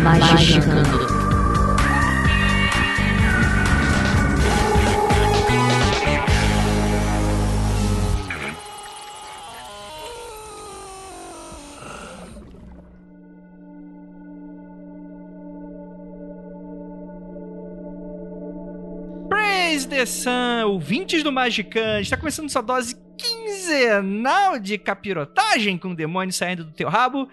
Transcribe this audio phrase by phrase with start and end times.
[0.00, 1.06] Magicando.
[19.28, 26.64] Praise the ouvintes do Magicante, está começando sua dose quinzenal de capirotagem com demônios saindo
[26.64, 27.28] do teu rabo.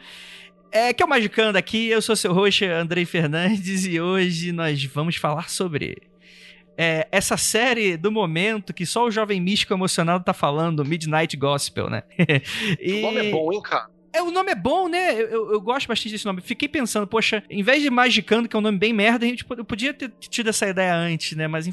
[0.71, 4.83] É que é o Magicando aqui, eu sou seu host Andrei Fernandes e hoje nós
[4.83, 5.97] vamos falar sobre
[6.77, 11.89] é, essa série do momento que só o jovem místico emocionado tá falando, Midnight Gospel,
[11.89, 12.03] né?
[12.79, 12.99] E...
[12.99, 13.89] O nome é bom, hein, cara?
[14.13, 15.13] É, o nome é bom, né?
[15.13, 16.41] Eu, eu, gosto bastante desse nome.
[16.41, 19.45] Fiquei pensando, poxa, em vez de Magicando, que é um nome bem merda, a gente
[19.49, 21.47] eu podia ter tido essa ideia antes, né?
[21.47, 21.67] Mas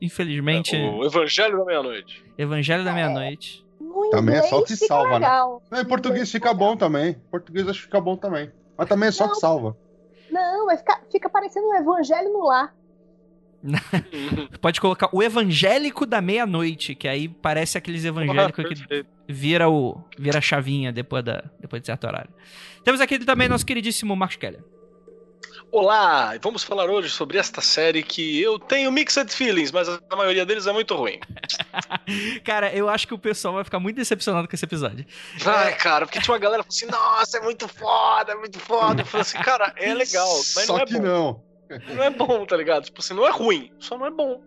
[0.00, 0.76] infelizmente.
[0.76, 2.24] É, o Evangelho da Meia-Noite.
[2.36, 3.65] Evangelho da Meia-Noite.
[4.10, 5.28] Também é só que salva, né?
[5.70, 7.10] Não, em português fica bom também.
[7.10, 8.50] Em português acho que fica bom também.
[8.76, 9.76] Mas também é só não, que salva.
[10.30, 12.74] Não, vai ficar, fica parecendo um evangelho no lar.
[14.60, 20.38] Pode colocar o evangélico da meia-noite, que aí parece aqueles evangélicos que vira o vira
[20.38, 22.30] a chavinha depois, da, depois de certo horário.
[22.84, 24.62] Temos aqui também nosso queridíssimo Marcos Keller.
[25.72, 30.46] Olá, vamos falar hoje sobre esta série que eu tenho mixed feelings, mas a maioria
[30.46, 31.18] deles é muito ruim.
[32.44, 35.04] cara, eu acho que o pessoal vai ficar muito decepcionado com esse episódio.
[35.38, 35.72] Vai, é...
[35.72, 39.02] cara, porque tinha uma galera que falou assim: nossa, é muito foda, é muito foda.
[39.02, 41.02] Eu falei assim, cara, é legal, mas Só não é que bom.
[41.02, 41.42] não.
[41.94, 42.84] Não é bom, tá ligado?
[42.84, 44.40] Tipo assim, não é ruim, só não é bom.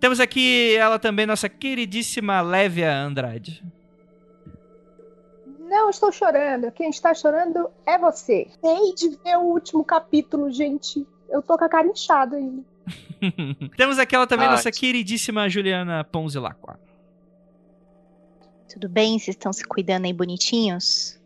[0.00, 3.62] Temos aqui ela também, nossa queridíssima Lévia Andrade.
[5.72, 6.70] Não estou chorando.
[6.70, 8.46] Quem está chorando é você.
[8.60, 11.06] Tem de ver o último capítulo, gente.
[11.30, 12.62] Eu tô com a cara inchada ainda.
[13.74, 16.78] Temos aqui ela também, ah, nossa queridíssima Juliana Ponzilacqua.
[18.70, 19.18] Tudo bem?
[19.18, 21.18] Vocês estão se cuidando aí bonitinhos?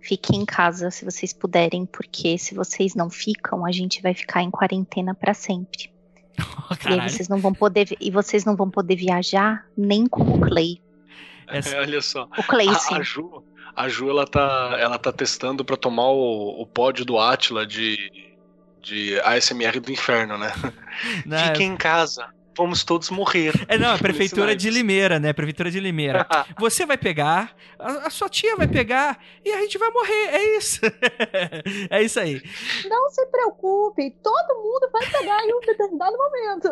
[0.00, 4.42] Fiquem em casa se vocês puderem, porque se vocês não ficam, a gente vai ficar
[4.42, 5.94] em quarentena para sempre.
[6.66, 10.22] Oh, e aí vocês não vão poder e vocês não vão poder viajar nem com
[10.22, 10.80] o Clay.
[11.46, 12.26] É, olha só.
[12.38, 12.94] O Clay, a, sim.
[12.94, 13.44] A Ju,
[13.74, 18.34] a Ju ela tá, ela tá testando para tomar o, o pódio do Atila de,
[18.82, 20.52] de ASMR do inferno, né?
[21.26, 23.52] Não, Fiquem em casa vamos todos morrer.
[23.68, 25.32] É, não, a prefeitura de Limeira, né?
[25.32, 26.26] Prefeitura de Limeira.
[26.58, 30.28] Você vai pegar, a, a, sua tia vai pegar e a gente vai morrer.
[30.28, 30.80] É isso.
[31.90, 32.40] é isso aí.
[32.88, 36.70] Não se preocupe, todo mundo vai pegar em um determinado momento.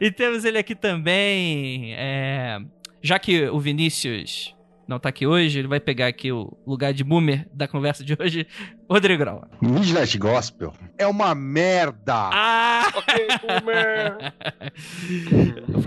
[0.00, 1.94] e temos ele aqui também.
[1.94, 2.58] É,
[3.02, 4.54] já que o Vinícius
[4.90, 8.16] não tá aqui hoje, ele vai pegar aqui o lugar de boomer da conversa de
[8.18, 8.44] hoje,
[8.90, 9.48] Rodrigo Grau.
[9.62, 12.12] Midnight Gospel é uma merda!
[12.32, 12.90] Ah!
[12.96, 14.34] ok, boomer!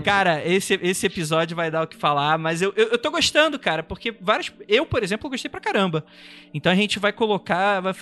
[0.02, 3.58] cara, esse, esse episódio vai dar o que falar, mas eu, eu, eu tô gostando,
[3.58, 4.50] cara, porque vários.
[4.66, 6.06] Eu, por exemplo, gostei pra caramba.
[6.54, 7.92] Então a gente vai colocar, vai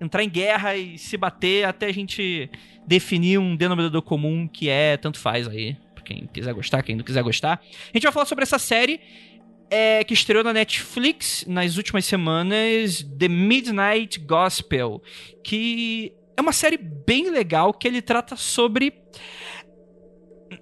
[0.00, 2.48] entrar em guerra e se bater até a gente
[2.86, 5.76] definir um denominador comum que é tanto faz aí.
[6.04, 7.60] Quem quiser gostar, quem não quiser gostar.
[7.62, 9.00] A gente vai falar sobre essa série
[9.72, 15.02] é, que estreou na Netflix nas últimas semanas, The Midnight Gospel,
[15.42, 18.92] que é uma série bem legal que ele trata sobre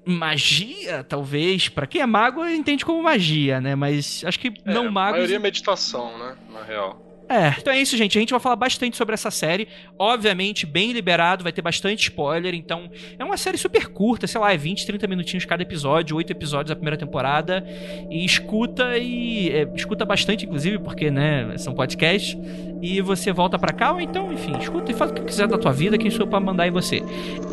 [0.07, 1.69] magia, talvez.
[1.69, 3.75] Para quem é mago, entende como magia, né?
[3.75, 5.15] Mas acho que é, não magos.
[5.15, 6.37] A maioria é meditação, né?
[6.53, 7.10] Na real.
[7.31, 8.19] É, então é isso, gente.
[8.19, 9.69] A gente vai falar bastante sobre essa série.
[9.97, 12.57] Obviamente, bem liberado, vai ter bastante spoiler.
[12.57, 16.33] Então, é uma série super curta, sei lá, é 20, 30 minutinhos cada episódio, 8
[16.33, 17.65] episódios da primeira temporada.
[18.11, 19.49] E escuta e.
[19.51, 22.37] É, escuta bastante, inclusive, porque, né, são podcasts.
[22.83, 25.57] E você volta pra cá, ou então, enfim, escuta e faz o que quiser da
[25.57, 27.01] tua vida, quem sou pra mandar em você.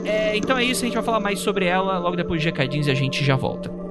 [0.06, 2.88] É, então é isso, a gente vai falar mais sobre ela logo depois de recadinhos
[2.88, 3.87] e a gente já volta.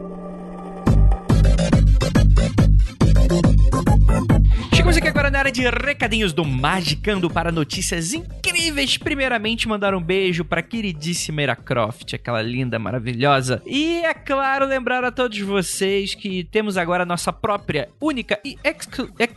[4.77, 8.99] Chegamos aqui agora na área de recadinhos do Magicando para notícias incríveis.
[8.99, 13.63] Primeiramente, mandar um beijo para queridíssima Era Croft, aquela linda, maravilhosa.
[13.65, 18.59] E é claro, lembrar a todos vocês que temos agora a nossa própria, única e
[18.63, 19.33] exclu ex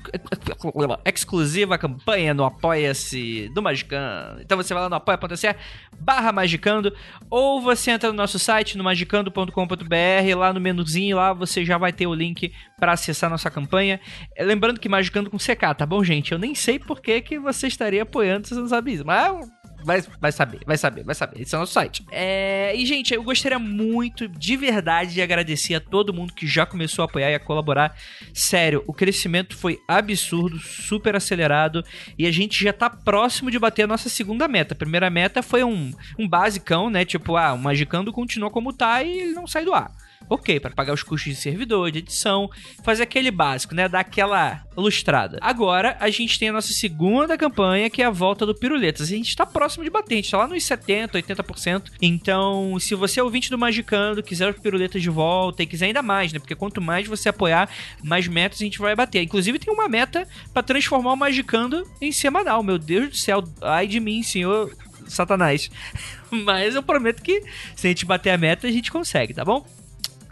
[1.05, 4.41] exclusiva campanha no Apoia-se do Magicando.
[4.41, 5.55] Então você vai lá no apoia.se
[5.97, 6.93] barra Magicando
[7.29, 11.93] ou você entra no nosso site no magicando.com.br, lá no menuzinho, lá você já vai
[11.93, 14.01] ter o link para acessar nossa campanha.
[14.37, 16.31] Lembrando que Magicando com CK, tá bom, gente?
[16.31, 19.05] Eu nem sei por que, que você estaria apoiando se você não sabe isso.
[19.05, 19.49] Mas
[19.83, 21.41] vai, vai saber, vai saber, vai saber.
[21.41, 22.05] Esse é o nosso site.
[22.11, 26.65] É, e, gente, eu gostaria muito, de verdade, de agradecer a todo mundo que já
[26.65, 27.95] começou a apoiar e a colaborar.
[28.33, 31.83] Sério, o crescimento foi absurdo, super acelerado.
[32.17, 34.73] E a gente já tá próximo de bater a nossa segunda meta.
[34.73, 37.05] A primeira meta foi um, um basicão, né?
[37.05, 39.91] Tipo, ah, o Magicando continua como tá e ele não sai do ar
[40.27, 42.49] ok, para pagar os custos de servidor, de edição,
[42.83, 43.87] fazer aquele básico, né?
[43.87, 45.37] Dar aquela lustrada.
[45.41, 49.07] Agora a gente tem a nossa segunda campanha, que é a volta do Piruletas.
[49.07, 51.91] A gente tá próximo de bater, a gente tá lá nos 70%, 80%.
[52.01, 56.01] Então, se você é ouvinte do Magicando, quiser o Piruletas de volta e quiser ainda
[56.01, 56.39] mais, né?
[56.39, 57.69] Porque quanto mais você apoiar,
[58.03, 59.21] mais metas a gente vai bater.
[59.21, 62.63] Inclusive, tem uma meta para transformar o Magicando em semanal.
[62.63, 64.75] Meu Deus do céu, ai de mim, senhor
[65.07, 65.69] Satanás.
[66.31, 67.41] Mas eu prometo que
[67.75, 69.65] se a gente bater a meta, a gente consegue, tá bom?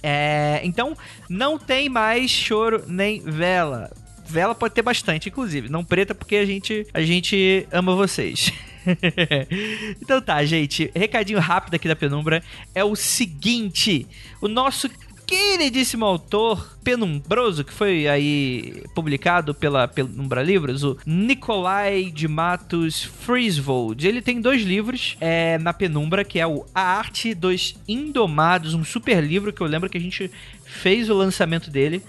[0.10, 0.96] É, então,
[1.30, 3.92] não tem mais choro nem vela.
[4.26, 5.68] Vela pode ter bastante, inclusive.
[5.68, 8.54] Não preta, porque a gente, a gente ama vocês.
[10.02, 10.90] então tá, gente.
[10.96, 12.42] Recadinho rápido aqui da Penumbra
[12.74, 14.08] é o seguinte:
[14.40, 14.90] o nosso
[15.28, 24.08] queridíssimo autor penumbroso que foi aí publicado pela Penumbra Livros, o Nikolai de Matos Frisvold.
[24.08, 28.86] Ele tem dois livros é, na Penumbra, que é o A Arte dos Indomados, um
[28.86, 30.32] super livro que eu lembro que a gente
[30.64, 32.02] fez o lançamento dele.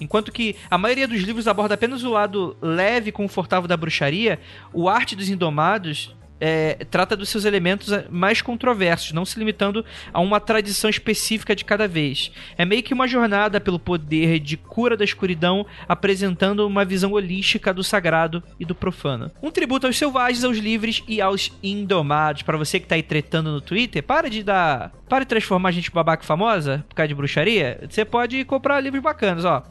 [0.00, 4.40] Enquanto que a maioria dos livros aborda apenas o lado leve e confortável da bruxaria,
[4.72, 10.20] o Arte dos Indomados é, trata dos seus elementos mais controversos, não se limitando a
[10.20, 12.30] uma tradição específica de cada vez.
[12.56, 17.72] É meio que uma jornada pelo poder de cura da escuridão, apresentando uma visão holística
[17.72, 19.30] do sagrado e do profano.
[19.42, 22.42] Um tributo aos selvagens, aos livres e aos indomados.
[22.42, 24.92] Para você que tá aí tretando no Twitter, para de dar.
[25.08, 27.78] Para de transformar gente babaca famosa por causa de bruxaria.
[27.88, 29.62] Você pode comprar livros bacanas, ó.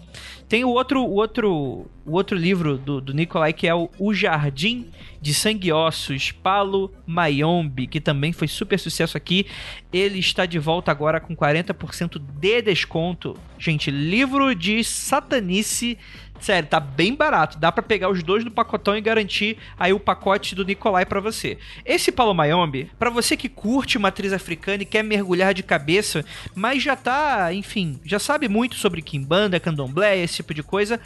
[0.48, 4.14] Tem o outro, o outro, o outro livro do, do Nicolai que é o, o
[4.14, 4.90] Jardim
[5.20, 9.46] de Sangue Ossos, Palo Mayombe, que também foi super sucesso aqui.
[9.92, 13.36] Ele está de volta agora com 40% de desconto.
[13.58, 15.98] Gente, livro de satanice
[16.46, 17.58] Sério, tá bem barato.
[17.58, 21.20] Dá para pegar os dois do pacotão e garantir aí o pacote do Nicolai para
[21.20, 21.58] você.
[21.84, 26.96] Esse Palomayombe, para você que curte matriz africana e quer mergulhar de cabeça, mas já
[26.96, 31.00] tá, enfim, já sabe muito sobre Kimbanda, Candomblé, esse tipo de coisa,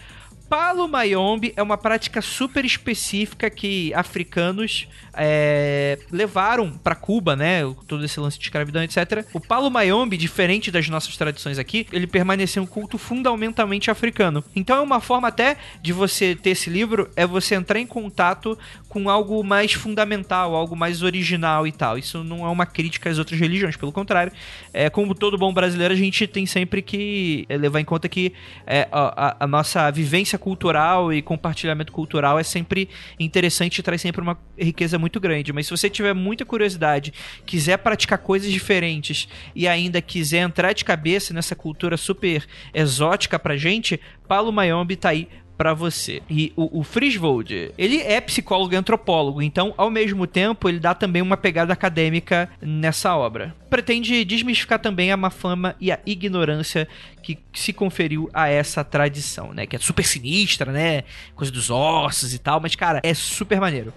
[0.50, 4.88] Palo Mayombe é uma prática super específica que africanos
[5.19, 7.62] é, levaram para Cuba, né?
[7.88, 9.25] Todo esse lance de escravidão, etc.
[9.33, 14.44] O Palo Mayombe, diferente das nossas tradições aqui, ele permaneceu um culto fundamentalmente africano.
[14.56, 18.57] Então é uma forma até de você ter esse livro, é você entrar em contato
[18.88, 21.98] com algo mais fundamental, algo mais original e tal.
[21.98, 24.31] Isso não é uma crítica às outras religiões, pelo contrário.
[24.74, 28.33] É, como todo bom brasileiro, a gente tem sempre que é, levar em conta que
[28.66, 32.88] é, a, a nossa vivência cultural e compartilhamento cultural é sempre
[33.19, 35.54] interessante e traz sempre uma riqueza muito grande.
[35.54, 37.14] Mas se você tiver muita curiosidade,
[37.46, 43.56] quiser praticar coisas diferentes e ainda quiser entrar de cabeça nessa cultura super exótica pra
[43.56, 43.98] gente,
[44.28, 45.30] Paulo Mayombe tá aí
[45.60, 46.22] para você.
[46.30, 46.86] E o, o
[47.78, 52.50] ele é psicólogo e antropólogo, então, ao mesmo tempo, ele dá também uma pegada acadêmica
[52.62, 53.54] nessa obra.
[53.70, 56.88] Pretende desmistificar também a má fama e a ignorância
[57.22, 59.66] que se conferiu a essa tradição, né?
[59.68, 61.04] Que é super sinistra, né?
[61.36, 63.94] Coisa dos ossos e tal, mas, cara, é super maneiro.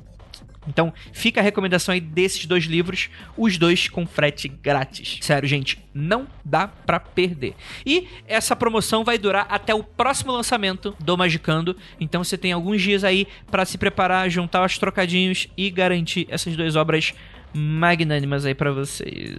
[0.67, 5.19] Então, fica a recomendação aí desses dois livros, os dois com frete grátis.
[5.21, 7.55] Sério, gente, não dá para perder.
[7.85, 11.77] E essa promoção vai durar até o próximo lançamento do Magicando.
[12.01, 16.57] Então, você tem alguns dias aí para se preparar, juntar os trocadinhos e garantir essas
[16.57, 17.13] duas obras
[17.55, 19.37] magnânimas aí para vocês.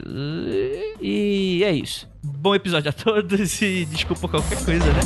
[1.02, 2.08] E é isso.
[2.24, 5.00] Bom episódio a todos e desculpa qualquer coisa, né?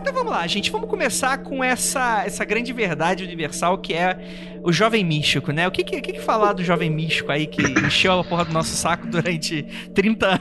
[0.00, 0.70] Então vamos lá, gente.
[0.70, 4.18] Vamos começar com essa, essa grande verdade universal que é
[4.62, 5.68] o jovem místico, né?
[5.68, 8.74] O que, que, que falar do jovem místico aí que encheu a porra do nosso
[8.74, 9.62] saco durante
[9.94, 10.40] 30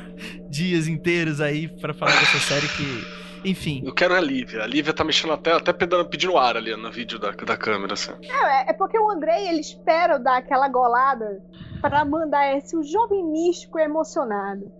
[0.50, 3.82] dias inteiros aí para falar dessa série que enfim.
[3.86, 4.64] Eu quero a Lívia.
[4.64, 7.94] A Lívia tá mexendo até, até pedindo, pedindo ar ali no vídeo da, da câmera,
[7.94, 8.14] assim.
[8.24, 11.42] É, é porque o Andrei, ele espera dar aquela golada
[11.82, 14.72] para mandar esse o jovem místico emocionado.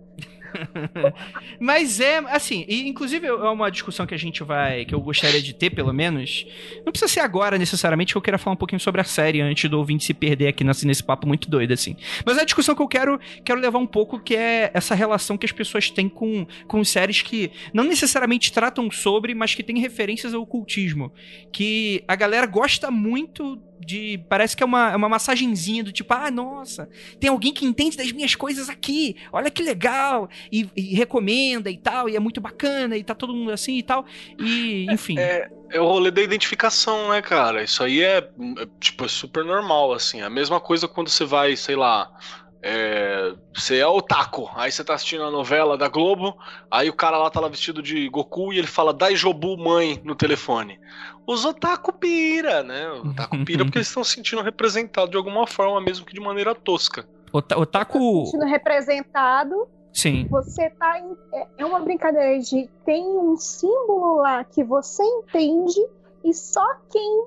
[1.58, 5.40] Mas é, assim, e inclusive é uma discussão que a gente vai, que eu gostaria
[5.40, 6.46] de ter, pelo menos.
[6.84, 9.68] Não precisa ser agora necessariamente, que eu queira falar um pouquinho sobre a série antes
[9.68, 11.96] do ouvinte se perder aqui nesse, nesse papo muito doido, assim.
[12.24, 15.36] Mas é a discussão que eu quero, quero levar um pouco, que é essa relação
[15.36, 19.78] que as pessoas têm com, com séries que não necessariamente tratam sobre, mas que têm
[19.78, 21.12] referências ao ocultismo.
[21.52, 24.18] Que a galera gosta muito de.
[24.28, 27.96] Parece que é uma, é uma massagenzinha do tipo, ah, nossa, tem alguém que entende
[27.96, 32.40] das minhas coisas aqui, olha que legal, e, e recomenda e tal, e é muito
[32.40, 34.04] bacana, e tá todo mundo assim e tal.
[34.38, 35.18] E, enfim.
[35.18, 37.62] É, é o rolê da identificação, né, cara?
[37.62, 40.20] Isso aí é, é tipo, é super normal, assim.
[40.22, 42.10] A mesma coisa quando você vai, sei lá.
[42.60, 46.36] É, você é o taco, aí você tá assistindo a novela da Globo,
[46.68, 50.14] aí o cara lá tá lá vestido de Goku e ele fala Daijobu mãe no
[50.14, 50.80] telefone.
[51.26, 52.90] Os otaku pira, né?
[52.90, 56.20] O otaku pira porque eles estão se sentindo representados de alguma forma, mesmo que de
[56.20, 57.06] maneira tosca.
[57.32, 58.24] O otaku.
[58.24, 59.68] Se sentindo representado.
[59.92, 60.26] Sim.
[60.30, 65.80] Você tá em, é, é uma brincadeira de tem um símbolo lá que você entende
[66.24, 67.26] e só quem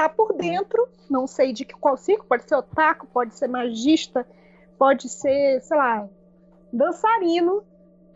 [0.00, 4.26] tá por dentro, não sei de qual círculo, pode ser otaku, pode ser magista,
[4.78, 6.08] pode ser, sei lá,
[6.72, 7.62] dançarino.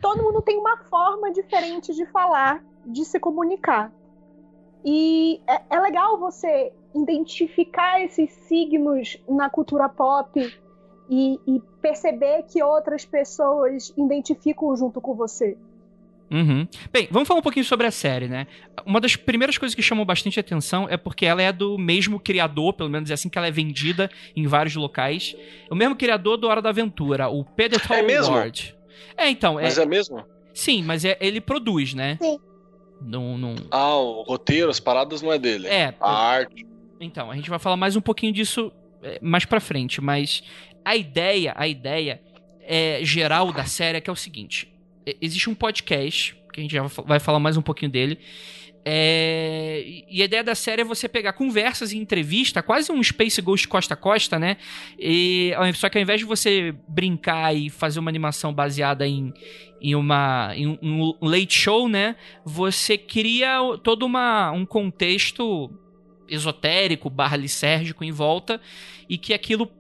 [0.01, 3.93] Todo mundo tem uma forma diferente de falar, de se comunicar.
[4.83, 10.41] E é, é legal você identificar esses signos na cultura pop
[11.11, 15.59] e, e, perceber que outras pessoas identificam junto com você.
[16.31, 16.67] Uhum.
[16.93, 18.47] Bem, vamos falar um pouquinho sobre a série, né?
[18.85, 22.73] Uma das primeiras coisas que chamam bastante atenção é porque ela é do mesmo criador,
[22.73, 25.37] pelo menos é assim que ela é vendida em vários locais.
[25.71, 28.35] O mesmo criador do Hora da Aventura, o Pedro é mesmo?
[28.35, 28.75] Ward.
[29.17, 29.55] É, então.
[29.55, 30.25] Mas é, é mesmo?
[30.53, 32.19] Sim, mas é, ele produz, né?
[32.21, 32.39] Sim.
[33.01, 33.55] Não, não...
[33.71, 35.69] Ah, o roteiro, as paradas não é dele.
[35.69, 35.95] É.
[36.01, 36.67] A arte.
[37.01, 40.43] Então, a gente vai falar mais um pouquinho disso é, mais pra frente, mas
[40.85, 42.21] a ideia, a ideia
[42.63, 44.73] é, geral da série é que é o seguinte:
[45.21, 48.19] existe um podcast, que a gente já vai falar mais um pouquinho dele.
[48.87, 53.41] É, e a ideia da série é você pegar conversas e entrevista, quase um Space
[53.41, 54.59] Ghost costa a costa, né?
[54.99, 59.33] E, só que ao invés de você brincar e fazer uma animação baseada em,
[59.81, 62.15] em, uma, em um late show, né?
[62.45, 65.71] Você cria todo uma, um contexto
[66.29, 67.39] esotérico, barra
[68.03, 68.61] em volta,
[69.09, 69.71] e que aquilo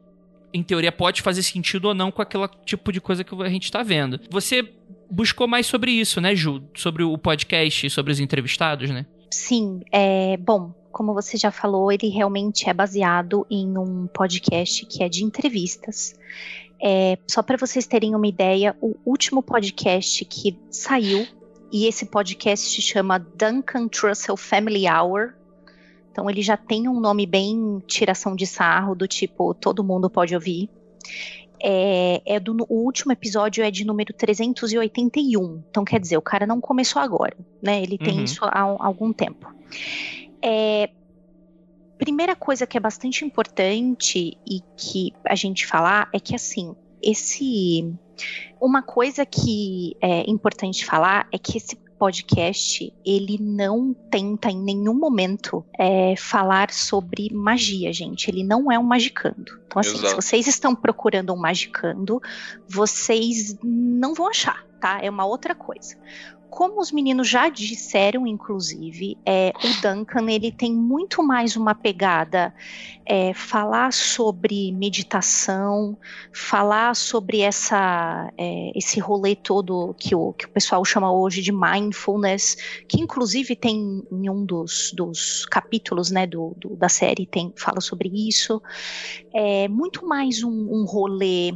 [0.55, 3.65] em teoria, pode fazer sentido ou não com aquele tipo de coisa que a gente
[3.65, 4.21] está vendo.
[4.31, 4.63] Você
[5.11, 6.63] buscou mais sobre isso, né, Ju?
[6.75, 9.07] Sobre o podcast, sobre os entrevistados, né?
[9.31, 10.73] Sim, é bom.
[10.93, 16.15] Como você já falou, ele realmente é baseado em um podcast que é de entrevistas.
[16.81, 21.27] É, só para vocês terem uma ideia, o último podcast que saiu,
[21.73, 25.35] e esse podcast se chama Duncan Trussell Family Hour,
[26.15, 30.33] então ele já tem um nome bem tiração de sarro, do tipo, todo mundo pode
[30.33, 30.71] ouvir.
[31.67, 35.63] É, é do, o último episódio é de número 381.
[35.71, 37.83] Então, quer dizer, o cara não começou agora, né?
[37.83, 38.25] Ele tem uhum.
[38.25, 39.51] isso há, há, algum tempo.
[40.43, 40.91] É,
[41.97, 47.95] primeira coisa que é bastante importante e que a gente falar é que, assim, esse.
[48.61, 54.95] Uma coisa que é importante falar é que esse podcast ele não tenta em nenhum
[54.95, 58.31] momento é, falar sobre magia, gente.
[58.31, 59.61] Ele não é um magicando.
[59.67, 60.09] Então, assim, Exato.
[60.09, 62.21] se vocês estão procurando um magicando,
[62.69, 65.01] vocês não vão achar, tá?
[65.03, 65.97] É uma outra coisa
[66.55, 72.55] como os meninos já disseram, inclusive, é, o Duncan ele tem muito mais uma pegada
[73.05, 75.99] é, falar sobre meditação,
[76.33, 81.51] falar sobre essa é, esse rolê todo que o, que o pessoal chama hoje de
[81.51, 82.57] mindfulness,
[82.89, 87.81] que inclusive tem em um dos, dos capítulos né, do, do da série tem fala
[87.81, 88.63] sobre isso.
[89.35, 91.53] É muito mais um, um rolê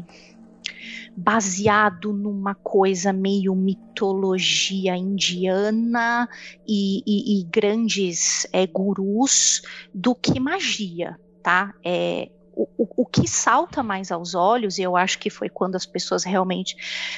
[1.18, 6.28] baseado numa coisa meio mitologia indiana
[6.66, 11.74] e, e, e grandes é, gurus do que magia, tá?
[11.84, 15.84] É, o, o, que salta mais aos olhos, e eu acho que foi quando as
[15.84, 16.76] pessoas realmente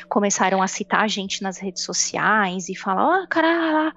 [0.09, 3.93] começaram a citar a gente nas redes sociais e falar, ah, caralho,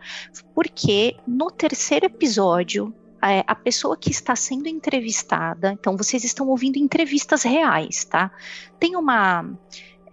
[0.53, 2.93] porque no terceiro episódio
[3.23, 8.29] é, a pessoa que está sendo entrevistada, então vocês estão ouvindo entrevistas reais, tá?
[8.77, 9.57] Tem uma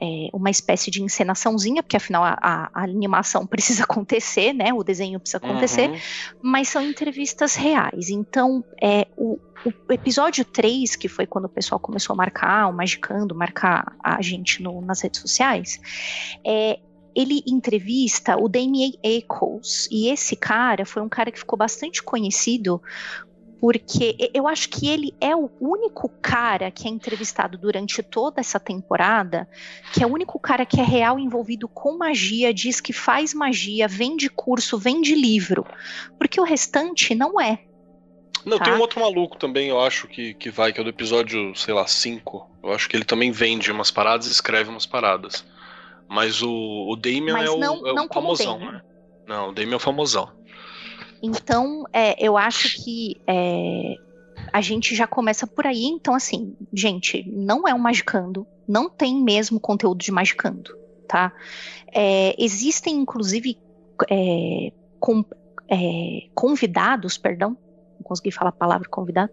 [0.01, 4.73] é, uma espécie de encenaçãozinha, porque afinal a, a, a, animação precisa acontecer, né?
[4.73, 5.99] O desenho precisa acontecer, uhum.
[6.43, 8.09] mas são entrevistas reais.
[8.09, 9.39] Então, é, o,
[9.89, 14.23] o episódio 3, que foi quando o pessoal começou a marcar, o Magicando, marcar a
[14.23, 15.79] gente no, nas redes sociais,
[16.45, 16.79] é,
[17.15, 22.81] ele entrevista o Damien Eccles, e esse cara foi um cara que ficou bastante conhecido
[23.61, 28.59] porque eu acho que ele é o único cara que é entrevistado durante toda essa
[28.59, 29.47] temporada,
[29.93, 33.87] que é o único cara que é real envolvido com magia, diz que faz magia,
[33.87, 35.67] vende curso, vende livro,
[36.19, 37.61] porque o restante não é.
[38.47, 38.65] Não, tá?
[38.65, 41.75] tem um outro maluco também, eu acho, que, que vai, que é do episódio, sei
[41.75, 42.51] lá, 5.
[42.63, 45.45] Eu acho que ele também vende umas paradas e escreve umas paradas.
[46.09, 46.51] Mas o,
[46.89, 48.81] o Damien Mas é o, não, é o famosão, né?
[49.27, 50.33] Não, o Damien é o famosão.
[51.23, 53.97] Então, é, eu acho que é,
[54.53, 55.85] a gente já começa por aí.
[55.85, 61.33] Então, assim, gente, não é um magicando, não tem mesmo conteúdo de magicando, tá?
[61.93, 63.59] É, existem, inclusive,
[64.11, 65.25] é, com,
[65.69, 67.57] é, convidados, perdão,
[67.99, 69.33] não consegui falar a palavra convidado,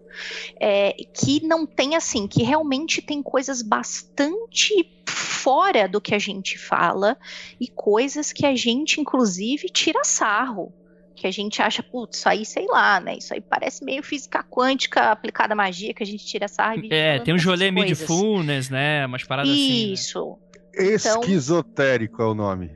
[0.60, 6.58] é, que não tem assim, que realmente tem coisas bastante fora do que a gente
[6.58, 7.16] fala
[7.58, 10.72] e coisas que a gente, inclusive, tira sarro
[11.18, 13.16] que a gente acha, putz, isso aí, sei lá, né?
[13.18, 16.92] Isso aí parece meio física quântica aplicada à magia, que a gente tira sarro e
[16.92, 19.04] É, tem um Jolé Midfulness, né?
[19.06, 19.58] Umas paradas isso.
[19.58, 19.92] assim.
[19.92, 20.38] Isso.
[20.78, 20.84] Né?
[20.84, 22.70] Esquizotérico então, é o nome.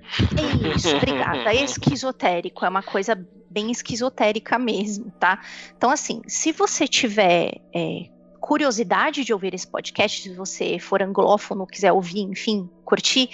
[0.75, 1.54] Isso, obrigada.
[1.54, 3.16] Esquizotérico é uma coisa
[3.49, 5.40] bem esquizotérica mesmo, tá?
[5.76, 8.06] Então, assim, se você tiver é,
[8.42, 13.30] curiosidade de ouvir esse podcast, se você for anglófono, quiser ouvir, enfim, curtir,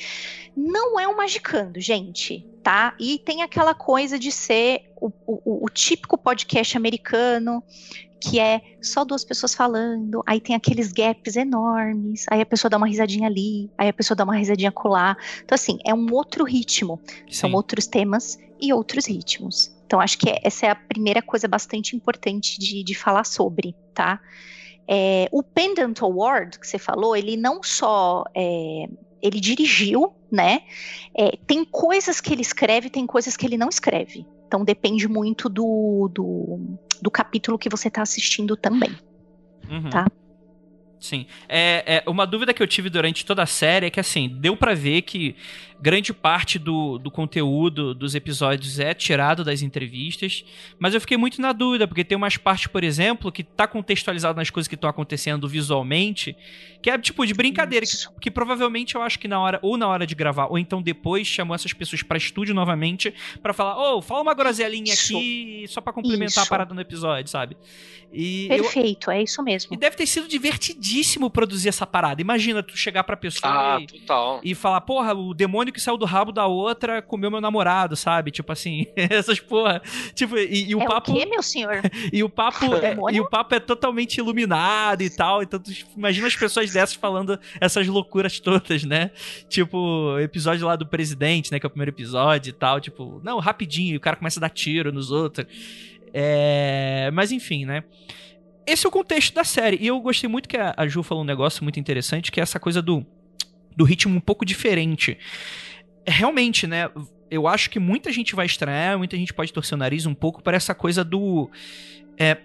[0.55, 2.95] não é um magicando, gente, tá?
[3.01, 7.65] E tem aquela coisa de ser o, o, o típico podcast americano,
[8.21, 12.77] que é só duas pessoas falando, aí tem aqueles gaps enormes, aí a pessoa dá
[12.77, 15.17] uma risadinha ali, aí a pessoa dá uma risadinha colar.
[15.43, 17.01] Então, assim, é um outro ritmo.
[17.07, 17.33] Sim.
[17.33, 19.75] São outros temas e outros ritmos.
[19.87, 24.21] Então, acho que essa é a primeira coisa bastante importante de, de falar sobre, tá?
[24.89, 28.89] É, o Pendant Award que você falou, ele não só é,
[29.21, 30.63] ele dirigiu, né?
[31.15, 34.27] É, tem coisas que ele escreve, tem coisas que ele não escreve.
[34.47, 38.97] Então depende muito do, do, do capítulo que você está assistindo também.
[39.71, 39.91] Uhum.
[39.91, 40.07] Tá?
[41.01, 41.27] Sim.
[41.49, 44.57] É, é, uma dúvida que eu tive durante toda a série é que, assim, deu
[44.57, 45.37] para ver que
[45.81, 50.45] grande parte do, do conteúdo dos episódios é tirado das entrevistas,
[50.77, 54.37] mas eu fiquei muito na dúvida, porque tem umas partes, por exemplo, que tá contextualizado
[54.37, 56.37] nas coisas que estão acontecendo visualmente,
[56.83, 59.87] que é tipo de brincadeira, que, que, provavelmente eu acho que na hora, ou na
[59.87, 63.99] hora de gravar, ou então depois chamou essas pessoas para estúdio novamente para falar, ô,
[63.99, 65.17] oh, fala uma groselinha isso.
[65.17, 66.41] aqui só para complementar isso.
[66.41, 67.57] a parada no episódio, sabe?
[68.13, 69.15] E Perfeito, eu...
[69.15, 69.75] é isso mesmo.
[69.75, 70.88] E deve ter sido divertidíssimo
[71.31, 72.21] produzir essa parada.
[72.21, 73.79] Imagina tu chegar pra pessoa ah,
[74.43, 77.97] e, e falar, porra, o demônio que saiu do rabo da outra comeu meu namorado,
[77.97, 78.31] sabe?
[78.31, 79.83] Tipo assim, essas porra.
[80.15, 81.13] Tipo, e, e o é papo.
[81.13, 81.81] O quê, meu senhor?
[82.13, 85.43] e o papo é, e o papo é totalmente iluminado e tal.
[85.43, 89.11] Então, tu imagina as pessoas dessas falando essas loucuras todas, né?
[89.49, 91.59] Tipo, episódio lá do presidente, né?
[91.59, 92.81] Que é o primeiro episódio e tal.
[92.81, 95.47] Tipo, não, rapidinho, o cara começa a dar tiro nos outros.
[96.13, 97.11] É...
[97.13, 97.85] Mas enfim, né?
[98.69, 99.79] Esse é o contexto da série.
[99.81, 102.61] E eu gostei muito que a Ju falou um negócio muito interessante, que é essa
[102.61, 103.05] coisa do,
[103.75, 105.17] do ritmo um pouco diferente.
[106.07, 106.91] Realmente, né?
[107.31, 110.43] Eu acho que muita gente vai estranhar, muita gente pode torcer o nariz um pouco
[110.43, 111.51] para essa coisa do.
[112.19, 112.37] É,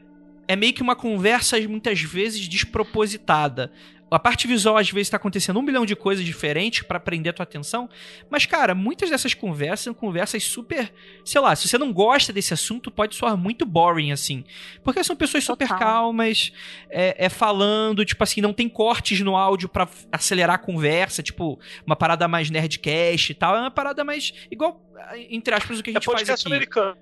[0.47, 3.69] é meio que uma conversa muitas vezes despropositada
[4.15, 7.33] a parte visual às vezes está acontecendo um bilhão de coisas diferentes para prender a
[7.33, 7.89] tua atenção,
[8.29, 10.91] mas cara, muitas dessas conversas são conversas super,
[11.25, 14.43] sei lá, se você não gosta desse assunto, pode soar muito boring assim,
[14.83, 15.79] porque são pessoas super Total.
[15.79, 16.51] calmas,
[16.89, 21.59] é, é, falando, tipo assim, não tem cortes no áudio para acelerar a conversa, tipo
[21.85, 24.81] uma parada mais nerdcast e tal, é uma parada mais igual
[25.29, 26.47] entre aspas o que a é gente é faz aqui.
[26.47, 26.97] Americano.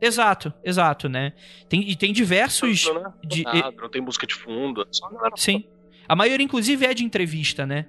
[0.00, 1.32] Exato, exato, né?
[1.68, 2.84] Tem, e tem diversos.
[2.86, 3.12] Não, né?
[3.24, 4.86] de, nada, não tem música de fundo.
[4.90, 5.64] Só sim.
[6.08, 7.86] A maioria, inclusive, é de entrevista, né?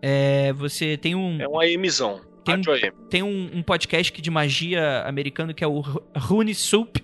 [0.00, 1.40] É, você tem um.
[1.40, 2.20] É um AMzão.
[2.44, 5.80] Tem, um, tem um, um, podcast de magia americano que é o
[6.16, 7.00] Rune Soup,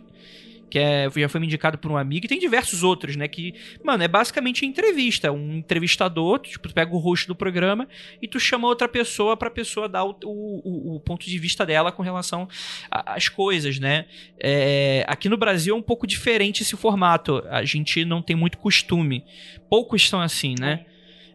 [0.68, 3.26] que é, já foi me indicado por um amigo, e tem diversos outros, né?
[3.26, 5.32] Que, mano, é basicamente entrevista.
[5.32, 7.88] Um entrevistador, tu, tipo, tu pega o rosto do programa
[8.20, 11.90] e tu chama outra pessoa pra pessoa dar o, o, o ponto de vista dela
[11.90, 12.48] com relação
[12.90, 14.06] às coisas, né?
[14.38, 17.42] É, aqui no Brasil é um pouco diferente esse formato.
[17.50, 19.24] A gente não tem muito costume.
[19.68, 20.84] Poucos são assim, né?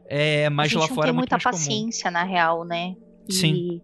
[0.06, 1.56] É, mas lá fora é muito mais comum.
[1.56, 2.96] muita paciência, na real, né?
[3.28, 3.34] E...
[3.34, 3.82] Sim.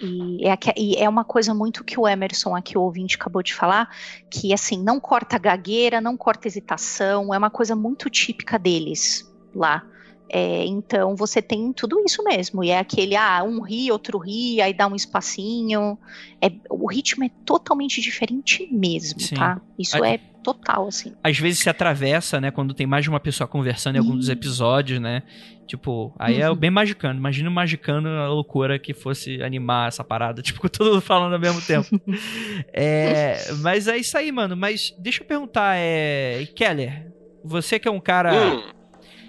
[0.00, 3.54] E é, e é, uma coisa muito que o Emerson aqui, o ouvinte, acabou de
[3.54, 3.88] falar,
[4.30, 9.84] que assim, não corta gagueira, não corta hesitação, é uma coisa muito típica deles lá.
[10.30, 12.62] É, então você tem tudo isso mesmo.
[12.62, 15.98] E é aquele, ah, um ri, outro ri, aí dá um espacinho.
[16.40, 19.36] É, o ritmo é totalmente diferente mesmo, Sim.
[19.36, 19.60] tá?
[19.78, 20.08] Isso a...
[20.08, 21.12] é total, assim.
[21.22, 22.50] Às vezes se atravessa, né?
[22.50, 25.22] Quando tem mais de uma pessoa conversando em algum dos episódios, né?
[25.66, 26.56] Tipo, aí é uhum.
[26.56, 27.18] é bem magicano.
[27.18, 31.34] Imagina o magicano a loucura que fosse animar essa parada, tipo, com todo mundo falando
[31.34, 31.88] ao mesmo tempo.
[32.72, 34.56] é, mas é isso aí, mano.
[34.56, 36.46] Mas deixa eu perguntar, é.
[36.54, 37.12] Keller,
[37.44, 38.32] você que é um cara.
[38.32, 38.77] Hum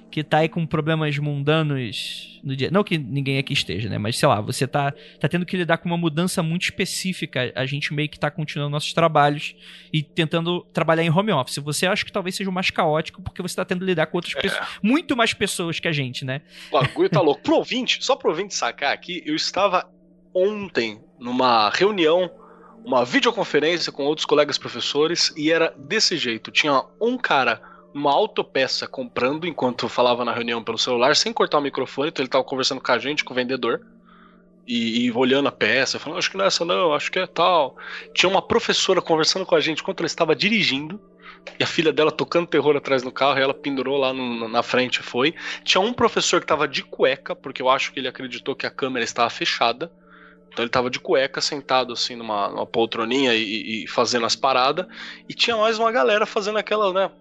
[0.10, 2.70] que tá aí com problemas mundanos no dia.
[2.72, 3.98] Não que ninguém aqui esteja, né?
[3.98, 7.52] Mas sei lá, você tá, tá tendo que lidar com uma mudança muito específica.
[7.56, 9.56] A gente meio que tá continuando nossos trabalhos
[9.94, 11.58] e tentando trabalhar em home office.
[11.58, 14.18] Você acha que talvez seja o mais caótico porque você tá tendo que lidar com
[14.18, 14.42] outras é.
[14.42, 16.42] pessoas, muito mais pessoas que a gente, né?
[16.72, 17.42] O bagulho tá louco.
[17.42, 19.90] Pro ouvinte, só pro ouvinte sacar aqui, eu estava
[20.34, 22.32] ontem numa reunião
[22.84, 26.52] uma videoconferência com outros colegas professores e era desse jeito.
[26.52, 27.62] Tinha um cara
[27.94, 32.30] uma autopeça comprando enquanto falava na reunião pelo celular, sem cortar o microfone, então ele
[32.30, 33.82] tava conversando com a gente, com o vendedor.
[34.68, 37.26] E, e olhando a peça, falando, acho que não é essa não, acho que é
[37.26, 37.76] tal.
[38.14, 41.02] Tinha uma professora conversando com a gente enquanto ela estava dirigindo,
[41.60, 44.62] e a filha dela tocando terror atrás no carro, e ela pendurou lá no, na
[44.62, 45.34] frente foi.
[45.64, 48.72] Tinha um professor que estava de cueca, porque eu acho que ele acreditou que a
[48.72, 49.92] câmera estava fechada.
[50.52, 54.86] Então ele tava de cueca, sentado assim numa, numa poltroninha e, e, fazendo as paradas.
[55.28, 57.12] E tinha mais uma galera fazendo aquela, né?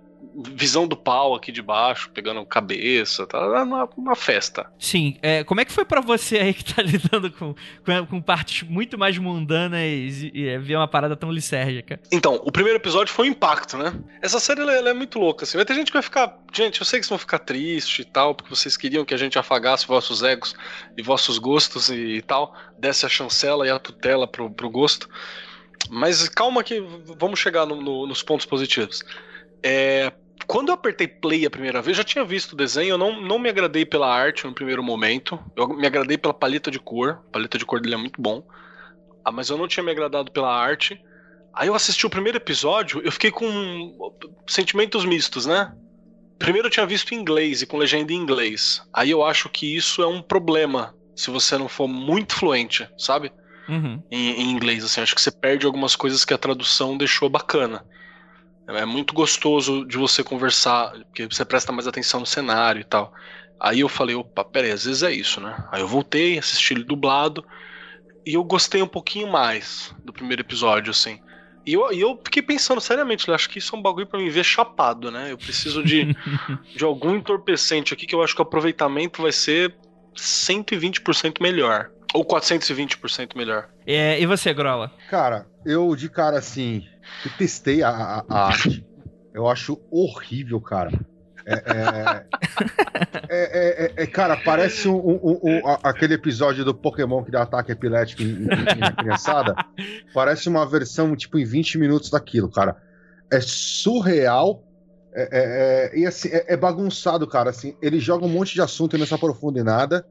[0.55, 4.71] Visão do pau aqui de baixo, pegando cabeça, tá uma, uma festa.
[4.79, 7.55] Sim, é, como é que foi para você aí que tá lidando com,
[7.85, 12.01] com, com partes muito mais mundanas e, e, é, ver uma parada tão lisérgica?
[12.13, 13.93] Então, o primeiro episódio foi um impacto, né?
[14.23, 15.57] Essa série ela, ela é muito louca, assim.
[15.57, 16.39] Vai ter gente que vai ficar.
[16.53, 19.19] Gente, eu sei que vocês vão ficar tristes e tal, porque vocês queriam que a
[19.19, 20.55] gente afagasse vossos egos
[20.97, 25.09] e vossos gostos e, e tal, desse a chancela e a tutela pro, pro gosto.
[25.91, 26.81] Mas calma que
[27.19, 29.03] vamos chegar no, no, nos pontos positivos.
[29.63, 30.13] É,
[30.47, 33.39] quando eu apertei play a primeira vez, já tinha visto o desenho, eu não, não
[33.39, 35.39] me agradei pela arte no primeiro momento.
[35.57, 37.23] Eu me agradei pela paleta de cor.
[37.29, 38.43] A paleta de cor dele é muito bom.
[39.25, 41.01] Ah, mas eu não tinha me agradado pela arte.
[41.53, 44.15] Aí eu assisti o primeiro episódio, eu fiquei com
[44.47, 45.73] sentimentos mistos, né?
[46.39, 48.81] Primeiro eu tinha visto em inglês e com legenda em inglês.
[48.93, 53.33] Aí eu acho que isso é um problema se você não for muito fluente, sabe?
[53.69, 54.01] Uhum.
[54.11, 57.85] Em, em, inglês, assim, acho que você perde algumas coisas que a tradução deixou bacana.
[58.69, 63.13] É muito gostoso de você conversar, porque você presta mais atenção no cenário e tal.
[63.59, 65.57] Aí eu falei, opa, peraí, às vezes é isso, né?
[65.73, 67.45] Aí eu voltei, assisti ele dublado,
[68.27, 71.19] e eu gostei um pouquinho mais do primeiro episódio, assim.
[71.67, 74.31] E eu, e eu fiquei pensando seriamente, acho que isso é um bagulho para me
[74.31, 75.33] ver chapado, né?
[75.33, 76.15] Eu preciso de,
[76.77, 79.75] de algum entorpecente aqui que eu acho que o aproveitamento vai ser
[80.17, 81.91] 120% melhor.
[82.15, 83.69] Ou 420% melhor.
[83.87, 84.91] É, e você, Grola?
[85.11, 86.87] Cara, eu de cara assim,
[87.25, 88.87] eu testei a, a, a arte.
[89.33, 90.91] Eu acho horrível, cara.
[91.47, 92.27] É, é,
[93.31, 97.73] é, é, é cara, parece um, um, um, aquele episódio do Pokémon que dá ataque
[97.73, 99.55] epilético em, em, na criançada.
[100.13, 102.77] Parece uma versão, tipo, em 20 minutos daquilo, cara.
[103.31, 104.63] É surreal.
[105.95, 107.49] e assim, é, bagunçado, cara.
[107.49, 110.07] Assim, ele joga um monte de assunto e não se aprofunda em nada.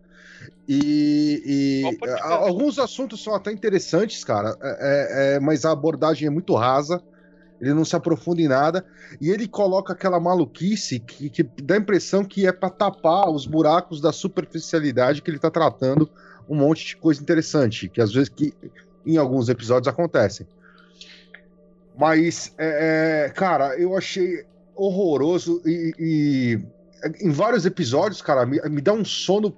[0.68, 6.54] E, e alguns assuntos são até interessantes, cara, é, é, mas a abordagem é muito
[6.56, 7.02] rasa.
[7.60, 8.86] Ele não se aprofunda em nada.
[9.20, 13.48] E ele coloca aquela maluquice que, que dá a impressão que é para tapar os
[13.48, 16.10] buracos da superficialidade que ele tá tratando
[16.48, 18.54] um monte de coisa interessante, que às vezes que
[19.06, 20.48] em alguns episódios acontecem.
[21.98, 24.46] Mas, é, é cara, eu achei
[24.76, 26.60] horroroso e, e,
[27.20, 29.56] em vários episódios, cara, me, me dá um sono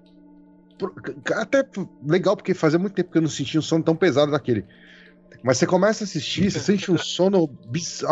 [1.35, 1.65] até
[2.05, 4.65] legal, porque fazia muito tempo que eu não sentia um sono tão pesado daquele.
[5.41, 7.47] Mas você começa a assistir, você sente um sono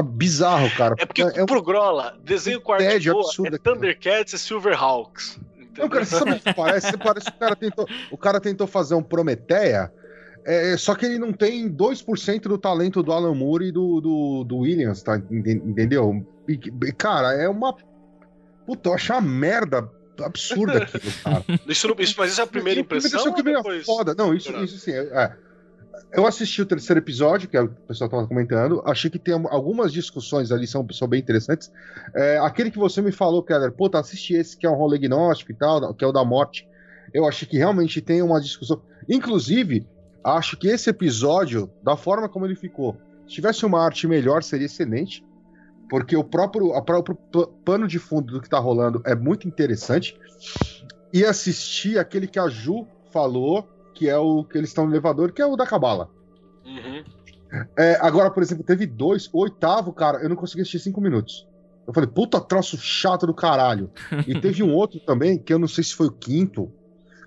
[0.06, 0.96] bizarro, cara.
[0.98, 5.40] É porque é pro Grola, desenho de boa, é Thundercats e Silverhawks.
[5.78, 6.98] Não, cara, você sabe o que parece?
[6.98, 9.92] Parece que o cara tentou, o cara tentou fazer um Prometeia,
[10.46, 14.44] é, só que ele não tem 2% do talento do Alan Moore e do, do,
[14.46, 15.18] do Williams, tá?
[15.18, 16.26] Entendeu?
[16.48, 16.58] E,
[16.94, 17.76] cara, é uma.
[18.66, 19.92] Puta, eu acho uma merda
[20.24, 21.44] absurda aquilo, cara.
[21.68, 23.34] Isso, isso, mas isso é a primeira impressão?
[23.34, 24.16] que veio foda.
[24.16, 24.92] Não, isso, isso sim.
[24.92, 25.36] É,
[26.12, 28.82] eu assisti o terceiro episódio, que é o pessoal estava comentando.
[28.86, 31.72] Achei que tem algumas discussões ali, são, são bem interessantes.
[32.16, 35.52] É, aquele que você me falou, Keller, puta, assisti esse que é um rolê gnóstico
[35.52, 36.68] e tal, que é o da morte.
[37.14, 38.82] Eu achei que realmente tem uma discussão.
[39.08, 39.86] Inclusive,
[40.24, 44.66] acho que esse episódio, da forma como ele ficou, se tivesse uma arte melhor, seria
[44.66, 45.24] excelente
[45.90, 47.16] porque o próprio, a próprio
[47.64, 50.18] pano de fundo do que tá rolando é muito interessante.
[51.14, 55.32] E assistir aquele que a Ju falou, que é o que eles estão no elevador,
[55.32, 56.10] que é o da Cabala.
[56.66, 57.04] Uhum.
[57.78, 59.30] É, agora, por exemplo, teve dois.
[59.32, 61.48] O oitavo, cara, eu não consegui assistir cinco minutos.
[61.88, 63.90] Eu falei, puta troço chato do caralho.
[64.28, 66.70] E teve um outro também, que eu não sei se foi o quinto.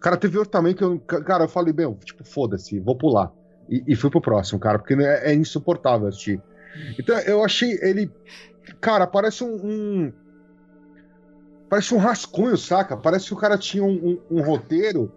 [0.01, 0.99] Cara, teve outro também que eu.
[1.01, 3.33] Cara, eu falei, meu, tipo, foda-se, vou pular.
[3.69, 6.43] E, e, fui pro próximo, cara, porque é, é insuportável assistir.
[6.99, 8.11] Então, eu achei ele
[8.81, 10.13] Cara, parece um, um,
[11.71, 12.97] Parece um rascunho, saca?
[12.97, 15.13] Parece que o cara tinha um, um, um roteiro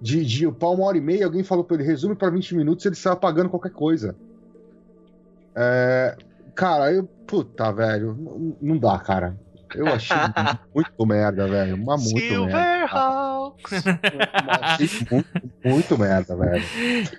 [0.00, 2.94] de, de uma hora e meia, alguém falou pra ele, resume pra 20 minutos, ele
[2.94, 4.16] saiu apagando qualquer coisa.
[5.54, 6.16] É,
[6.54, 7.04] cara, eu.
[7.26, 9.38] Puta, velho, não, não dá, cara.
[9.74, 10.16] Eu achei
[10.74, 11.76] muito merda, velho.
[11.76, 13.84] Uma muito Silverhawks.
[13.84, 14.00] merda.
[15.10, 15.28] muito,
[15.64, 16.64] muito merda, velho.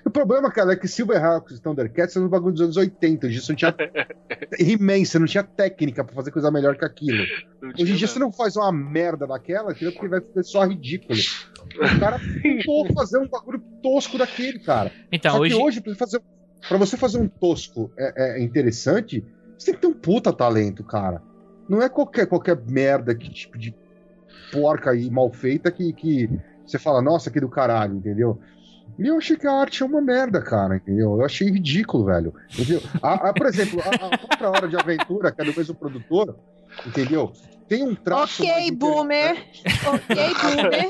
[0.04, 3.26] O problema, cara, é que Silverhawks e Thundercats são um bagulho dos anos 80.
[3.26, 3.74] Hoje você não tinha.
[4.58, 7.24] He-Man, você não tinha técnica pra fazer coisa melhor que aquilo.
[7.62, 9.92] Hoje em dia você não faz uma merda daquela, entendeu?
[9.92, 11.18] Porque vai ser só ridículo.
[11.76, 14.90] O cara tentou fazer um bagulho tosco daquele, cara.
[15.12, 15.54] Então, só hoje...
[15.54, 16.20] que hoje, pra, fazer,
[16.68, 19.24] pra você fazer um tosco é, é interessante,
[19.56, 21.22] você tem que ter um puta talento, cara.
[21.70, 23.72] Não é qualquer, qualquer merda que tipo de
[24.50, 26.28] porca e mal feita que, que
[26.66, 28.40] você fala, nossa, que do caralho, entendeu?
[28.98, 31.12] E eu achei que a arte é uma merda, cara, entendeu?
[31.12, 32.34] Eu achei ridículo, velho.
[32.52, 32.82] Entendeu?
[33.00, 36.36] A, a, por exemplo, a, a própria Hora de Aventura, que é do mesmo produtor,
[36.84, 37.32] entendeu?
[37.70, 38.42] Tem um traço.
[38.42, 39.46] Ok, boomer.
[39.86, 40.88] ok, boomer.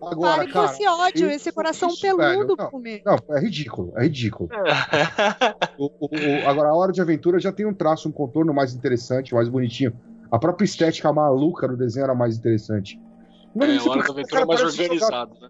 [0.00, 3.92] Agora, Pare cara, com esse ódio, esse coração isso, peludo, velho, não, não, é ridículo,
[3.96, 4.48] é ridículo.
[5.76, 8.72] o, o, o, agora, a Hora de Aventura já tem um traço, um contorno mais
[8.72, 9.92] interessante, mais bonitinho.
[10.30, 13.00] A própria estética maluca no desenho era mais interessante.
[13.52, 15.48] Mas, é, a Hora da Aventura é mais organizado, né?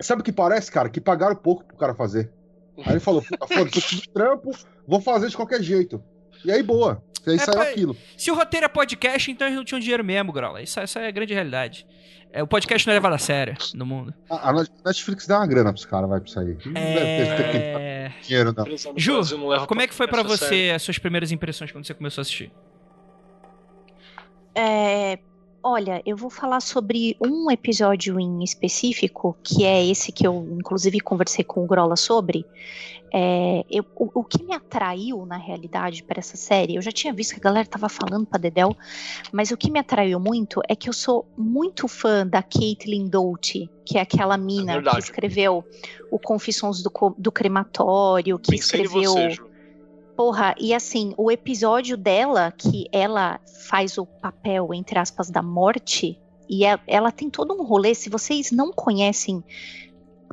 [0.00, 0.88] Sabe o que parece, cara?
[0.88, 2.32] Que pagaram pouco pro cara fazer.
[2.78, 4.52] Aí ele falou, puta, foda-se, trampo,
[4.86, 6.02] vou fazer de qualquer jeito.
[6.44, 7.02] E aí, boa.
[7.26, 7.96] E aí é, saiu aquilo.
[8.16, 10.62] Se o roteiro é podcast, então eles não tinham dinheiro mesmo, Grola.
[10.62, 11.86] Isso, isso é a grande realidade.
[12.32, 14.12] É, o podcast não é levado a sério no mundo.
[14.28, 14.52] A, a
[14.84, 16.58] Netflix dá uma grana pros caras, vai pra sair.
[16.66, 16.94] Não é...
[16.94, 18.96] deve ter dinheiro, não.
[18.96, 20.74] Ju, como é que foi para você sério.
[20.74, 22.52] as suas primeiras impressões quando você começou a assistir?
[24.54, 25.18] É,
[25.62, 31.00] Olha, eu vou falar sobre um episódio em específico, que é esse que eu, inclusive,
[31.00, 32.46] conversei com o Grola sobre.
[33.12, 37.12] É, eu, o, o, que me atraiu, na realidade, para essa série, eu já tinha
[37.12, 38.76] visto que a galera tava falando para Dedel,
[39.32, 43.70] mas o que me atraiu muito é que eu sou muito fã da Caitlin Doughty,
[43.84, 45.64] que é aquela mina é que escreveu
[46.10, 49.12] o Confissões do, do Crematório, que Pensei escreveu.
[49.12, 49.38] Você,
[50.18, 56.18] Porra, e assim, o episódio dela, que ela faz o papel, entre aspas, da morte,
[56.48, 57.94] e é, ela tem todo um rolê.
[57.94, 59.44] Se vocês não conhecem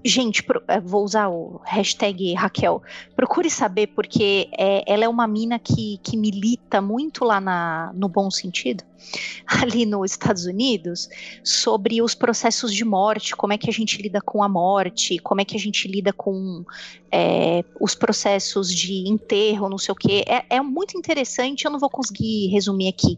[0.08, 2.80] Gente, é, vou usar o hashtag Raquel.
[3.16, 8.08] Procure saber, porque é, ela é uma mina que, que milita muito lá na, no
[8.08, 8.84] bom sentido,
[9.48, 11.10] ali nos Estados Unidos,
[11.44, 15.42] sobre os processos de morte, como é que a gente lida com a morte, como
[15.42, 16.64] é que a gente lida com
[17.12, 20.24] é, os processos de enterro, não sei o quê.
[20.28, 23.18] É, é muito interessante, eu não vou conseguir resumir aqui.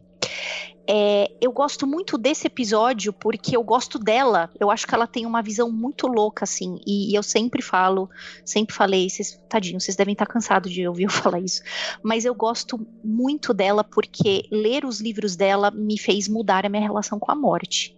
[0.89, 4.49] É, eu gosto muito desse episódio porque eu gosto dela.
[4.57, 6.79] Eu acho que ela tem uma visão muito louca, assim.
[6.87, 8.09] E, e eu sempre falo,
[8.45, 11.61] sempre falei, vocês, tadinho, vocês devem estar cansados de ouvir eu falar isso.
[12.01, 16.81] Mas eu gosto muito dela porque ler os livros dela me fez mudar a minha
[16.83, 17.93] relação com a morte.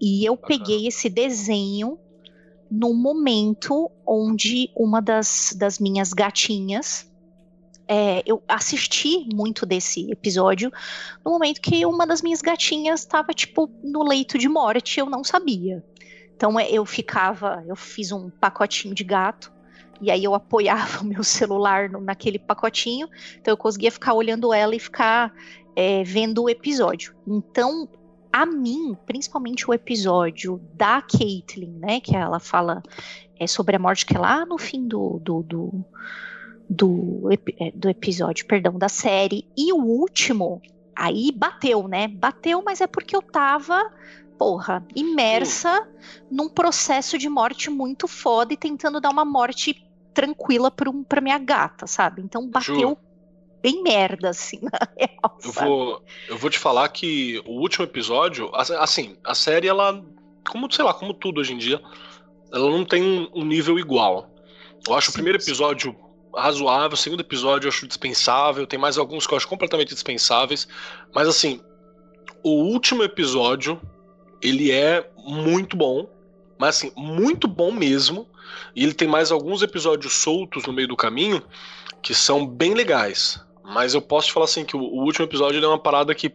[0.00, 1.98] E eu peguei esse desenho
[2.70, 7.08] num momento onde uma das, das minhas gatinhas
[7.86, 10.72] é, eu assisti muito desse episódio
[11.24, 15.22] no momento que uma das minhas gatinhas estava, tipo, no leito de morte, eu não
[15.22, 15.84] sabia.
[16.34, 19.52] Então é, eu ficava, eu fiz um pacotinho de gato,
[20.00, 24.52] e aí eu apoiava o meu celular no, naquele pacotinho, então eu conseguia ficar olhando
[24.52, 25.32] ela e ficar
[25.76, 27.14] é, vendo o episódio.
[27.26, 27.88] Então,
[28.32, 32.82] a mim, principalmente o episódio da Caitlyn, né, que ela fala
[33.38, 35.84] é, sobre a morte que é lá no fim do, do, do
[36.68, 39.46] do, é, do episódio, perdão, da série.
[39.56, 40.60] E o último,
[40.96, 42.08] aí bateu, né?
[42.08, 43.90] Bateu, mas é porque eu tava,
[44.38, 46.26] porra, imersa hum.
[46.30, 51.20] num processo de morte muito foda e tentando dar uma morte tranquila pra, um, pra
[51.20, 52.22] minha gata, sabe?
[52.22, 52.98] Então bateu Ju.
[53.60, 55.38] bem merda, assim, na real.
[55.42, 60.02] Eu vou, eu vou te falar que o último episódio, assim, a série, ela,
[60.48, 61.82] como, sei lá, como tudo hoje em dia,
[62.52, 64.30] ela não tem um nível igual.
[64.86, 65.96] Eu acho sim, o primeiro episódio
[66.36, 66.94] razoável.
[66.94, 68.66] O segundo episódio eu acho dispensável.
[68.66, 70.68] Tem mais alguns que eu acho completamente dispensáveis.
[71.14, 71.60] Mas assim,
[72.42, 73.80] o último episódio
[74.42, 76.08] ele é muito bom.
[76.58, 78.28] Mas assim, muito bom mesmo.
[78.74, 81.42] E ele tem mais alguns episódios soltos no meio do caminho
[82.02, 83.42] que são bem legais.
[83.64, 86.32] Mas eu posso te falar assim que o, o último episódio é uma parada que,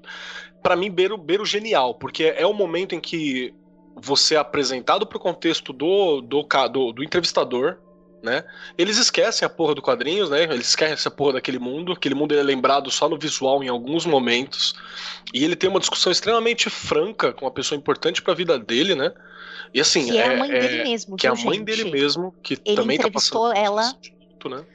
[0.63, 1.93] para mim, beiro, beiro genial.
[1.93, 3.53] Porque é o momento em que
[3.95, 7.77] você é apresentado pro contexto do, do, do, do entrevistador,
[8.21, 8.43] né?
[8.77, 10.43] Eles esquecem a porra do quadrinhos, né?
[10.43, 11.93] Eles esquecem a porra daquele mundo.
[11.93, 14.75] Aquele mundo é lembrado só no visual em alguns momentos.
[15.33, 18.95] E ele tem uma discussão extremamente franca com uma pessoa importante para a vida dele,
[18.95, 19.13] né?
[19.73, 21.63] E assim, que é, é a mãe dele mesmo, que é a mãe gente?
[21.63, 24.65] dele mesmo, que ele também tá passando ela assunto, né?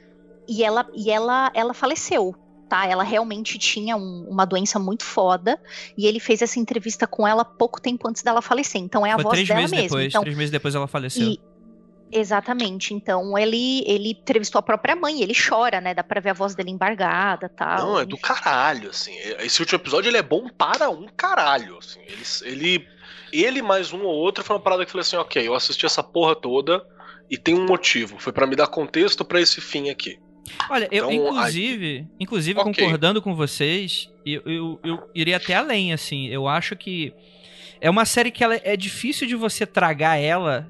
[0.47, 2.35] E ela e ela ela faleceu.
[2.67, 5.59] Tá, ela realmente tinha um, uma doença muito foda
[5.95, 8.81] e ele fez essa entrevista com ela pouco tempo antes dela falecer.
[8.81, 9.77] Então é a Foi voz dela mesmo.
[9.77, 11.27] Depois, então, três meses depois ela faleceu.
[11.27, 11.39] E,
[12.11, 12.93] Exatamente.
[12.93, 15.93] Então ele ele entrevistou a própria mãe, ele chora, né?
[15.93, 17.87] Dá pra ver a voz dele embargada, tal.
[17.87, 19.13] Não, é do caralho, assim.
[19.39, 21.99] Esse último episódio ele é bom para um caralho, assim.
[22.01, 22.87] Ele ele,
[23.31, 25.85] ele mais um ou outro foi uma parada que eu falei assim, ok, eu assisti
[25.85, 26.85] essa porra toda
[27.29, 28.17] e tem um motivo.
[28.19, 30.19] Foi para me dar contexto para esse fim aqui.
[30.69, 32.07] Olha, eu então, inclusive, aí...
[32.19, 32.73] inclusive okay.
[32.73, 36.27] concordando com vocês, eu, eu, eu iria até além, assim.
[36.27, 37.13] Eu acho que
[37.81, 40.69] é uma série que ela é difícil de você tragar ela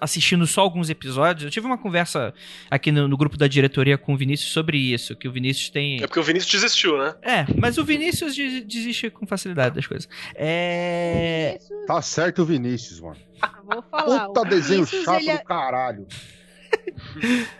[0.00, 1.44] assistindo só alguns episódios.
[1.44, 2.34] Eu tive uma conversa
[2.70, 6.02] aqui no, no, grupo da diretoria com o Vinícius sobre isso, que o Vinícius tem.
[6.02, 7.14] É porque o Vinícius desistiu, né?
[7.22, 10.08] É, mas o Vinícius desiste com facilidade das coisas.
[10.34, 11.58] É.
[11.86, 13.16] Tá certo o Vinícius, mano.
[13.64, 14.26] Vou falar.
[14.26, 15.32] Puta desenho chato ele...
[15.32, 16.06] do é- caralho.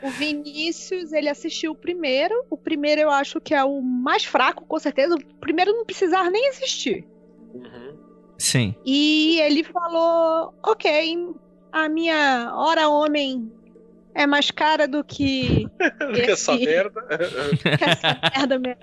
[0.03, 2.35] o Vinícius, ele assistiu o primeiro.
[2.51, 5.15] O primeiro eu acho que é o mais fraco, com certeza.
[5.15, 7.07] O primeiro não precisava nem existir.
[7.55, 7.97] Uhum.
[8.39, 8.75] Sim.
[8.85, 11.17] E ele falou: ok,
[11.75, 13.53] a minha hora homem
[14.15, 15.67] é mais cara do que.
[15.99, 17.05] do que essa merda.
[17.81, 18.79] essa merda mesmo.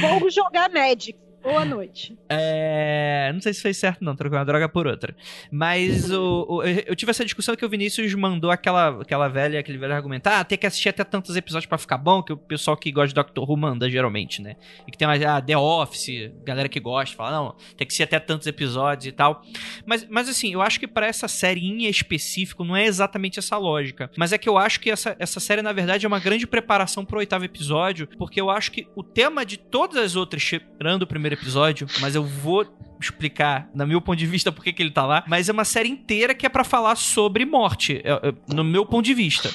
[0.20, 1.18] Vou jogar Magic.
[1.48, 2.14] Boa noite.
[2.28, 3.30] É...
[3.32, 5.16] Não sei se fez certo, não, trocar uma droga por outra.
[5.50, 9.78] Mas o, o, eu tive essa discussão que o Vinícius mandou aquela, aquela velha, aquele
[9.78, 12.76] velho argumentar, ah, tem que assistir até tantos episódios para ficar bom, que o pessoal
[12.76, 14.56] que gosta de Doctor Who manda, geralmente, né?
[14.86, 18.02] E que tem a ah, The Office, galera que gosta, fala, não, tem que assistir
[18.02, 19.42] até tantos episódios e tal.
[19.86, 24.10] Mas, mas assim, eu acho que para essa em específico não é exatamente essa lógica.
[24.18, 27.06] Mas é que eu acho que essa, essa série, na verdade, é uma grande preparação
[27.06, 31.06] pro oitavo episódio, porque eu acho que o tema de todas as outras, tirando o
[31.06, 32.66] primeiro episódio, mas eu vou
[33.00, 35.24] explicar, no meu ponto de vista, por que ele tá lá.
[35.26, 38.84] Mas é uma série inteira que é para falar sobre morte, é, é, no meu
[38.84, 39.50] ponto de vista.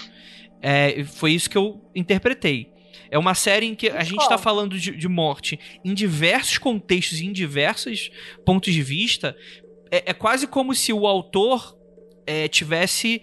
[0.61, 2.71] É, foi isso que eu interpretei.
[3.11, 7.19] É uma série em que a gente está falando de, de, morte em diversos contextos
[7.19, 8.09] e em diversos
[8.45, 9.35] pontos de vista.
[9.91, 11.77] É, é quase como se o autor
[12.25, 13.21] é, tivesse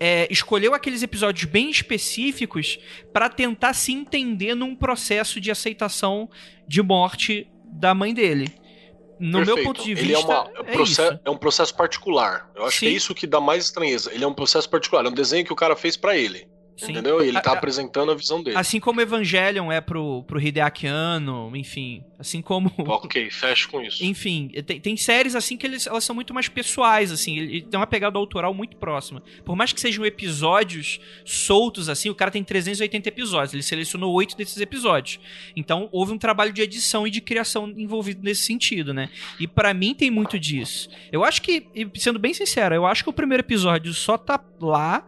[0.00, 2.76] é, escolheu aqueles episódios bem específicos
[3.12, 6.28] para tentar se entender num processo de aceitação
[6.66, 8.54] de morte da mãe dele.
[9.18, 9.56] No Perfeito.
[9.56, 10.04] meu ponto de vista.
[10.04, 12.50] Ele é, uma, é, é, é, um processo particular.
[12.54, 12.86] Eu acho Sim.
[12.86, 14.12] que é isso que dá mais estranheza.
[14.12, 15.04] Ele é um processo particular.
[15.04, 16.48] É um desenho que o cara fez para ele.
[16.76, 16.92] Sim.
[16.92, 17.22] Entendeu?
[17.22, 18.56] E ele tá a, apresentando a visão dele.
[18.56, 22.02] Assim como Evangelion é pro, pro Hideaki Anno, enfim.
[22.18, 22.72] Assim como.
[23.02, 24.04] Ok, fecho com isso.
[24.04, 27.38] Enfim, tem, tem séries assim que eles, elas são muito mais pessoais, assim.
[27.38, 29.22] Ele tem uma pegada autoral muito próxima.
[29.44, 33.54] Por mais que sejam episódios soltos, assim, o cara tem 380 episódios.
[33.54, 35.20] Ele selecionou oito desses episódios.
[35.56, 39.08] Então, houve um trabalho de edição e de criação envolvido nesse sentido, né?
[39.38, 40.88] E para mim tem muito disso.
[41.10, 45.06] Eu acho que, sendo bem sincero, eu acho que o primeiro episódio só tá lá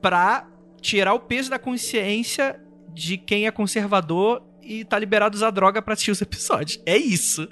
[0.00, 0.49] pra
[0.80, 2.60] tirar o peso da consciência
[2.92, 6.80] de quem é conservador e tá liberado usar droga pra assistir os episódios.
[6.86, 7.48] É isso.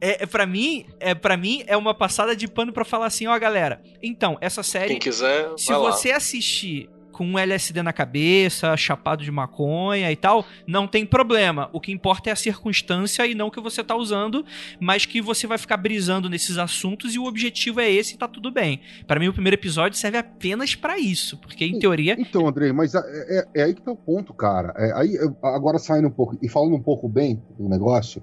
[0.00, 3.26] É, é para mim, é para mim é uma passada de pano para falar assim,
[3.26, 3.80] ó, galera.
[4.02, 6.16] Então, essa série, quem quiser, se você lá.
[6.16, 11.70] assistir com um LSD na cabeça, chapado de maconha e tal, não tem problema.
[11.72, 14.44] O que importa é a circunstância e não que você tá usando,
[14.78, 18.28] mas que você vai ficar brisando nesses assuntos e o objetivo é esse e tá
[18.28, 18.82] tudo bem.
[19.06, 22.16] Para mim, o primeiro episódio serve apenas para isso, porque em teoria.
[22.18, 24.74] Então, Andrei, mas é, é, é aí que tá o ponto, cara.
[24.76, 28.22] É, aí, agora saindo um pouco e falando um pouco bem do negócio,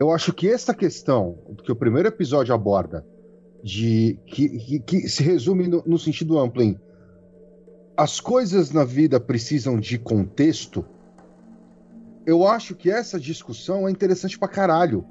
[0.00, 3.04] eu acho que essa questão que o primeiro episódio aborda,
[3.62, 6.78] de que, que, que se resume no, no sentido amplo em
[7.96, 10.84] as coisas na vida precisam de contexto,
[12.26, 15.04] eu acho que essa discussão é interessante pra caralho.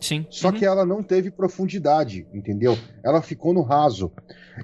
[0.00, 0.26] Sim.
[0.30, 0.54] Só uhum.
[0.54, 2.76] que ela não teve profundidade, entendeu?
[3.02, 4.12] Ela ficou no raso.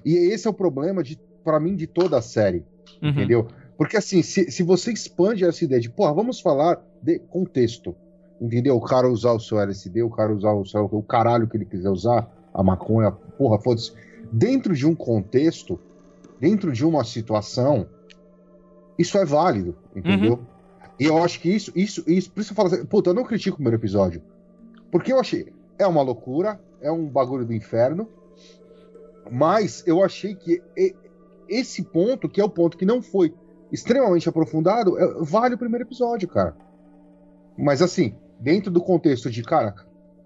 [0.05, 2.65] E esse é o problema, de, para mim, de toda a série,
[3.03, 3.11] uhum.
[3.11, 3.49] entendeu?
[3.77, 7.97] Porque assim, se, se você expande essa ideia de, porra, vamos falar de contexto,
[8.41, 8.77] entendeu?
[8.77, 11.65] O cara usar o seu LSD, o cara usar o, seu, o caralho que ele
[11.65, 13.93] quiser usar, a maconha, porra, foda-se.
[14.33, 15.81] Dentro de um contexto,
[16.45, 17.89] dentro de uma situação,
[18.99, 20.35] isso é válido, entendeu?
[20.35, 20.47] Uhum.
[21.01, 23.25] E eu acho que isso, isso, isso, por isso eu falo assim, puta, eu não
[23.25, 24.21] critico o primeiro episódio.
[24.93, 28.07] Porque eu achei, é uma loucura, é um bagulho do inferno,
[29.33, 30.63] mas eu achei que
[31.49, 33.35] esse ponto, que é o ponto que não foi
[33.73, 36.55] extremamente aprofundado, é, vale o primeiro episódio, cara.
[37.57, 39.75] Mas assim, dentro do contexto de, cara,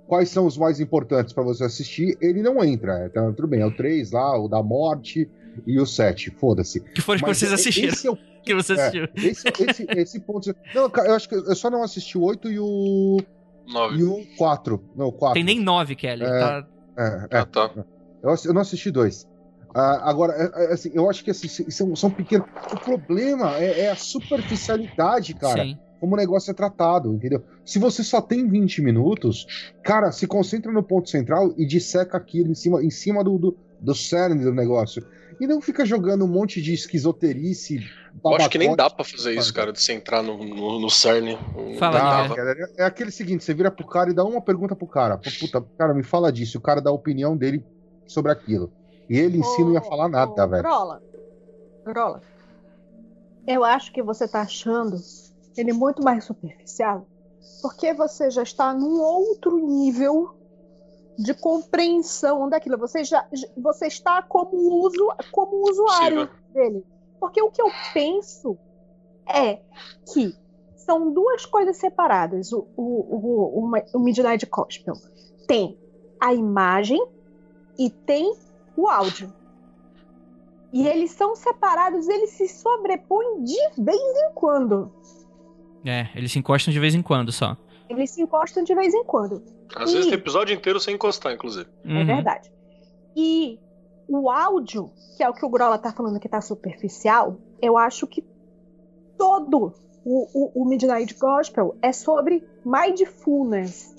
[0.08, 3.06] quais são os mais importantes para você assistir, ele não entra.
[3.06, 5.30] Então, tudo bem, é o 3 lá, o da morte,
[5.66, 6.80] e o 7, foda-se.
[6.80, 7.92] Que foram que vocês assistiram.
[7.92, 9.04] Esse é o, que você é, assistiu.
[9.04, 10.54] É, esse, esse, esse ponto.
[10.74, 13.18] Não, eu acho que eu só não assisti o 8 e o.
[13.66, 13.98] 9.
[13.98, 14.82] E o 4.
[14.96, 15.34] Não, o 4.
[15.34, 16.24] Tem nem 9, Kelly.
[16.24, 16.66] É, tá...
[16.96, 17.70] É, é, ah, tá.
[18.22, 19.26] Eu, eu não assisti dois.
[19.70, 22.46] Uh, agora, é, é, assim, eu acho que assim, são, são pequenos.
[22.72, 25.62] O problema é, é, a superficialidade, cara.
[25.62, 25.78] Sim.
[26.00, 27.42] Como o negócio é tratado, entendeu?
[27.64, 32.52] Se você só tem 20 minutos, cara, se concentra no ponto central e disseca aquilo
[32.52, 35.04] em cima, em cima do, do, do cerne do negócio.
[35.40, 37.80] E não fica jogando um monte de esquizoterice.
[38.24, 40.90] Eu acho que nem dá pra fazer isso, cara, de você entrar no, no, no
[40.90, 41.36] CERN.
[41.78, 44.74] Fala, dá, cara, é, é aquele seguinte: você vira pro cara e dá uma pergunta
[44.74, 45.16] pro cara.
[45.16, 46.58] Puta, cara, me fala disso.
[46.58, 47.64] O cara dá a opinião dele
[48.06, 48.72] sobre aquilo.
[49.08, 50.62] E ele em si não ia falar nada, velho.
[50.62, 51.02] Grola.
[51.84, 52.22] Grola.
[53.46, 54.96] Eu acho que você tá achando
[55.56, 57.06] ele muito mais superficial.
[57.62, 60.37] Porque você já está num outro nível
[61.18, 62.78] de compreensão daquilo.
[62.78, 66.84] Você já você está como, uso, como usuário dele.
[67.18, 68.56] Porque o que eu penso
[69.26, 69.60] é
[70.12, 70.34] que
[70.76, 72.52] são duas coisas separadas.
[72.52, 74.94] O, o, o, o, o Midnight Gospel
[75.48, 75.76] tem
[76.20, 77.04] a imagem
[77.76, 78.36] e tem
[78.76, 79.32] o áudio.
[80.72, 84.92] E eles são separados, eles se sobrepõem de vez em quando.
[85.84, 87.56] É, eles se encostam de vez em quando só.
[87.88, 89.42] Eles se encostam de vez em quando.
[89.74, 89.94] Às e...
[89.94, 91.68] vezes tem episódio inteiro sem encostar, inclusive.
[91.84, 92.06] É uhum.
[92.06, 92.52] verdade.
[93.16, 93.58] E
[94.08, 98.06] o áudio, que é o que o Grola tá falando que tá superficial, eu acho
[98.06, 98.24] que
[99.16, 99.74] todo
[100.04, 103.94] o, o, o Midnight Gospel é sobre mindfulness.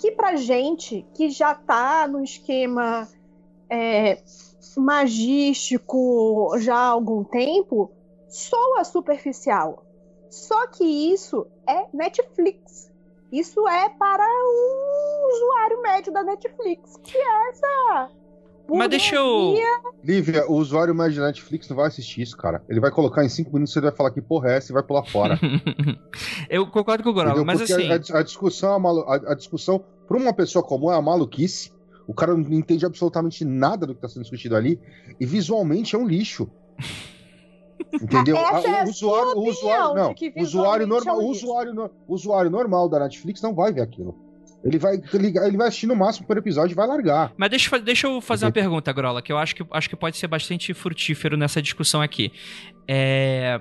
[0.00, 3.08] Que pra gente que já tá no esquema
[3.70, 4.22] é,
[4.76, 7.90] magístico já há algum tempo,
[8.28, 9.84] soa superficial.
[10.34, 12.90] Só que isso é Netflix.
[13.30, 18.10] Isso é para o usuário médio da Netflix, que é essa.
[18.68, 19.54] Mas deixa eu.
[20.02, 22.64] Lívia, o usuário médio da Netflix não vai assistir isso, cara.
[22.68, 24.82] Ele vai colocar em 5 minutos, ele vai falar que porra é essa e vai
[24.82, 25.38] pular fora.
[26.50, 28.12] eu concordo com o Gorala, mas Porque assim.
[28.12, 31.72] A, a, discussão, a, a discussão, para uma pessoa comum, é a maluquice.
[32.08, 34.80] O cara não entende absolutamente nada do que está sendo discutido ali.
[35.20, 36.50] E visualmente é um lixo.
[38.02, 38.36] Entendeu?
[38.36, 43.40] Essa é o usuário, o usuário, não, usuário normal, é usuário, usuário normal da Netflix
[43.40, 44.18] não vai ver aquilo.
[44.64, 47.32] Ele vai, ele, ele vai assistir no máximo por episódio e vai largar.
[47.36, 50.16] Mas deixa, deixa eu fazer uma pergunta, Grola, que eu acho que, acho que pode
[50.16, 52.32] ser bastante frutífero nessa discussão aqui.
[52.88, 53.60] É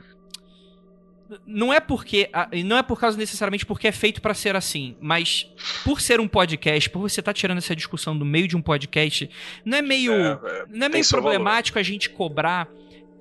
[1.45, 2.29] não é porque
[2.65, 5.51] não é por causa necessariamente porque é feito para ser assim, mas
[5.83, 8.61] por ser um podcast, por você estar tá tirando essa discussão do meio de um
[8.61, 9.29] podcast,
[9.65, 11.81] não é meio é, é, não é meio problemático valor.
[11.81, 12.69] a gente cobrar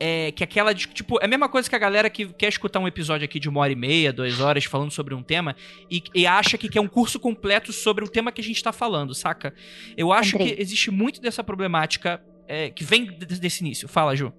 [0.05, 0.75] é, que aquela.
[0.75, 3.49] Tipo, é a mesma coisa que a galera que quer escutar um episódio aqui de
[3.49, 5.55] uma hora e meia, duas horas, falando sobre um tema,
[5.89, 8.73] e, e acha que quer um curso completo sobre o tema que a gente tá
[8.73, 9.55] falando, saca?
[9.97, 10.57] Eu acho Andrei.
[10.57, 13.87] que existe muito dessa problemática é, que vem desse início.
[13.87, 14.33] Fala, Ju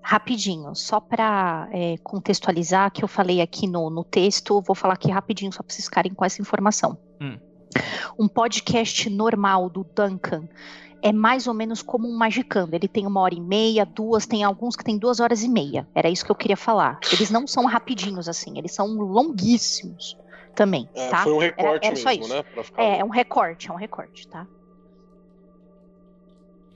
[0.00, 5.10] rapidinho, só para é, contextualizar que eu falei aqui no, no texto, vou falar aqui
[5.10, 6.96] rapidinho só para vocês ficarem com essa informação.
[7.20, 7.36] Hum.
[8.16, 10.48] Um podcast normal do Duncan
[11.02, 12.74] é mais ou menos como um Magicando.
[12.74, 15.86] Ele tem uma hora e meia, duas, tem alguns que tem duas horas e meia.
[15.94, 16.98] Era isso que eu queria falar.
[17.12, 20.16] Eles não são rapidinhos assim, eles são longuíssimos
[20.54, 21.22] também, é, tá?
[21.22, 22.34] Foi um recorte era, era mesmo, isso.
[22.34, 22.44] né?
[22.76, 24.46] É, é um recorte, é um recorte, tá?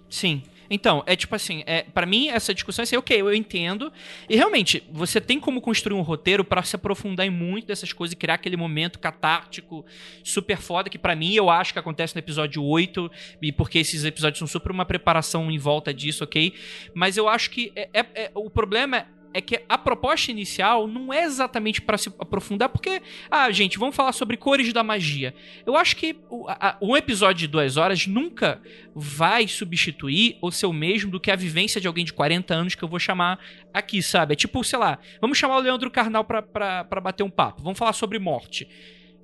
[0.08, 0.42] Sim.
[0.70, 3.92] Então, é tipo assim, é, para mim essa discussão é assim, ok, eu entendo.
[4.28, 8.12] E realmente, você tem como construir um roteiro para se aprofundar em muito dessas coisas
[8.12, 9.84] e criar aquele momento catártico
[10.22, 13.10] super foda, que para mim eu acho que acontece no episódio 8,
[13.42, 16.54] e porque esses episódios são super uma preparação em volta disso, ok?
[16.94, 21.12] Mas eu acho que é, é, é o problema é que a proposta inicial não
[21.12, 25.34] é exatamente para se aprofundar, porque, ah, gente, vamos falar sobre cores da magia.
[25.66, 26.46] Eu acho que o,
[26.80, 28.62] um episódio de duas horas nunca
[28.94, 32.74] vai substituir ou ser o mesmo do que a vivência de alguém de 40 anos
[32.74, 33.38] que eu vou chamar
[33.74, 34.32] aqui, sabe?
[34.32, 37.78] É tipo, sei lá, vamos chamar o Leandro Carnal pra, pra bater um papo, vamos
[37.78, 38.66] falar sobre morte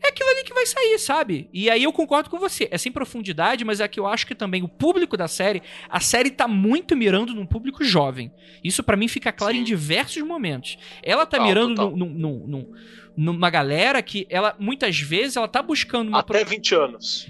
[0.03, 1.49] é aquilo ali que vai sair, sabe?
[1.53, 2.69] E aí eu concordo com você.
[2.71, 6.01] É sem profundidade, mas é que eu acho que também o público da série, a
[6.01, 8.33] série tá muito mirando num público jovem.
[8.63, 9.61] Isso para mim fica claro Sim.
[9.61, 10.79] em diversos momentos.
[11.03, 11.97] Ela tá total, mirando total.
[11.97, 12.75] Num, num, num,
[13.17, 16.51] numa galera que ela muitas vezes ela tá buscando uma até pro...
[16.51, 17.27] 20 anos.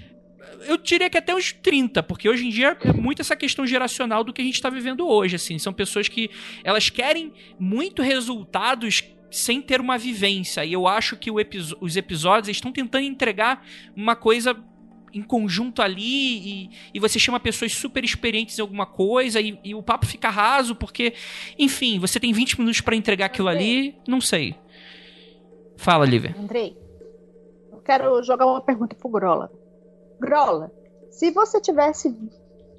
[0.65, 4.23] Eu diria que até uns 30, porque hoje em dia é muito essa questão geracional
[4.23, 6.31] do que a gente está vivendo hoje, assim, são pessoas que
[6.63, 9.03] elas querem muito resultados
[9.37, 10.65] sem ter uma vivência.
[10.65, 13.65] E eu acho que os episódios estão tentando entregar
[13.95, 14.55] uma coisa
[15.13, 19.73] em conjunto ali e, e, você chama pessoas super experientes em alguma coisa e, e,
[19.73, 21.13] o papo fica raso porque,
[21.57, 24.55] enfim, você tem 20 minutos para entregar aquilo ali, não sei.
[25.77, 26.35] Fala, Lívia.
[26.37, 26.77] Andrei,
[27.71, 29.51] eu quero jogar uma pergunta pro Grola.
[30.19, 30.71] Grola,
[31.09, 32.15] se você tivesse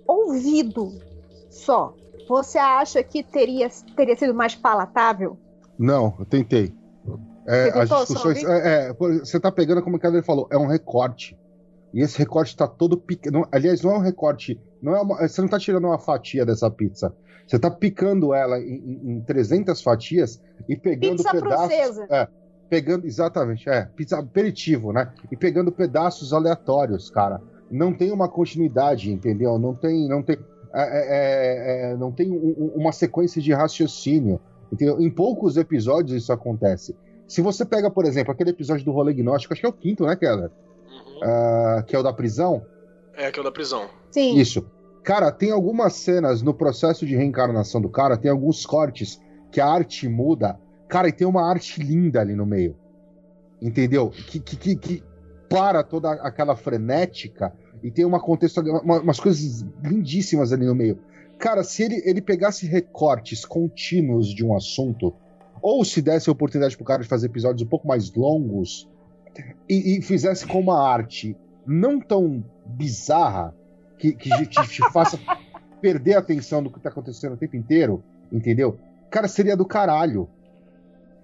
[0.07, 1.01] ouvido
[1.51, 1.95] só,
[2.29, 5.39] você acha que teria, teria sido mais palatável?
[5.79, 6.75] Não, eu tentei.
[7.47, 8.45] É, as discussões.
[8.45, 11.39] É, é, você está pegando, como o Cadê falou, é um recorte.
[11.95, 13.47] E esse recorte está todo pequeno.
[13.51, 14.61] Aliás, não é um recorte.
[14.83, 17.15] Não é uma, você não está tirando uma fatia dessa pizza.
[17.47, 21.99] Você está picando ela em, em 300 fatias e pegando pizza pedaços.
[22.11, 22.29] É,
[22.69, 23.87] pegando, exatamente, é.
[23.97, 25.11] Pizza aperitivo, né?
[25.33, 27.41] E pegando pedaços aleatórios, cara.
[27.71, 29.59] Não tem uma continuidade, entendeu?
[29.59, 30.07] Não tem.
[30.07, 30.39] Não tem,
[30.75, 34.39] é, é, é não tem um, uma sequência de raciocínio.
[34.73, 35.01] Entendeu?
[35.01, 36.95] Em poucos episódios isso acontece.
[37.27, 40.07] Se você pega, por exemplo, aquele episódio do rolê gnóstico, acho que é o quinto,
[40.07, 40.51] né, Keller?
[40.51, 41.19] Uhum.
[41.19, 42.65] Uh, que é o da prisão.
[43.15, 43.89] É, que é o da prisão.
[44.11, 44.37] Sim.
[44.37, 44.65] Isso.
[45.03, 49.67] Cara, tem algumas cenas no processo de reencarnação do cara, tem alguns cortes que a
[49.67, 50.59] arte muda.
[50.87, 52.77] Cara, e tem uma arte linda ali no meio.
[53.61, 54.11] Entendeu?
[54.11, 55.05] Que, que, que, que
[55.49, 57.53] para toda aquela frenética
[57.83, 60.99] e tem uma contexto, uma, umas coisas lindíssimas ali no meio.
[61.39, 65.15] Cara, se ele, ele pegasse recortes contínuos de um assunto,
[65.63, 68.89] ou se desse a oportunidade pro cara de fazer episódios um pouco mais longos
[69.69, 71.37] e, e fizesse com uma arte
[71.67, 73.55] não tão bizarra
[73.99, 75.19] que, que te, te faça
[75.81, 78.79] perder a atenção do que tá acontecendo o tempo inteiro, entendeu?
[79.11, 80.29] Cara, seria do caralho.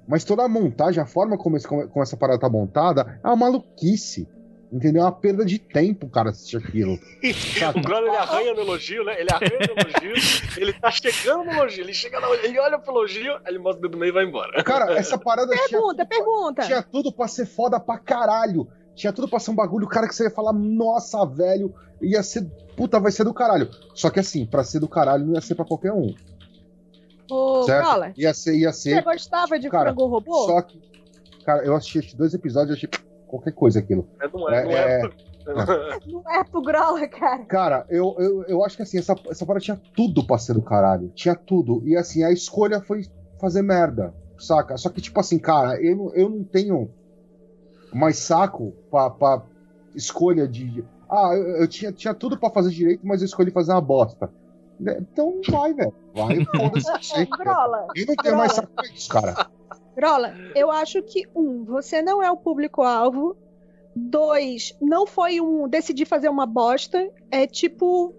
[0.07, 3.37] Mas toda a montagem, a forma como, esse, como essa parada tá montada, é uma
[3.37, 4.29] maluquice.
[4.75, 5.03] Entendeu?
[5.03, 6.95] É uma perda de tempo, cara, assistir aquilo.
[7.77, 9.21] o Grono, ele arranha no elogio, né?
[9.21, 10.25] Ele arranha no elogio,
[10.61, 13.79] ele tá chegando no elogio, ele chega no, ele olha pro elogio, aí ele mostra
[13.79, 14.65] o dedo no meio e vai embora.
[14.65, 16.63] Cara, essa parada Pergunta, tinha, pergunta.
[16.63, 18.67] tinha tudo pra ser foda pra caralho.
[18.97, 21.73] Tinha tudo pra ser um bagulho, cara, que você ia falar, nossa, velho,
[22.03, 22.45] ia ser.
[22.77, 23.71] Puta, vai ser do caralho.
[23.95, 26.13] Só que assim, pra ser do caralho não ia ser pra qualquer um.
[27.31, 27.85] Ô, certo?
[27.87, 29.03] Grola, Ia ser, ia você ser.
[29.03, 30.47] gostava de Cara, frango robô?
[30.47, 30.81] Só que.
[31.45, 32.89] Cara, eu assisti esses dois episódios e achei
[33.37, 34.09] qualquer coisa aquilo.
[34.21, 35.01] É, não é, não é.
[35.01, 35.25] É,
[36.07, 37.45] Não é pro Grola, cara.
[37.45, 40.63] Cara, eu, eu, eu acho que assim, essa, essa parada tinha tudo pra ser do
[40.63, 41.11] caralho.
[41.15, 41.83] Tinha tudo.
[41.87, 43.03] E assim, a escolha foi
[43.39, 44.77] fazer merda, saca?
[44.79, 46.91] Só que, tipo assim, cara, eu, não- eu não tenho
[47.93, 49.43] mais saco pra, pra
[49.95, 50.83] escolha de.
[51.11, 54.31] Ah, eu, eu tinha, tinha tudo pra fazer direito, mas eu escolhi fazer uma bosta.
[54.81, 54.97] Né?
[55.01, 55.93] Então vai, velho.
[56.15, 56.89] Vai, foda-se.
[57.95, 59.47] Eu não tenho mais saco pra isso, cara.
[59.95, 63.37] Grola, eu acho que, um, você não é o público-alvo.
[63.95, 67.09] Dois, não foi um decidir fazer uma bosta.
[67.31, 68.13] É tipo.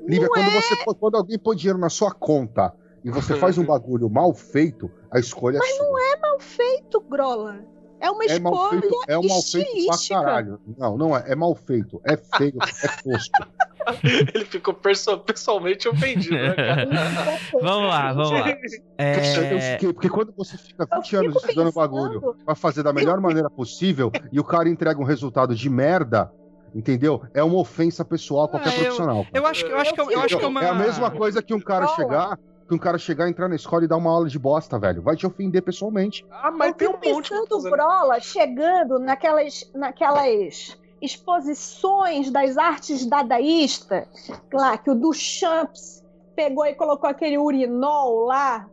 [0.00, 2.74] Lívia, não quando, é, você, quando alguém põe dinheiro na sua conta
[3.04, 6.00] e você faz um bagulho mal feito, a escolha é sua.
[6.00, 7.64] é mal feito, Grola.
[8.06, 10.20] É uma É mal escolha feito, é um mal feito pra estilística.
[10.20, 10.60] caralho.
[10.78, 11.24] Não, não é.
[11.28, 12.00] É mal feito.
[12.06, 13.46] É feio, é tosco.
[14.34, 16.86] Ele ficou perso- pessoalmente ofendido, né, cara?
[17.60, 18.48] Vamos lá, vamos lá.
[18.50, 18.56] Eu
[18.98, 19.14] É...
[19.74, 23.20] fiquei- Porque quando você fica Eu 20 anos estudando pensando- bagulho pra fazer da melhor
[23.20, 26.30] maneira possível e o cara entrega um resultado de merda,
[26.74, 27.22] entendeu?
[27.34, 29.24] É uma ofensa pessoal a qualquer eu- profissional.
[29.24, 29.28] cara.
[29.34, 31.10] Eu acho que eu acho que eu, eu acho que é uma É a mesma
[31.10, 34.10] coisa que um cara chegar, que um cara chegar, entrar na escola e dar uma
[34.10, 35.02] aula de bosta, velho.
[35.02, 36.24] Vai te ofender pessoalmente.
[36.30, 37.70] Ah, mas eu tem um monte pensando o fazer.
[37.70, 44.06] Grola chegando naquelas, naquelas exposições das artes dadaístas,
[44.52, 46.02] lá que o Duchamps
[46.34, 48.68] pegou e colocou aquele urinol lá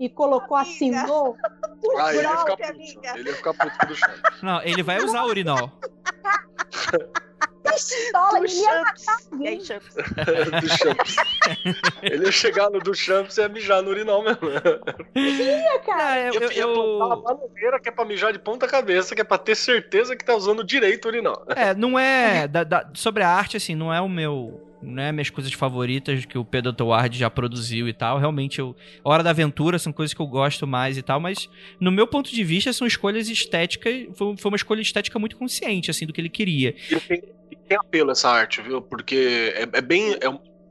[0.00, 0.72] e colocou, Amiga.
[0.72, 1.36] assinou.
[1.84, 2.70] O Ah, ele ia ficar puto.
[2.70, 3.18] amiga.
[3.18, 4.10] Ele ia ficar puto com o do chão.
[4.42, 5.70] Não, ele vai usar o urinol.
[7.66, 9.60] pistola, ele ia matar alguém.
[12.02, 14.48] Ele ia chegar no do Champs e ia mijar no urinol mesmo.
[15.14, 16.04] Ia, cara.
[16.12, 18.66] Ah, eu, Ia, eu, ia plantar uma eu- bananeira que é pra mijar de ponta
[18.68, 21.44] cabeça, que é pra ter certeza que tá usando direito o urinol.
[21.48, 22.46] É, não é.
[22.48, 24.65] da- da- sobre a arte, assim, não é o meu.
[24.82, 28.18] Não é minhas coisas favoritas que o Pedro Toward já produziu e tal.
[28.18, 31.48] Realmente, eu, Hora da Aventura são coisas que eu gosto mais e tal, mas
[31.80, 34.06] no meu ponto de vista são escolhas estéticas.
[34.14, 36.74] Foi, foi uma escolha estética muito consciente, assim, do que ele queria.
[37.08, 37.22] Tem,
[37.68, 38.82] tem apelo essa arte, viu?
[38.82, 40.12] Porque é, é bem.
[40.14, 40.26] É,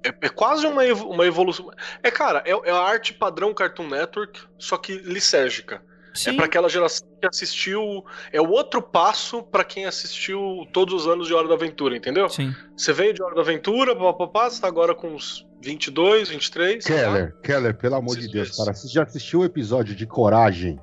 [0.10, 1.72] é- é quase uma evolução.
[2.04, 5.82] É, cara, é, é a arte padrão Cartoon Network, só que lisérgica.
[6.16, 6.32] Sim.
[6.32, 8.04] É pra aquela geração que assistiu.
[8.32, 12.30] É o outro passo pra quem assistiu todos os anos de Hora da Aventura, entendeu?
[12.30, 12.54] Sim.
[12.76, 16.84] Você veio de Hora da Aventura, papapá, você tá agora com uns 22, 23.
[16.84, 17.02] sei lá.
[17.14, 18.58] Keller, Keller, pelo amor de Esses Deus, dois.
[18.58, 18.74] cara.
[18.76, 20.80] Você já assistiu o episódio de Coragem?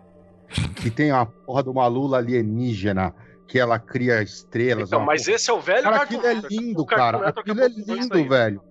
[0.76, 3.14] Que tem a porra de uma lula alienígena
[3.48, 4.88] que ela cria estrelas.
[4.88, 7.28] Então, mas porra- esse é o velho Cara, aquilo é lindo, cara.
[7.28, 8.28] Aquilo é lindo, aí.
[8.28, 8.62] velho.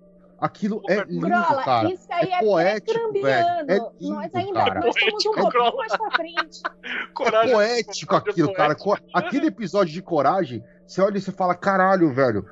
[0.42, 1.88] Aquilo é lindo, Grola, cara.
[1.92, 3.46] isso aí É é, poético, velho.
[3.68, 4.80] É lindo, Nós ainda cara.
[4.80, 6.60] nós estamos um Poético, pouquinho mais pra frente.
[7.14, 7.50] Coragem.
[7.50, 8.76] É poético aquilo, cara.
[9.14, 12.44] Aquele episódio de coragem, você olha e você fala, caralho, velho.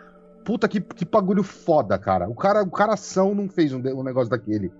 [0.44, 2.28] Puta que, que bagulho foda, cara.
[2.28, 4.70] O cara, o caração não fez um, um negócio daquele.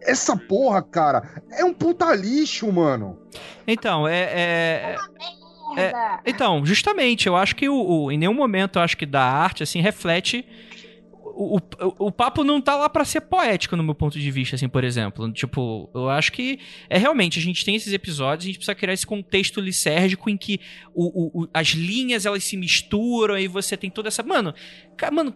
[0.00, 3.18] Essa porra, cara, é um puta lixo, mano.
[3.66, 4.20] Então, é.
[4.22, 4.96] é-
[5.74, 6.20] Merda.
[6.26, 9.62] Então, justamente, eu acho que o, o- em nenhum momento eu acho que da arte
[9.62, 10.46] assim reflete
[11.36, 14.56] o, o, o papo não tá lá pra ser poético no meu ponto de vista,
[14.56, 15.30] assim, por exemplo.
[15.32, 16.58] Tipo, eu acho que
[16.88, 20.36] é realmente a gente tem esses episódios, a gente precisa criar esse contexto lisérgico em
[20.36, 20.60] que
[20.94, 24.54] o, o- as linhas elas se misturam e você tem toda essa, mano,
[25.12, 25.34] mano,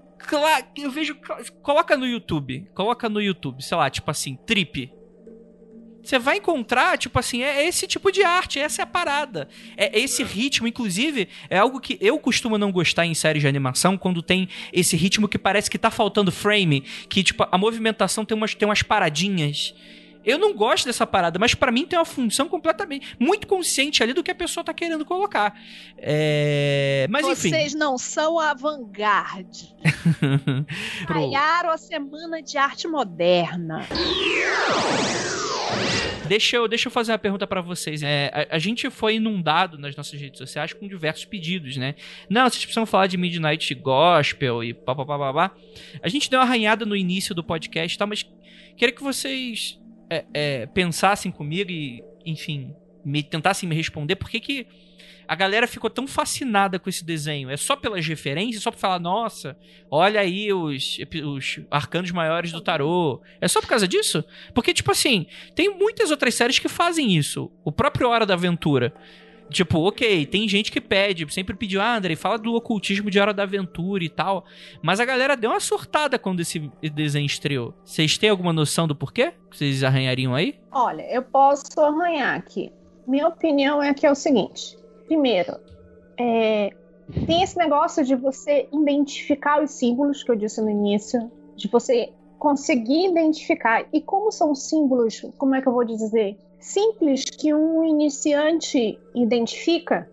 [0.76, 1.16] eu vejo,
[1.62, 4.90] coloca no YouTube, coloca no YouTube, sei lá, tipo assim, trip.
[6.08, 9.46] Você vai encontrar, tipo assim, é esse tipo de arte, essa é a parada.
[9.76, 13.98] É esse ritmo, inclusive, é algo que eu costumo não gostar em séries de animação,
[13.98, 18.34] quando tem esse ritmo que parece que tá faltando frame, que, tipo, a movimentação tem
[18.34, 19.74] umas, tem umas paradinhas.
[20.28, 24.12] Eu não gosto dessa parada, mas pra mim tem uma função completamente, muito consciente ali
[24.12, 25.58] do que a pessoa tá querendo colocar.
[25.96, 27.06] É...
[27.08, 27.48] Mas enfim.
[27.48, 29.48] Vocês não são a vanguarda.
[31.08, 33.86] Ganharam a Semana de Arte Moderna.
[36.26, 38.02] Deixa eu, deixa eu fazer uma pergunta para vocês.
[38.02, 41.94] É, a, a, gente foi inundado nas nossas redes sociais com diversos pedidos, né?
[42.28, 45.52] Não, vocês precisam falar de Midnight Gospel e papapá.
[46.02, 48.04] A gente deu uma arranhada no início do podcast, tá?
[48.04, 48.26] Mas
[48.76, 49.78] queria que vocês
[50.10, 54.66] é, é, pensassem comigo e, enfim, me tentassem me responder por que que
[55.28, 57.50] a galera ficou tão fascinada com esse desenho?
[57.50, 58.62] É só pelas referências?
[58.62, 59.58] Só pra falar, nossa,
[59.90, 63.20] olha aí os, os arcanos maiores do tarô?
[63.38, 64.24] É só por causa disso?
[64.54, 67.52] Porque, tipo assim, tem muitas outras séries que fazem isso.
[67.62, 68.94] O próprio Hora da Aventura.
[69.50, 73.32] Tipo, ok, tem gente que pede, sempre pediu, ah, André, fala do ocultismo de Hora
[73.32, 74.44] da Aventura e tal.
[74.82, 77.74] Mas a galera deu uma surtada quando esse desenho estreou.
[77.84, 79.32] Vocês têm alguma noção do porquê?
[79.50, 80.58] Vocês arranhariam aí?
[80.70, 82.70] Olha, eu posso arranhar aqui.
[83.06, 84.76] Minha opinião é que é o seguinte:
[85.06, 85.56] Primeiro,
[86.18, 86.70] é,
[87.26, 92.12] tem esse negócio de você identificar os símbolos que eu disse no início, de você
[92.38, 93.86] conseguir identificar.
[93.92, 96.36] E como são símbolos, como é que eu vou dizer?
[96.58, 100.10] Simples que um iniciante identifica,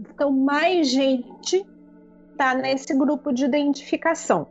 [0.00, 1.64] então mais gente
[2.32, 4.48] está nesse grupo de identificação.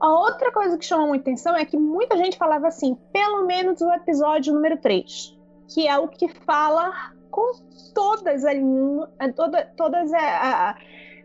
[0.00, 3.80] A outra coisa que chamou muita atenção é que muita gente falava assim, pelo menos
[3.80, 5.36] o episódio número 3,
[5.68, 7.52] que é o que fala com
[7.94, 10.76] todas é, toda, todas é, a, a,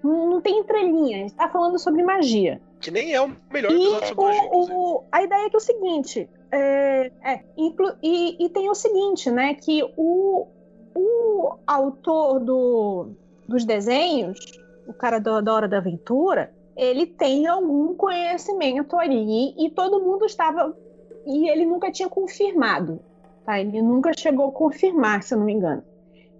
[0.03, 2.61] não tem entrelinha, está falando sobre magia.
[2.79, 4.71] Que nem é o melhor episódio sobre o.
[4.71, 8.75] O, a ideia é que é o seguinte, é, é inclu, e, e, tem o
[8.75, 10.47] seguinte, né, que o,
[10.95, 13.09] o autor do,
[13.47, 14.39] dos desenhos,
[14.87, 20.25] o cara do, da Hora da Aventura, ele tem algum conhecimento ali e todo mundo
[20.25, 20.73] estava
[21.25, 23.01] e ele nunca tinha confirmado,
[23.45, 23.59] tá?
[23.59, 25.83] Ele nunca chegou a confirmar, se eu não me engano.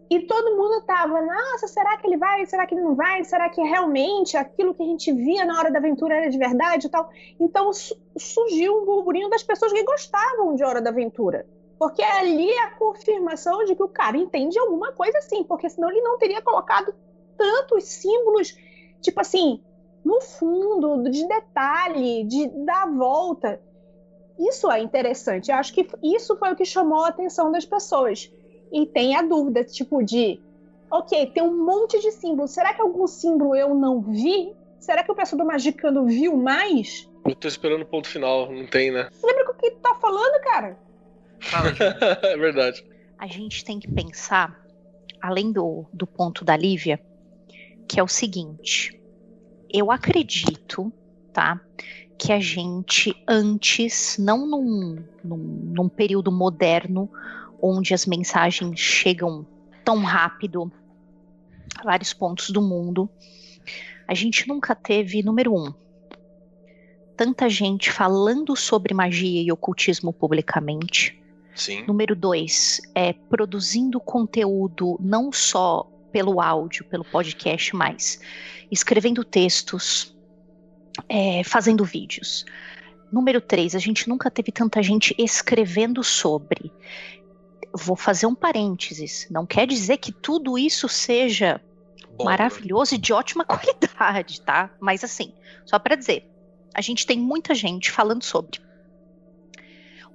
[0.09, 2.43] E todo mundo tava, nossa, será que ele vai?
[2.47, 3.23] Será que ele não vai?
[3.23, 6.87] Será que realmente aquilo que a gente via na hora da aventura era de verdade
[6.87, 7.09] e tal?
[7.39, 7.69] Então
[8.17, 11.45] surgiu um burburinho das pessoas que gostavam de Hora da Aventura.
[11.77, 15.89] Porque ali é a confirmação de que o cara entende alguma coisa assim, porque senão
[15.89, 16.93] ele não teria colocado
[17.37, 18.57] tantos símbolos,
[19.01, 19.63] tipo assim,
[20.03, 23.61] no fundo, de detalhe, de dar volta.
[24.39, 25.51] Isso é interessante.
[25.51, 28.29] Eu acho que isso foi o que chamou a atenção das pessoas
[28.71, 30.39] e tem a dúvida, tipo, de
[30.91, 32.51] ok, tem um monte de símbolos.
[32.51, 34.53] Será que algum símbolo eu não vi?
[34.79, 37.09] Será que o pessoal do Magicano viu mais?
[37.25, 39.09] Eu tô esperando o ponto final, não tem, né?
[39.11, 40.77] Você lembra o que tá falando, cara?
[41.41, 41.69] Fala,
[42.23, 42.85] é verdade.
[43.17, 44.63] A gente tem que pensar,
[45.21, 46.99] além do, do ponto da Lívia,
[47.87, 48.99] que é o seguinte.
[49.69, 50.91] Eu acredito,
[51.33, 51.59] tá?
[52.17, 57.09] Que a gente antes, não num, num, num período moderno,
[57.61, 59.45] onde as mensagens chegam
[59.83, 60.71] tão rápido
[61.77, 63.09] a vários pontos do mundo.
[64.07, 65.73] A gente nunca teve, número um,
[67.15, 71.21] tanta gente falando sobre magia e ocultismo publicamente.
[71.55, 71.85] Sim.
[71.85, 78.21] Número dois, é produzindo conteúdo não só pelo áudio, pelo podcast, mas
[78.71, 80.15] escrevendo textos,
[81.07, 82.45] é, fazendo vídeos.
[83.11, 86.71] Número três, a gente nunca teve tanta gente escrevendo sobre
[87.73, 89.27] vou fazer um parênteses.
[89.29, 91.61] Não quer dizer que tudo isso seja
[92.17, 94.71] Bom, maravilhoso e de ótima qualidade, tá?
[94.79, 95.33] Mas assim,
[95.65, 96.29] só para dizer,
[96.73, 98.59] a gente tem muita gente falando sobre.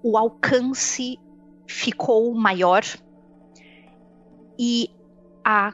[0.02, 1.18] O alcance
[1.66, 2.82] ficou maior
[4.58, 4.90] e
[5.42, 5.72] a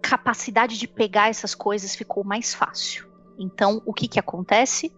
[0.00, 3.06] capacidade de pegar essas coisas ficou mais fácil.
[3.38, 4.92] Então, o que que acontece?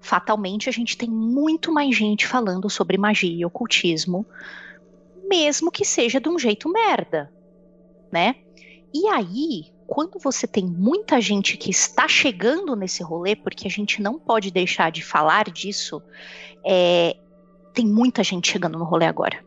[0.00, 4.26] Fatalmente, a gente tem muito mais gente falando sobre magia e ocultismo
[5.28, 7.32] mesmo que seja de um jeito merda,
[8.12, 8.36] né?
[8.92, 14.00] E aí, quando você tem muita gente que está chegando nesse rolê, porque a gente
[14.00, 16.02] não pode deixar de falar disso,
[16.64, 17.16] é,
[17.72, 19.44] tem muita gente chegando no rolê agora.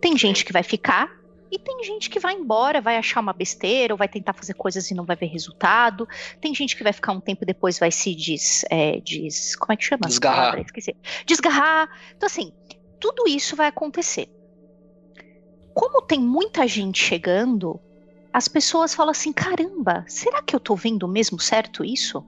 [0.00, 1.10] Tem gente que vai ficar
[1.50, 4.90] e tem gente que vai embora, vai achar uma besteira ou vai tentar fazer coisas
[4.90, 6.08] e não vai ver resultado.
[6.40, 9.76] Tem gente que vai ficar um tempo depois vai se diz, é, diz como é
[9.76, 10.06] que chama?
[10.06, 10.58] Desgarrar.
[10.60, 10.96] Esqueci.
[11.26, 11.90] Desgarrar.
[12.16, 12.52] Então assim,
[12.98, 14.28] tudo isso vai acontecer
[15.74, 17.80] como tem muita gente chegando,
[18.32, 22.24] as pessoas falam assim: caramba, será que eu tô vendo mesmo certo isso?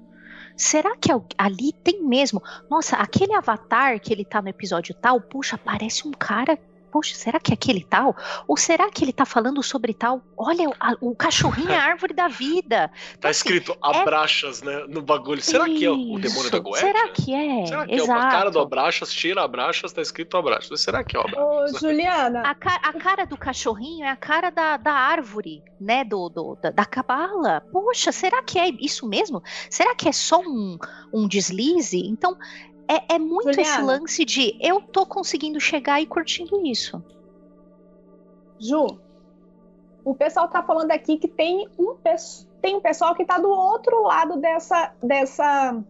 [0.57, 2.43] Será que ali tem mesmo?
[2.71, 6.59] Nossa, aquele avatar que ele tá no episódio tal, puxa, parece um cara
[6.95, 8.17] poxa, será que é aquele tal?
[8.47, 10.23] Ou será que ele tá falando sobre tal?
[10.37, 12.89] Olha, a, o cachorrinho é a árvore da vida.
[13.09, 14.67] Então, tá assim, escrito é abraxas, é...
[14.67, 15.43] né, no bagulho.
[15.43, 15.77] Será Isso.
[15.77, 16.79] que é o demônio da Goethe?
[16.79, 17.67] Será que é?
[17.67, 18.13] Será que Exato.
[18.13, 20.81] é a cara do abraxas, tira abraxas, tá escrito abraxas.
[20.81, 21.75] Será que é o abraxas?
[21.75, 22.43] Ô, Juliana.
[22.43, 26.57] A, ca a, cara do cachorrinho é a cara da, da árvore, né, do, do
[26.63, 27.61] da, da cabala.
[27.73, 29.43] Poxa, será que é isso mesmo?
[29.69, 30.79] Será que é só um,
[31.13, 31.99] um deslize?
[32.07, 32.39] Então,
[32.89, 33.87] É, é muito esse Juliana.
[33.87, 37.03] lance de eu tô conseguindo chegar e curtindo isso.
[38.61, 38.99] Ju,
[40.05, 41.97] o pessoal tá falando aqui que tem um,
[42.61, 45.83] tem um pessoal que tá do outro lado dessa, dessa,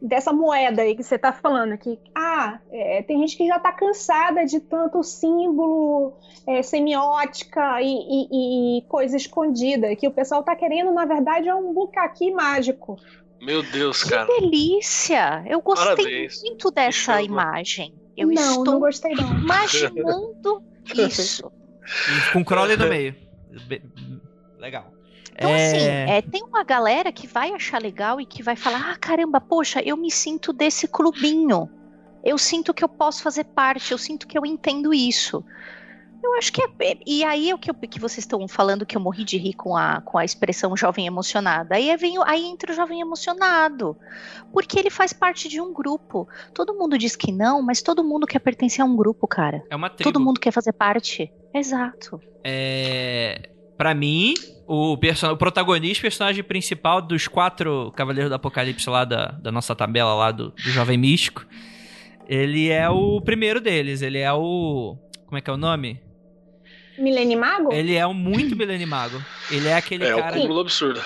[0.00, 1.98] dessa moeda aí que você tá falando aqui.
[2.14, 6.14] Ah, é, tem gente que já tá cansada de tanto símbolo,
[6.46, 11.54] é, semiótica e, e- e coisa escondida, que o pessoal tá querendo, na verdade, é
[11.54, 12.96] um bucaqui mágico.
[13.46, 14.26] Meu Deus, Que cara.
[14.26, 15.44] delícia!
[15.48, 16.42] Eu gostei Parabéns.
[16.42, 17.94] muito dessa imagem.
[18.16, 19.38] Eu não, estou não gostei não.
[19.38, 20.62] imaginando
[20.94, 21.50] isso.
[22.28, 23.14] E com Crowley no meio.
[23.66, 23.82] Be-
[24.58, 24.92] Legal.
[25.32, 28.90] Então, assim, É, é, tem uma galera que vai achar legal e que vai falar:
[28.90, 31.70] ah, caramba, poxa, eu me sinto desse clubinho.
[32.24, 35.44] Eu sinto que eu posso fazer parte, eu sinto que eu entendo isso.
[36.22, 36.98] Eu acho que é.
[37.06, 39.54] E aí é o que, eu- que vocês estão falando que eu morri de rir
[39.54, 41.76] com a, com a expressão jovem emocionada.
[41.76, 43.96] Aí, é vem, aí entra o jovem emocionado.
[44.52, 46.28] Porque ele faz parte de um grupo.
[46.52, 49.62] Todo mundo diz que não, mas todo mundo quer pertencer a um grupo, cara.
[49.70, 50.10] é uma tribo.
[50.12, 51.30] Todo mundo quer fazer parte.
[51.54, 52.20] Exato.
[52.44, 54.34] É, para mim,
[54.66, 59.52] o, perso- o protagonista, o personagem principal dos quatro Cavaleiros do Apocalipse lá da, da
[59.52, 61.46] nossa tabela lá do, do Jovem Místico,
[62.28, 64.02] ele é o primeiro deles.
[64.02, 64.96] Ele é o.
[65.26, 66.00] Como é que é o nome?
[66.98, 67.72] Milene Mago?
[67.72, 69.20] Ele é um muito milenimago.
[69.50, 70.36] Ele é aquele É o cara.
[70.36, 71.02] cúmulo absurdo.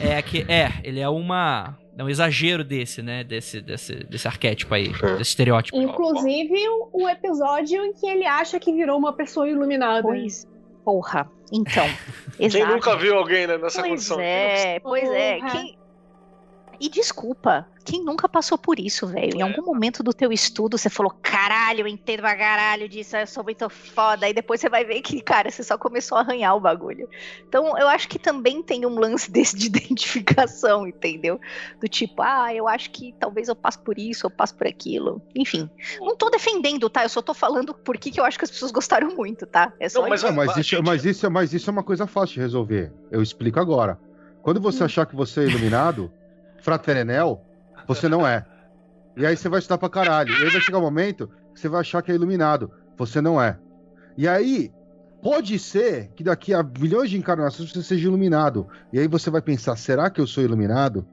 [0.00, 1.78] É, que, é, ele é uma.
[1.96, 3.22] É um exagero desse, né?
[3.22, 5.16] Desse, desse, desse arquétipo aí, É.
[5.16, 5.80] desse estereótipo.
[5.80, 6.56] Inclusive
[6.92, 10.02] o, episódio em que ele acha que virou uma pessoa iluminada.
[10.02, 10.46] Pois.
[10.84, 11.30] Porra.
[11.52, 11.86] Então.
[12.36, 12.72] Quem exato.
[12.72, 14.20] nunca viu alguém né, nessa Pois condição?
[14.20, 15.38] é, pois é.
[15.50, 15.78] Quem...
[16.80, 19.36] E desculpa, quem nunca passou por isso, velho?
[19.36, 19.42] Em É.
[19.44, 23.44] algum momento do teu estudo você falou, caralho, eu entendo pra caralho disso, eu sou
[23.44, 24.26] muito foda.
[24.26, 27.08] Aí depois você vai ver que, cara, você só começou a arranhar o bagulho.
[27.48, 31.40] Então eu acho que também tem um lance desse de identificação, entendeu?
[31.80, 35.22] Do tipo, ah, eu acho que talvez eu passe por isso, eu passo por aquilo.
[35.34, 35.68] Enfim,
[36.00, 37.02] não tô defendendo, tá?
[37.04, 39.72] Eu só tô falando por que eu acho que as pessoas gostaram muito, tá?
[39.80, 40.28] É só Não, mas isso.
[40.28, 42.92] Não, mas, isso, gente- mas, isso, mas isso é uma coisa fácil de resolver.
[43.10, 43.98] Eu explico agora.
[44.42, 44.86] Quando você Hum.
[44.86, 46.12] achar que você é iluminado,
[46.64, 47.44] fraterenel,
[47.86, 48.44] você não é.
[49.16, 50.32] E aí você vai estudar pra caralho.
[50.32, 52.70] E aí vai chegar um momento que você vai achar que é iluminado.
[52.96, 53.58] Você não é.
[54.16, 54.72] E aí,
[55.22, 58.66] pode ser que daqui a milhões de encarnações você seja iluminado.
[58.92, 61.06] E aí você vai pensar, será que eu sou iluminado?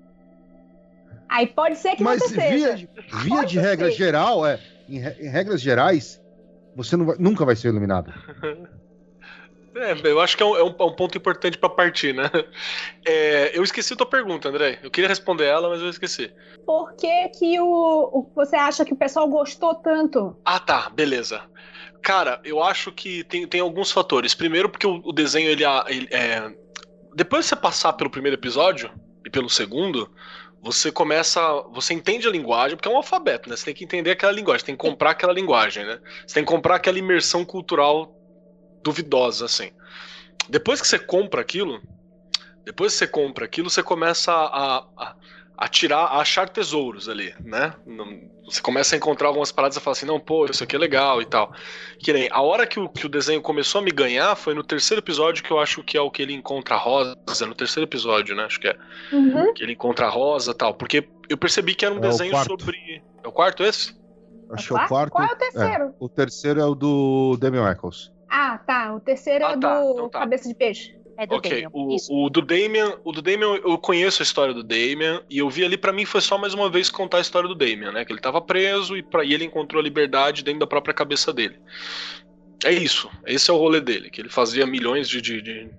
[1.29, 2.49] Aí pode ser que Mas você seja.
[2.55, 2.89] via, de-
[3.23, 3.97] via Pode de regra ser.
[3.97, 6.21] geral, é, em, re- em regras gerais,
[6.75, 8.11] você não vai- nunca vai ser iluminado.
[9.75, 12.23] É, eu acho que é um, é um- é ponto importante pra partir, né?
[13.07, 14.79] É, eu esqueci a tua pergunta, André.
[14.83, 16.31] Eu queria responder ela, mas eu esqueci.
[16.65, 20.37] Por que, que o, o- você acha que o pessoal gostou tanto?
[20.45, 21.41] Ah, tá, beleza.
[22.01, 24.33] Cara, eu acho que tem, tem alguns fatores.
[24.33, 26.51] Primeiro, porque o, o desenho, ele, ele é.
[27.15, 28.91] Depois de você passar pelo primeiro episódio
[29.25, 30.09] e pelo segundo,
[30.61, 31.41] você começa.
[31.71, 33.55] Você entende a linguagem, porque é um alfabeto, né?
[33.55, 35.99] Você tem que entender aquela linguagem, você tem que comprar aquela linguagem, né?
[36.25, 38.15] Você tem que comprar aquela imersão cultural
[38.83, 39.71] duvidosa, assim.
[40.49, 41.81] Depois que você compra aquilo,
[42.65, 45.15] depois que você compra aquilo, você começa a, a,
[45.57, 47.73] a tirar, a achar tesouros ali, né?
[47.85, 50.79] Não- Você começa a encontrar algumas paradas e fala assim, não, pô, isso aqui é
[50.79, 51.53] legal e tal.
[51.99, 54.63] Que nem, a hora que o, que o desenho começou a me ganhar foi no
[54.63, 57.15] terceiro episódio, que eu acho que é o que ele encontra a Rosa,
[57.47, 58.43] no terceiro episódio, né?
[58.43, 58.75] Acho que é.
[59.13, 59.53] Uhum.
[59.53, 60.73] Que ele encontra a Rosa e tal.
[60.73, 63.01] Porque eu percebi que era um É desenho sobre.
[63.23, 63.95] É o quarto esse?
[64.51, 65.11] Acho que é o quarto.
[65.13, 65.95] Qual é o terceiro?
[65.97, 68.11] o terceiro é o do Damian Eccles.
[68.33, 68.95] Ah, tá.
[68.95, 70.19] O terceiro Ah, é tá, do então tá.
[70.19, 70.95] Cabeça de Peixe.
[71.17, 71.69] É do ok, Damian.
[71.73, 75.49] o, o do Damian, o do Damian, eu conheço a história do Damian e eu
[75.49, 78.05] vi ali pra mim foi só mais uma vez contar a história do Damian, né?
[78.05, 81.59] Que ele tava preso e para ele encontrou a liberdade dentro da própria cabeça dele.
[82.63, 85.69] É isso, esse é o rolê dele, que ele fazia milhões de, de, de,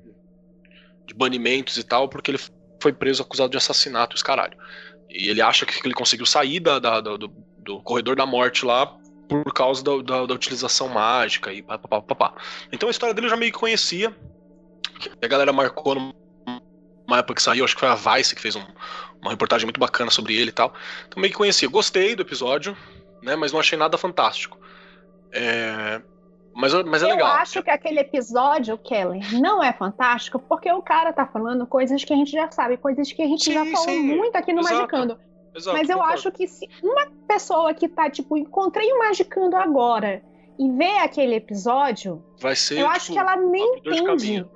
[1.07, 2.41] de banimentos e tal porque ele
[2.81, 4.57] foi preso acusado de assassinato, os caralho.
[5.09, 8.65] E ele acha que ele conseguiu sair da, da- da- do, do corredor da morte
[8.67, 8.95] lá
[9.45, 12.35] por causa da, da- da utilização mágica e pá, pá, pá, pá, pá.
[12.73, 14.15] Então a história dele eu já meio que conhecia.
[15.23, 18.65] A galera marcou numa época que saiu, acho que foi a Vice que fez um-
[19.21, 20.73] uma reportagem muito bacana sobre ele e tal.
[21.09, 21.69] Então meio que conhecia.
[21.69, 22.77] Gostei do episódio,
[23.23, 23.35] né?
[23.37, 24.59] Mas não achei nada fantástico.
[25.33, 26.03] É,
[26.55, 27.33] Mas, mas é eu legal.
[27.37, 32.13] acho que aquele episódio, Kelly, não é fantástico porque o cara tá falando coisas que
[32.13, 34.61] a gente já sabe, coisas que a gente Sim, já falou sim, muito aqui no
[34.61, 35.19] exato, Magicando.
[35.55, 36.15] Exato, Mas eu concordo.
[36.19, 40.23] acho que se uma pessoa que tá, tipo, encontrei o Magicando agora
[40.59, 42.79] e vê aquele episódio, Vai ser.
[42.79, 44.47] eu acho tipo, que ela nem entende.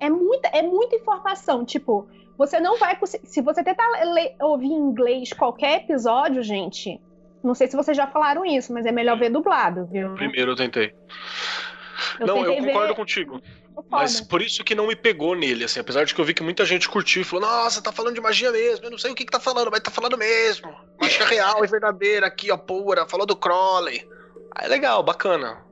[0.00, 1.64] É muita, é muita informação.
[1.64, 3.26] Tipo, você não vai conseguir.
[3.26, 7.00] Se você tentar le- ouvir em inglês qualquer episódio, gente.
[7.42, 10.14] Não sei se vocês já falaram isso, mas é melhor ver dublado, viu?
[10.14, 10.92] Primeiro eu tentei.
[12.20, 13.40] Eu não, eu tentei ver- concordo contigo.
[13.90, 16.42] Mas por isso que não me pegou nele, assim, apesar de que eu vi que
[16.42, 19.14] muita gente curtiu e falou, nossa, tá falando de magia mesmo, eu não sei o
[19.14, 20.74] que, que tá falando, mas tá falando mesmo.
[21.00, 24.06] bicha real e verdadeira aqui, ó, pura, falou do Crowley.
[24.54, 25.62] Aí legal, bacana.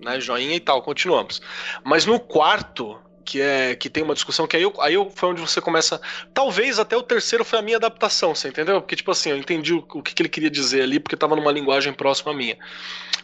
[0.00, 1.40] Né, joinha e tal, continuamos.
[1.84, 5.30] Mas no quarto, que é que tem uma discussão que aí, eu, aí eu, foi
[5.30, 6.00] onde você começa.
[6.34, 8.80] Talvez até o terceiro foi a minha adaptação, você entendeu?
[8.80, 11.36] Porque, tipo assim, eu entendi o, o que, que, ele queria dizer ali, porque tava
[11.36, 12.58] numa linguagem próxima à minha.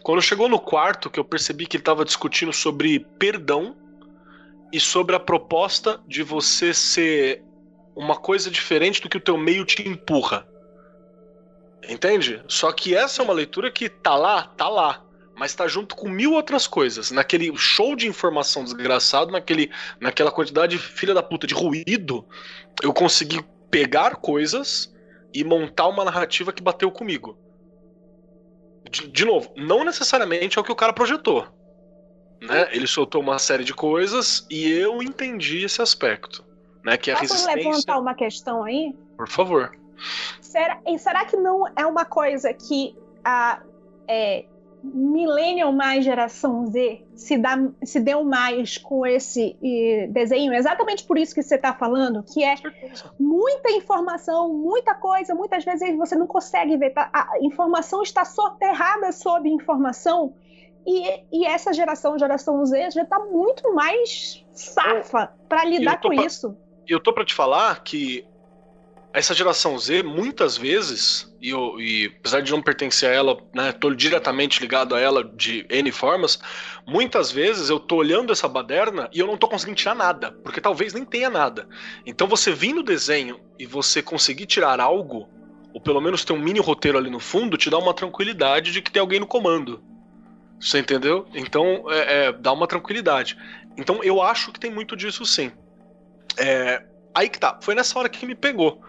[0.02, 3.76] Quando chegou no quarto, que eu percebi que ele tava discutindo sobre perdão
[4.72, 7.42] e sobre a proposta de você ser
[7.96, 10.46] uma coisa diferente do que o teu meio te empurra.
[11.88, 12.42] Entende?
[12.48, 15.04] Só que essa é uma leitura que tá lá, tá lá
[15.38, 17.12] mas tá junto com mil outras coisas.
[17.12, 19.70] Naquele show de informação desgraçado, naquele,
[20.00, 22.26] naquela quantidade filha da puta de ruído,
[22.82, 23.40] eu consegui
[23.70, 24.92] pegar coisas
[25.32, 27.38] e montar uma narrativa que bateu comigo.
[28.90, 31.46] De, de novo, não necessariamente é o que o cara projetou.
[32.40, 32.68] Né?
[32.72, 36.44] Ele soltou uma série de coisas e eu entendi esse aspecto.
[36.84, 36.96] Né?
[36.96, 37.70] Que a Posso resistência...
[37.70, 38.94] levantar uma questão aí?
[39.16, 39.76] Por favor.
[40.40, 43.60] Será, e será que não é uma coisa que a,
[44.06, 44.46] é,
[44.82, 51.18] millennial mais geração Z se, dá, se deu mais com esse e, desenho, exatamente por
[51.18, 52.54] isso que você está falando, que é
[53.18, 57.10] muita informação, muita coisa, muitas vezes você não consegue ver, tá?
[57.12, 60.34] a informação está soterrada sob informação,
[60.86, 66.24] e, e essa geração, geração Z, já está muito mais safa para lidar com pra,
[66.24, 66.56] isso.
[66.86, 68.24] Eu tô para te falar que
[69.12, 73.72] essa geração Z, muitas vezes, e, eu, e apesar de não pertencer a ela, né,
[73.96, 76.38] diretamente ligado a ela de N formas,
[76.86, 80.60] muitas vezes eu tô olhando essa baderna e eu não tô conseguindo tirar nada, porque
[80.60, 81.68] talvez nem tenha nada.
[82.04, 85.28] Então você vir no desenho e você conseguir tirar algo,
[85.72, 88.82] ou pelo menos ter um mini roteiro ali no fundo, te dá uma tranquilidade de
[88.82, 89.82] que tem alguém no comando.
[90.60, 91.26] Você entendeu?
[91.34, 93.36] Então, é, é, dá uma tranquilidade.
[93.76, 95.52] Então, eu acho que tem muito disso sim.
[96.36, 96.82] É,
[97.14, 97.58] aí que tá.
[97.62, 98.82] Foi nessa hora que me pegou.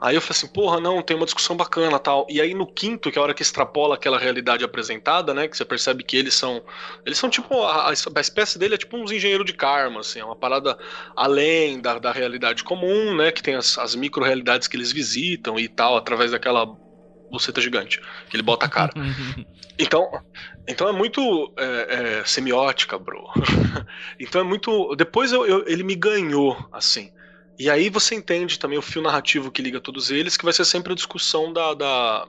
[0.00, 2.26] Aí eu falei assim, porra, não, tem uma discussão bacana tal.
[2.30, 5.46] E aí no quinto, que é a hora que extrapola aquela realidade apresentada, né?
[5.46, 6.62] Que você percebe que eles são.
[7.04, 7.62] Eles são tipo.
[7.62, 10.78] A, a espécie dele é tipo uns engenheiros de karma, assim, é uma parada
[11.14, 13.30] além da, da realidade comum, né?
[13.30, 16.66] Que tem as, as micro-realidades que eles visitam e tal, através daquela
[17.30, 18.92] buceta gigante, que ele bota a cara.
[19.82, 20.10] Então,
[20.68, 23.24] então é muito é, é, semiótica, bro.
[24.20, 24.94] então é muito.
[24.94, 27.10] Depois eu, eu, ele me ganhou, assim.
[27.60, 30.64] E aí você entende também o fio narrativo que liga todos eles, que vai ser
[30.64, 32.26] sempre a discussão da, da,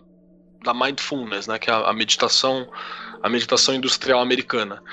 [0.62, 2.70] da mindfulness, né, que é a meditação,
[3.24, 4.84] a meditação industrial americana,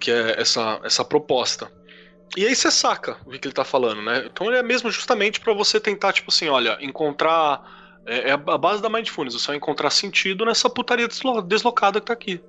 [0.00, 1.72] que é essa, essa proposta.
[2.36, 4.28] E aí você saca o que ele tá falando, né?
[4.32, 7.60] Então ele é mesmo justamente para você tentar, tipo assim, olha, encontrar.
[8.06, 11.08] É, é, a base da mindfulness, você vai encontrar sentido nessa putaria
[11.44, 12.40] deslocada que tá aqui.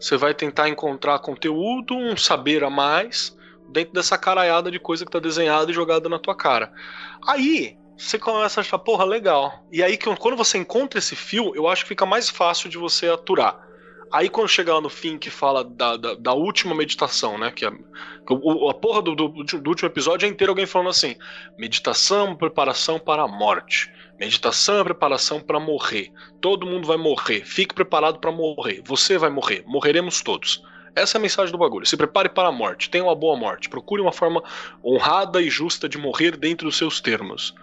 [0.00, 3.36] Você vai tentar encontrar conteúdo, um saber a mais,
[3.68, 6.72] dentro dessa caraiada de coisa que tá desenhada e jogada na tua cara.
[7.26, 9.66] Aí você começa a achar, porra, legal.
[9.72, 13.08] E aí quando você encontra esse fio, eu acho que fica mais fácil de você
[13.08, 13.68] aturar.
[14.10, 17.50] Aí quando chegar lá no fim que fala da, da, da última meditação, né?
[17.50, 21.16] Que a, a porra do, do, do, último episódio é inteiro alguém falando assim:
[21.58, 23.92] meditação, preparação para a morte.
[24.18, 26.10] Meditação é preparação para morrer.
[26.40, 27.44] Todo mundo vai morrer.
[27.44, 28.82] Fique preparado para morrer.
[28.84, 29.62] Você vai morrer.
[29.66, 30.62] Morreremos todos.
[30.98, 31.86] Essa é a mensagem do bagulho.
[31.86, 33.68] Se prepare para a morte, tenha uma boa morte.
[33.68, 34.42] Procure uma forma
[34.84, 37.54] honrada e justa de morrer dentro dos seus termos.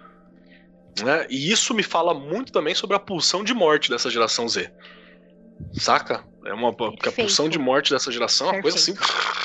[1.03, 1.27] Né?
[1.29, 4.71] E isso me fala muito também sobre a pulsão de morte dessa geração Z.
[5.73, 6.23] Saca?
[6.45, 8.93] É uma a pulsão de morte dessa geração é uma coisa assim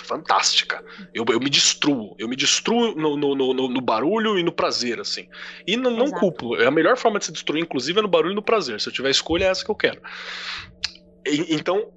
[0.05, 0.85] fantástica.
[1.15, 2.15] Eu, eu me destruo.
[2.19, 5.27] Eu me destruo no, no, no, no barulho e no prazer, assim.
[5.67, 6.57] E não, não culpo.
[6.57, 8.81] É a melhor forma de se destruir, inclusive, é no barulho e no prazer.
[8.81, 10.03] Se eu tiver escolha, é essa que eu quero.
[11.25, 11.91] E, então,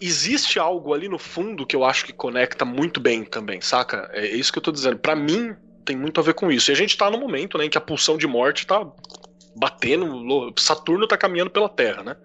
[0.00, 4.10] existe algo ali no fundo que eu acho que conecta muito bem também, saca?
[4.12, 4.98] É isso que eu tô dizendo.
[4.98, 6.70] Para mim, tem muito a ver com isso.
[6.70, 8.86] E a gente tá no momento, né, em que a pulsão de morte tá
[9.56, 12.16] batendo, Saturno tá caminhando pela Terra, né?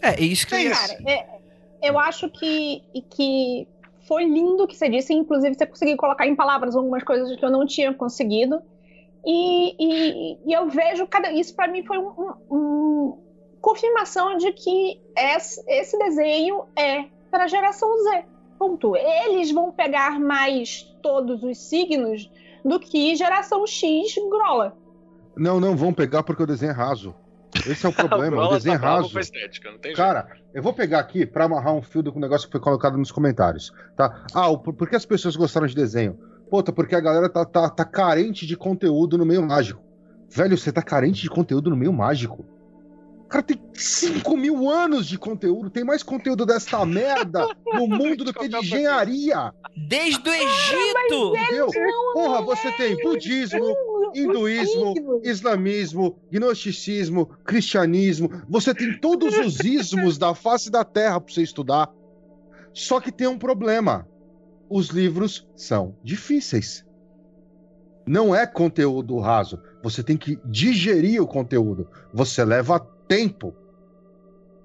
[0.00, 1.26] É, é isso que é, Cara, é,
[1.82, 3.66] eu acho que, que
[4.06, 7.44] foi lindo o que você disse, inclusive você conseguiu colocar em palavras algumas coisas que
[7.44, 8.62] eu não tinha conseguido.
[9.26, 13.18] E, e, e eu vejo, cada isso para mim foi um, um
[13.60, 18.24] confirmação de que esse desenho é para a geração Z.
[18.58, 18.96] Ponto.
[18.96, 22.30] Eles vão pegar mais todos os signos
[22.64, 24.76] do que geração X grola.
[25.36, 27.14] Não, não vão pegar porque o desenho é raso.
[27.66, 29.18] Esse é o problema, o, o desenho é tá raso.
[29.18, 30.42] Estética, Cara, jeito.
[30.54, 33.72] eu vou pegar aqui para amarrar um fio do negócio que foi colocado nos comentários,
[33.96, 34.24] tá?
[34.34, 36.18] Ah, por que as pessoas gostaram de desenho?
[36.50, 39.82] Puta, porque a galera tá, tá, tá carente de conteúdo no meio mágico.
[40.30, 42.44] Velho, você tá carente de conteúdo no meio mágico.
[43.28, 48.32] Cara, tem 5 mil anos de conteúdo, tem mais conteúdo desta merda no mundo do
[48.32, 49.52] que de engenharia.
[49.76, 51.36] Desde o Egito!
[51.36, 51.68] Entendeu?
[52.14, 53.76] Porra, você tem budismo,
[54.14, 58.30] hinduísmo, islamismo, gnosticismo, cristianismo.
[58.48, 61.90] Você tem todos os ismos da face da Terra para você estudar.
[62.72, 64.08] Só que tem um problema.
[64.70, 66.84] Os livros são difíceis.
[68.06, 69.60] Não é conteúdo raso.
[69.82, 71.88] Você tem que digerir o conteúdo.
[72.12, 73.54] Você leva tempo.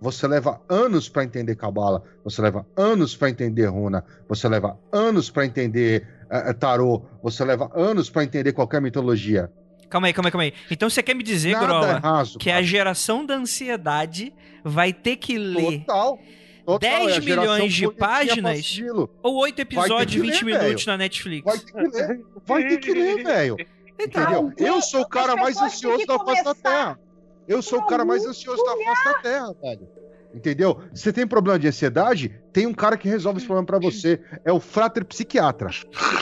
[0.02, 5.30] Você leva anos para entender Kabbalah, você leva anos para entender Runa, você leva anos
[5.30, 9.50] para entender uh, tarô, você leva anos para entender qualquer mitologia.
[9.90, 10.54] Calma aí, calma aí, calma aí.
[10.70, 12.60] Então você quer me dizer, Nada Grola, é raso, que cara.
[12.60, 16.20] a geração da ansiedade vai ter que ler Total.
[16.66, 18.82] Total, 10 é milhões de páginas?
[19.22, 20.88] ou oito episódios de que 20 ler, minutos velho.
[20.88, 21.46] na Netflix?
[21.46, 23.58] Vai ter que ler, vai ter que ler, velho.
[24.00, 24.74] Então, Entendeu?
[24.76, 27.00] Eu sou o cara mais ansioso da face da Terra.
[27.48, 29.88] Eu sou o cara mais ansioso da face da Terra, velho.
[30.34, 30.82] Entendeu?
[30.94, 32.42] Você tem problema de ansiedade?
[32.52, 34.20] Tem um cara que resolve esse problema pra você.
[34.44, 35.70] É o frater psiquiatra.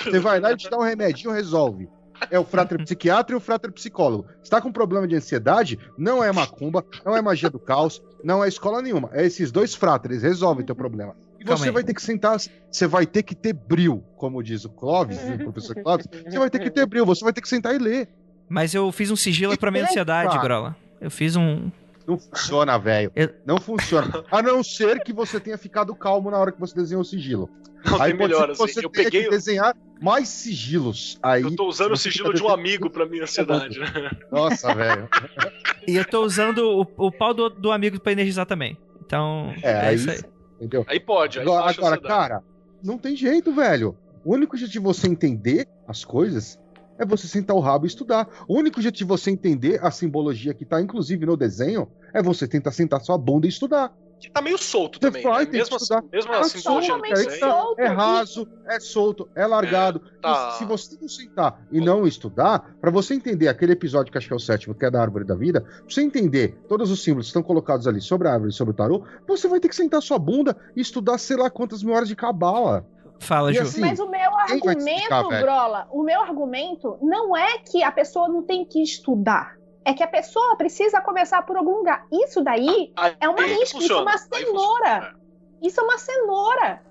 [0.03, 1.87] Você vai lá e te dá um remedinho, resolve.
[2.29, 4.27] É o frater psiquiatra e o frater psicólogo.
[4.43, 5.79] Você tá com problema de ansiedade?
[5.97, 9.09] Não é macumba, não é magia do caos, não é escola nenhuma.
[9.13, 11.15] É esses dois fratres, resolvem teu problema.
[11.39, 11.73] E Calma você aí.
[11.73, 12.37] vai ter que sentar,
[12.69, 16.05] você vai ter que ter bril, como diz o Clóvis, o professor Clóvis.
[16.29, 18.09] Você vai ter que ter bril, você vai ter que sentar e ler.
[18.47, 20.75] Mas eu fiz um sigilo pra minha ansiedade, Grola.
[21.01, 21.71] Eu fiz um.
[22.07, 23.11] Não funciona, velho.
[23.15, 24.23] Eu- Não funciona.
[24.31, 27.49] A não ser que você tenha ficado calmo na hora que você desenhou o sigilo.
[27.85, 28.59] Não, Aí tem melhor, assim.
[28.61, 29.23] você Eu peguei.
[29.23, 31.17] que desenhar mais sigilos.
[31.23, 34.11] Aí, Eu tô usando o sigilo de um amigo pra minha ansiedade, né?
[34.31, 35.09] Nossa, velho.
[35.87, 36.59] E eu tô usando
[36.97, 38.77] o, o pau do, do amigo pra energizar também.
[39.03, 40.19] Então, É, é, aí, isso aí.
[40.57, 40.85] entendeu?
[40.87, 42.43] Aí pode, aí Agora, agora, cara,
[42.83, 43.97] não tem jeito, velho.
[44.23, 46.59] O único jeito de você entender as coisas
[47.01, 48.27] é você sentar o rabo e estudar.
[48.47, 52.47] O único jeito de você entender a simbologia que tá, inclusive, no desenho, é você
[52.47, 53.91] tentar sentar sua bunda e estudar.
[54.19, 55.23] Que tá meio solto Você também.
[55.23, 55.51] vai né?
[55.51, 57.39] Mesmo, assim, mesmo Tá a simbologia do totalmente desenho.
[57.39, 57.81] solto.
[57.81, 59.99] É raso, é solto, é largado.
[60.21, 60.51] Tá.
[60.51, 64.33] Se você não sentar e não estudar, pra você entender aquele episódio que acho que
[64.33, 67.25] é o sétimo, que é da árvore da vida, pra você entender todos os símbolos
[67.25, 69.75] que estão colocados ali sobre a árvore e sobre o tarô, você vai ter que
[69.75, 72.85] sentar sua bunda e estudar sei lá quantas mil horas de cabala.
[73.21, 73.61] Fala, Ju.
[73.61, 74.71] assim, Mas o meu explicar,
[75.15, 75.41] argumento, velho?
[75.43, 79.55] Brola, o meu argumento não é que a pessoa não tem que estudar.
[79.85, 82.03] É que a pessoa precisa começar por algum lugar.
[82.11, 84.45] Isso daí Aí é uma isca, isso é uma cenoura.
[84.45, 85.15] funciona,
[85.61, 86.81] Isso é uma cenoura.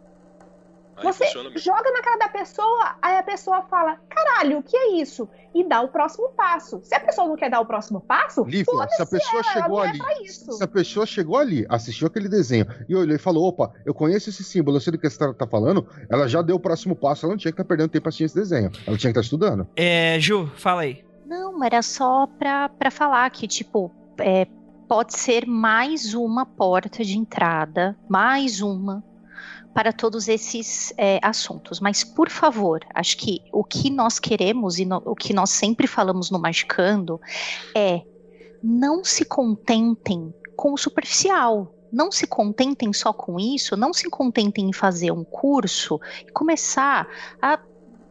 [1.00, 1.24] Aí Você
[1.58, 5.28] joga na cara da pessoa, aí a pessoa fala: caralho, o que é isso?
[5.54, 6.80] E dá o próximo passo.
[6.82, 9.52] Se a pessoa não quer dar o próximo passo, Lívia, se a pessoa ela, ela
[9.52, 13.18] chegou não é ali, se a pessoa chegou ali, assistiu aquele desenho e olhou e
[13.18, 16.42] falou: opa, eu conheço esse símbolo, eu sei do que você tá falando, ela já
[16.42, 18.70] deu o próximo passo, ela não tinha que estar perdendo tempo assistindo esse desenho.
[18.86, 19.66] Ela tinha que estar estudando.
[19.76, 21.04] É, Ju, fala aí.
[21.26, 24.46] Não, era só pra, pra falar que, tipo, é,
[24.88, 29.04] pode ser mais uma porta de entrada, mais uma,
[29.74, 31.80] para todos esses é, assuntos.
[31.80, 35.86] Mas, por favor, acho que o que nós queremos e no- o que nós sempre
[35.86, 37.20] falamos no Magicando
[37.74, 38.02] é
[38.62, 41.74] não se contentem com o superficial.
[41.92, 47.08] Não se contentem só com isso, não se contentem em fazer um curso e começar
[47.42, 47.58] a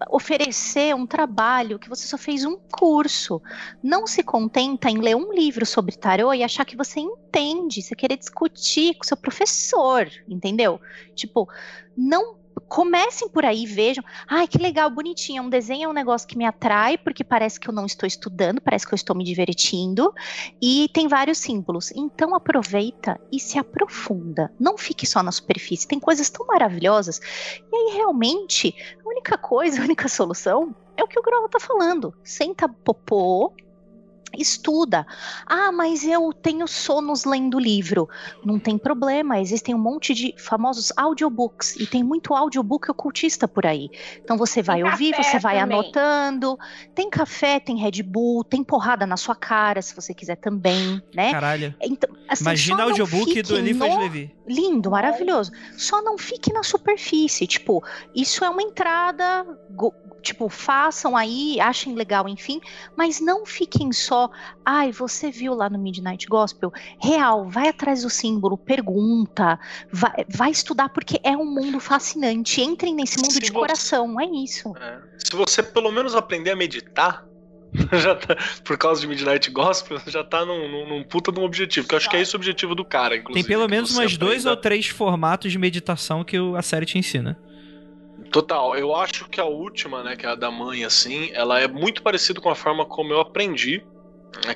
[0.10, 3.42] oferecer um trabalho que você só fez um curso.
[3.84, 7.96] Não se contenta em ler um livro sobre tarô e achar que você entende, você
[7.96, 10.80] querer discutir com seu professor, entendeu?
[11.16, 11.50] Tipo,
[11.98, 14.04] não comecem por aí, vejam.
[14.28, 15.44] Ai, que legal, bonitinho.
[15.44, 18.62] Um desenho é um negócio que me atrai, porque parece que eu não estou estudando,
[18.62, 20.14] parece que eu estou me divertindo.
[20.62, 21.92] E tem vários símbolos.
[21.92, 24.52] Então aproveita e se aprofunda.
[24.60, 25.88] Não fique só na superfície.
[25.88, 27.20] Tem coisas tão maravilhosas.
[27.72, 28.76] E aí, realmente,
[29.20, 32.14] única coisa, a única solução é o que o Grola tá falando.
[32.24, 33.54] Senta popô,
[34.38, 35.06] estuda.
[35.46, 38.08] Ah, mas eu tenho sonos lendo livro.
[38.44, 43.66] Não tem problema, existem um monte de famosos audiobooks e tem muito audiobook ocultista por
[43.66, 43.90] aí.
[44.24, 45.78] Então você vai Tem ouvir, você vai também.
[45.80, 46.58] anotando.
[46.96, 51.32] Tem café, tem Red Bull, tem porrada na sua cara, se você quiser também, né?
[51.32, 51.74] Caralho.
[51.82, 54.36] Então, assim, Imagina o audiobook do Eliphas no- Levi.
[54.48, 55.52] Lindo, maravilhoso.
[55.78, 57.46] Só não fique na superfície.
[57.46, 57.84] Tipo,
[58.16, 59.46] isso é uma entrada.
[59.72, 62.60] go- Tipo, façam aí, achem legal, enfim.
[62.94, 64.19] Mas não fiquem só.
[64.66, 66.72] Ai, você viu lá no Midnight Gospel?
[67.02, 69.60] Real, vai atrás do símbolo, pergunta.
[69.92, 72.62] Vai, vai estudar, porque é um mundo fascinante.
[72.62, 74.20] Entrem nesse mundo Se de você- coração.
[74.20, 74.74] É isso.
[74.78, 75.00] É.
[75.18, 77.26] Se você pelo menos aprender a meditar,
[78.02, 81.44] já tá, por causa de Midnight Gospel, já tá num, num, num puta de um
[81.44, 81.88] objetivo.
[81.88, 83.46] Que eu acho que é esse o objetivo do cara, inclusive.
[83.48, 86.98] Tem pelo menos umas dois ou três formatos de meditação que o- a série te
[86.98, 87.38] ensina.
[88.32, 91.68] Total, eu acho que a última, né, que é a da mãe, assim, ela é
[91.68, 93.84] muito parecida com a forma como eu aprendi,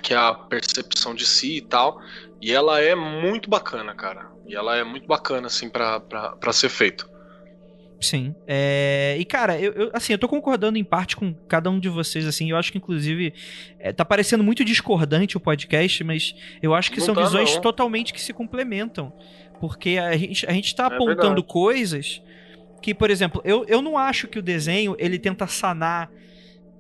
[0.02, 2.00] que é a percepção de si e tal,
[2.42, 4.32] e ela é muito bacana, cara.
[4.48, 7.10] E ela é muito bacana, assim, pra, pra, pra ser feito.
[8.02, 8.36] Sim.
[8.46, 11.88] É, e, cara, eu, eu, assim, eu tô concordando em parte com cada um de
[11.88, 12.50] vocês, assim.
[12.52, 13.34] Eu acho que, inclusive,
[13.80, 17.56] é, tá parecendo muito discordante o podcast, mas eu acho que Não são tá, visões
[17.56, 17.62] não.
[17.62, 19.14] totalmente que se complementam.
[19.62, 21.48] Porque a gente, a gente tá É apontando verdade.
[21.48, 22.22] coisas
[22.82, 26.12] que, por exemplo, eu, eu não acho que o desenho ele tenta sanar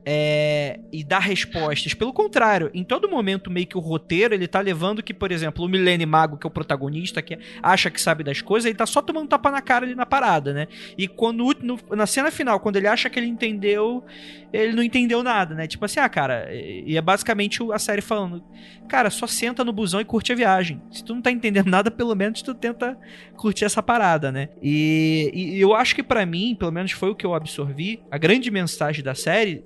[0.06, 1.94] é, e dar respostas.
[1.94, 5.64] Pelo contrário, em todo momento, meio que o roteiro, ele tá levando que, por exemplo,
[5.66, 8.86] o Milene Mago, que é o protagonista, que acha que sabe das coisas, ele tá
[8.86, 10.68] só tomando tapa na cara ali na parada, né?
[10.98, 14.04] E quando no- na cena final, quando ele acha que ele entendeu,
[14.52, 15.68] ele não entendeu nada, né?
[15.68, 18.44] Tipo assim, ah, cara, e é basicamente a série falando,
[18.88, 20.82] cara, só senta no busão e curte a viagem.
[20.92, 22.98] Se tu não tá entendendo nada, pelo menos tu tenta
[23.38, 24.50] curtir essa parada, né?
[24.62, 28.18] E, e eu acho que pra mim, pelo menos foi o que eu absorvi, a
[28.18, 29.64] grande mensagem da série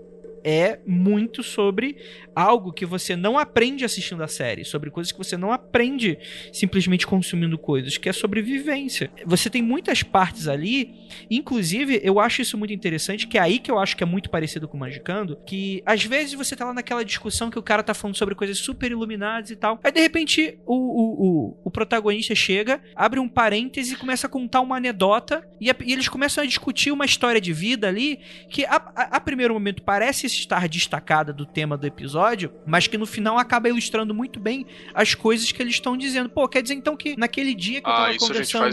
[0.50, 1.98] é muito sobre
[2.34, 6.18] algo que você não aprende assistindo a série, sobre coisas que você não aprende
[6.54, 9.12] simplesmente consumindo coisas, que é sobrevivência.
[9.26, 10.94] Você tem muitas partes ali,
[11.30, 14.30] inclusive eu acho isso muito interessante, que é aí que eu acho que é muito
[14.30, 17.84] parecido com o Magicando, que às vezes você tá lá naquela discussão que o cara
[17.84, 21.72] tá falando sobre coisas super iluminadas e tal, aí de repente o, o, o, o
[21.72, 26.08] protagonista chega, abre um parêntese e começa a contar uma anedota, e, a- e eles
[26.08, 28.20] começam a discutir uma história de vida ali,
[28.50, 32.98] que a, a, a primeiro momento parece estar destacada do tema do episódio, mas que
[32.98, 36.30] no final acaba ilustrando muito bem as coisas que eles estão dizendo.
[36.30, 38.68] Pô, quer dizer então que naquele dia que eu Ah, tava conversando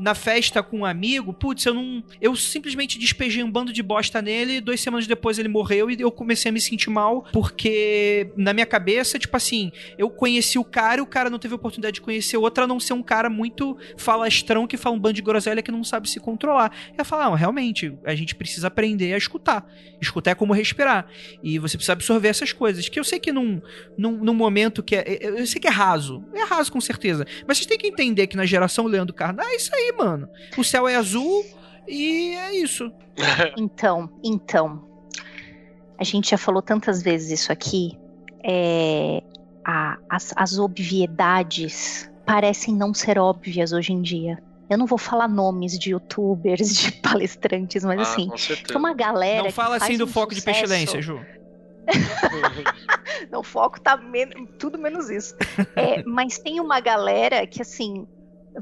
[0.00, 2.02] na festa com um amigo, putz, eu não.
[2.20, 6.10] Eu simplesmente despejei um bando de bosta nele, duas semanas depois ele morreu e eu
[6.10, 11.00] comecei a me sentir mal, porque na minha cabeça, tipo assim, eu conheci o cara
[11.00, 13.76] e o cara não teve oportunidade de conhecer outro, a não ser um cara muito
[13.96, 16.72] falastrão que fala um bando de groselha que não sabe se controlar.
[16.92, 19.66] E eu falo, não, realmente, a gente precisa aprender a escutar.
[20.00, 20.83] Escutar é como respirar.
[21.42, 22.88] E você precisa absorver essas coisas.
[22.88, 23.60] Que eu sei que num,
[23.96, 25.18] num, num momento que é.
[25.20, 26.24] Eu eu sei que é raso.
[26.34, 27.24] É raso, com certeza.
[27.46, 30.28] Mas vocês têm que entender que na geração Leandro Carnal é isso aí, mano.
[30.56, 31.44] O céu é azul
[31.88, 32.90] e é isso.
[33.56, 34.84] Então, então,
[35.98, 37.92] a gente já falou tantas vezes isso aqui.
[38.42, 39.22] é,
[39.64, 44.42] a- as, as obviedades parecem não ser óbvias hoje em dia.
[44.68, 48.68] Eu não vou falar nomes de youtubers, de palestrantes, mas Ah, assim, com certeza.
[48.68, 49.38] tem uma galera.
[49.42, 51.20] Não que fala assim faz do um foco de sucesso- pestilência, Ju.
[53.30, 55.34] Não, o foco tá men- tudo menos isso.
[55.76, 58.06] É, mas tem uma galera que, assim,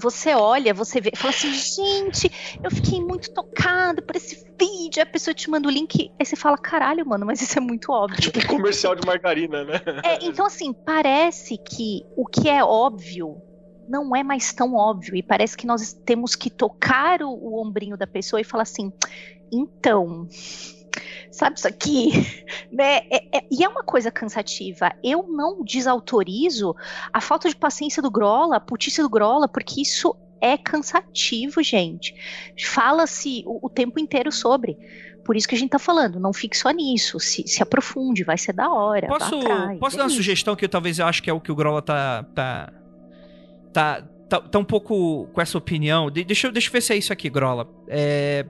[0.00, 2.30] você olha, você vê, fala assim, gente,
[2.64, 4.96] eu fiquei muito tocada por esse vídeo.
[4.96, 7.60] Aí A pessoa te manda o link, aí você fala, caralho, mano, mas isso é
[7.60, 8.20] muito óbvio.
[8.20, 9.80] tipo um comercial de margarina, né?
[10.02, 13.36] É, então, assim, parece que o que é óbvio
[13.88, 15.14] não é mais tão óbvio.
[15.16, 18.92] E parece que nós temos que tocar o, o ombrinho da pessoa e falar assim:
[19.50, 20.28] então,
[21.30, 22.10] sabe isso aqui?
[22.70, 22.98] né?
[23.10, 24.92] É- é- e é uma coisa cansativa.
[25.02, 26.74] Eu não desautorizo
[27.12, 32.14] a falta de paciência do Grola, a putice do Grola, porque isso é cansativo, gente.
[32.66, 34.76] Fala-se o, o tempo inteiro sobre.
[35.24, 38.36] Por isso que a gente tá falando, não fique só nisso, se, se aprofunde, vai
[38.36, 39.06] ser da hora.
[39.06, 40.16] Posso, atrás, posso é dar uma isso.
[40.16, 42.24] sugestão que eu, talvez eu acho que é o que o Grola tá.
[42.34, 42.72] tá.
[43.72, 44.02] Tá.
[44.28, 46.10] tá, tá um pouco com essa opinião.
[46.10, 47.68] De- deixa, eu- deixa eu ver se é isso aqui, Grola.
[47.88, 48.46] É.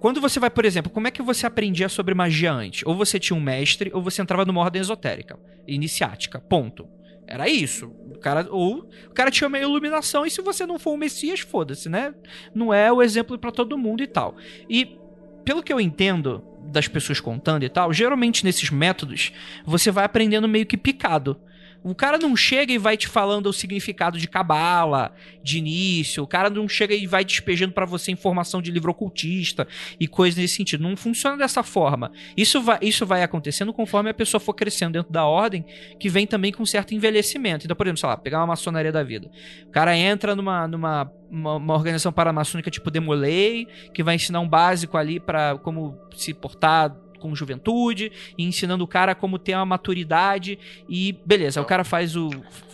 [0.00, 2.82] Quando você vai, por exemplo, como é que você aprendia sobre magia antes?
[2.84, 6.88] Ou você tinha um mestre, ou você entrava numa ordem esotérica, iniciática, ponto.
[7.24, 7.86] Era isso.
[8.12, 8.78] O cara, ou
[9.08, 12.12] o cara tinha uma iluminação, e se você não for um messias, foda-se, né?
[12.52, 14.34] Não é o exemplo pra todo mundo e tal.
[14.68, 14.98] E
[15.44, 19.32] pelo que eu entendo das pessoas contando e tal, geralmente nesses métodos
[19.64, 21.40] você vai aprendendo meio que picado.
[21.84, 25.12] O cara não chega e vai te falando o significado de cabala,
[25.42, 26.22] de início.
[26.22, 29.66] O cara não chega e vai despejando pra você informação de livro ocultista
[29.98, 30.82] e coisas nesse sentido.
[30.82, 32.12] Não funciona dessa forma.
[32.36, 35.64] Isso vai, isso vai acontecendo conforme a pessoa for crescendo dentro da ordem,
[35.98, 37.64] que vem também com certo envelhecimento.
[37.64, 39.30] Então, por exemplo, sei lá, pegar uma maçonaria da vida.
[39.66, 44.48] O cara entra numa, numa uma, uma organização paramaçônica tipo Demolei, que vai ensinar um
[44.48, 49.64] básico ali para como se portar com juventude, e ensinando o cara como ter uma
[49.64, 50.58] maturidade
[50.88, 52.30] e beleza, o cara faz o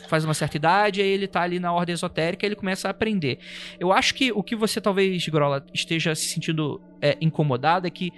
[0.09, 3.39] faz uma certa idade, aí ele tá ali na ordem esotérica, ele começa a aprender.
[3.79, 8.11] Eu acho que o que você talvez, Grola, esteja se sentindo é, incomodado é que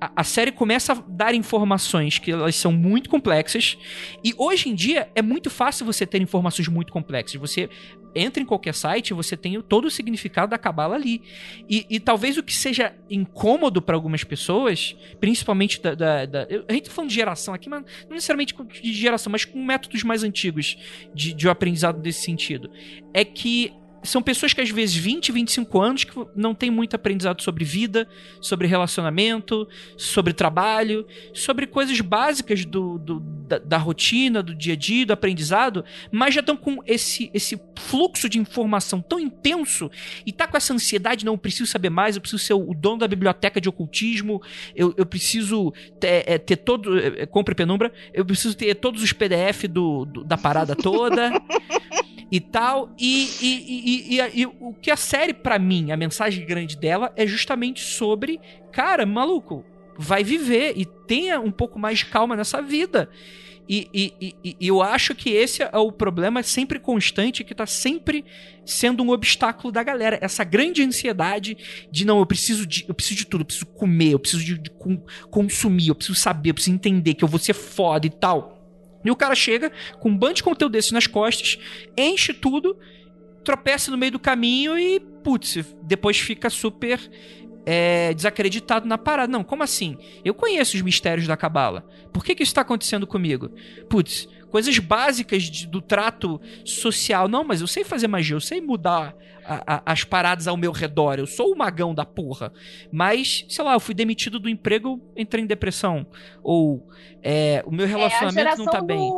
[0.00, 3.78] a, a série começa a dar informações que elas são muito complexas
[4.22, 7.40] e hoje em dia é muito fácil você ter informações muito complexas.
[7.40, 7.68] Você
[8.14, 11.20] entra em qualquer site e você tem todo o significado da cabala ali.
[11.68, 16.72] E, e talvez o que seja incômodo para algumas pessoas, principalmente da, da, da- A
[16.72, 20.22] gente tá falando de geração aqui, mas não necessariamente de geração, mas com métodos mais
[20.22, 20.76] antigos
[21.12, 22.70] de, de um aprendizado desse sentido.
[23.12, 23.72] É que
[24.04, 28.06] são pessoas que às vezes 20, 25 anos que não tem muito aprendizado sobre vida,
[28.40, 29.66] sobre relacionamento,
[29.96, 35.12] sobre trabalho, sobre coisas básicas do, do da, da, rotina, do dia a dia, do
[35.12, 39.90] aprendizado, mas já estão com esse, esse fluxo de informação tão intenso
[40.24, 42.98] e tá com essa ansiedade, não, eu preciso saber mais, eu preciso ser o dono
[42.98, 44.40] da biblioteca de ocultismo,
[44.74, 46.98] eu, eu preciso ter, é, ter todo.
[46.98, 51.30] É, compre penumbra, eu preciso ter todos os PDF do, do da parada toda.
[52.34, 52.92] e tal.
[52.98, 57.24] E, e, e, e, o que a série, para mim, a mensagem grande dela é
[57.24, 58.40] justamente sobre,
[58.72, 59.64] cara, maluco,
[59.96, 63.08] vai viver e tenha um pouco mais de calma nessa vida.
[63.68, 67.66] E, e, e, e, eu acho que esse é o problema sempre constante, que tá
[67.66, 68.24] sempre
[68.66, 70.18] sendo um obstáculo da galera.
[70.20, 71.56] Essa grande ansiedade
[71.88, 74.58] de não, eu preciso de, eu preciso de tudo, eu preciso comer, eu preciso de,
[74.58, 74.72] de
[75.30, 78.53] consumir, eu preciso saber, eu preciso entender que eu vou ser foda e tal.
[79.04, 79.70] E o cara chega
[80.00, 81.58] com um bando de conteúdo desse nas costas,
[81.96, 82.76] enche tudo,
[83.44, 86.98] tropeça no meio do caminho e, putz, depois fica super
[87.66, 89.30] é, desacreditado na parada.
[89.30, 89.96] Não, como assim?
[90.24, 91.86] Eu conheço os mistérios da Cabala.
[92.12, 93.50] Por que, que isso está acontecendo comigo?
[93.88, 97.28] Putz, coisas básicas de, do trato social.
[97.28, 99.14] Não, mas eu sei fazer magia, eu sei mudar
[99.46, 101.18] a, a, as paradas ao meu redor.
[101.18, 102.52] Eu sou o magão da porra.
[102.90, 106.06] Mas, sei lá, eu fui demitido do emprego, entrei em depressão.
[106.42, 106.86] Ou
[107.22, 108.86] é, o meu é, relacionamento é não tá do...
[108.86, 109.12] bem.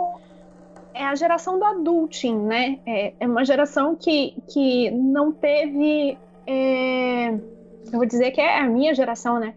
[0.94, 2.78] É a geração do adulting, né?
[2.86, 6.18] É, é uma geração que, que não teve.
[6.46, 7.28] É...
[7.28, 9.54] Eu vou dizer que é a minha geração, né?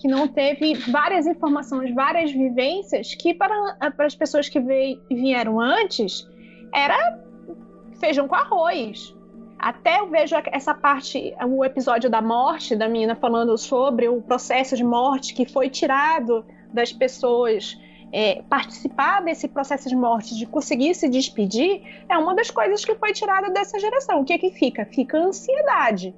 [0.00, 5.60] Que não teve várias informações, várias vivências que para, para as pessoas que veio, vieram
[5.60, 6.26] antes
[6.72, 7.18] era
[8.00, 9.14] feijão com arroz,
[9.58, 14.76] até eu vejo essa parte, o episódio da morte da menina falando sobre o processo
[14.76, 17.78] de morte que foi tirado das pessoas.
[18.10, 22.94] É, participar desse processo de morte, de conseguir se despedir, é uma das coisas que
[22.94, 24.22] foi tirada dessa geração.
[24.22, 24.86] O que é que fica?
[24.86, 26.14] Fica ansiedade.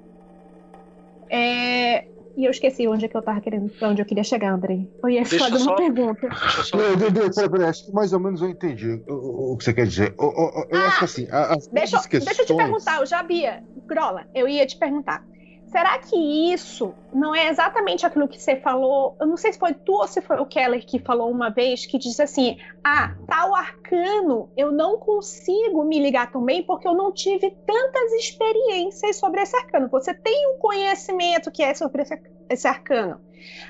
[1.29, 2.05] É,
[2.35, 4.89] e eu esqueci onde é que eu tava querendo, pra onde eu queria chegar, Andrei.
[5.03, 6.29] Eu ia fazer uma pergunta.
[6.73, 9.87] Não, Dede, peraí, acho que mais ou menos eu entendi o, o que você quer
[9.87, 10.13] dizer.
[10.19, 11.27] Eu, eu, eu ah, acho que assim.
[11.31, 12.25] As deixa, questões...
[12.25, 13.63] deixa eu te perguntar, eu já sabia.
[13.85, 15.23] Grola, eu ia te perguntar.
[15.71, 16.17] Será que
[16.53, 19.15] isso não é exatamente aquilo que você falou?
[19.21, 21.85] Eu não sei se foi tu ou se foi o Keller que falou uma vez,
[21.85, 26.93] que disse assim: ah, tal arcano eu não consigo me ligar tão bem porque eu
[26.93, 29.87] não tive tantas experiências sobre esse arcano.
[29.87, 32.03] Você tem um conhecimento que é sobre
[32.49, 33.21] esse arcano.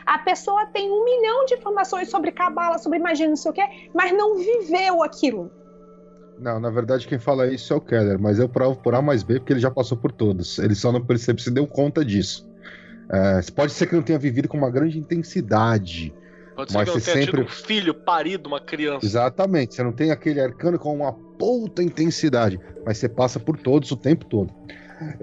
[0.03, 3.63] A pessoa tem um milhão de informações sobre cabala, sobre magia, não sei o quê,
[3.93, 5.51] mas não viveu aquilo.
[6.41, 9.21] Não, na verdade quem fala isso é o Keller, mas eu provo por A mais
[9.21, 10.57] B porque ele já passou por todos.
[10.57, 12.49] Ele só não percebe se deu conta disso.
[13.09, 16.11] É, pode ser que não tenha vivido com uma grande intensidade.
[16.55, 17.31] Pode ser mas que não tenha sempre...
[17.31, 19.05] tido um filho parido, uma criança.
[19.05, 23.91] Exatamente, você não tem aquele arcano com uma puta intensidade, mas você passa por todos
[23.91, 24.51] o tempo todo.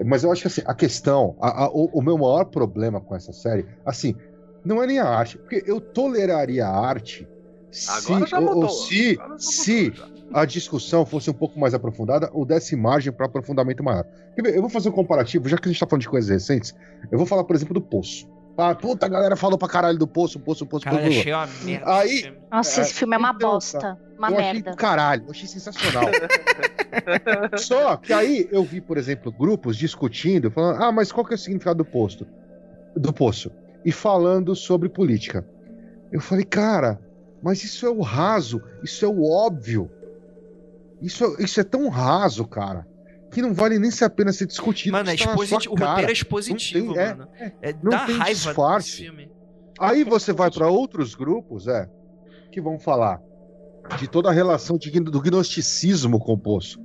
[0.05, 3.13] Mas eu acho que assim, a questão, a, a, o, o meu maior problema com
[3.13, 4.15] essa série, assim,
[4.63, 7.27] não é nem a arte, porque eu toleraria a arte
[7.87, 9.93] Agora se, ou se, se
[10.33, 14.05] a discussão fosse um pouco mais aprofundada ou desse margem para aprofundamento maior.
[14.37, 16.75] Eu vou fazer um comparativo, já que a gente tá falando de coisas recentes,
[17.11, 18.27] eu vou falar, por exemplo, do Poço.
[18.57, 21.19] Ah, puta, a galera falou pra caralho do Poço, Poço, Poço, Cara, Poço.
[21.19, 21.95] Achei uma merda.
[21.95, 23.97] Aí, Nossa, é, esse filme é uma então, bosta.
[24.17, 24.69] Uma eu merda.
[24.71, 26.05] Achei caralho, eu achei sensacional.
[27.55, 31.35] Só que aí eu vi, por exemplo, grupos discutindo, falando, ah, mas qual que é
[31.35, 32.27] o significado do posto?
[32.97, 33.49] Do poço?
[33.85, 35.47] E falando sobre política.
[36.11, 36.99] Eu falei, cara,
[37.41, 39.89] mas isso é o raso, isso é o óbvio.
[41.01, 42.85] Isso, isso é tão raso, cara,
[43.31, 44.93] que não vale nem a pena ser discutido.
[44.93, 47.27] Mano, é expositivo, o roteiro é expositivo, tem, é, mano.
[47.39, 48.91] É, é, não dá tem raiva disfarce.
[49.03, 49.31] filme.
[49.79, 51.89] Aí você vai para outros grupos, é,
[52.51, 53.21] que vão falar
[53.97, 56.79] de toda a relação de, do gnosticismo com o poço.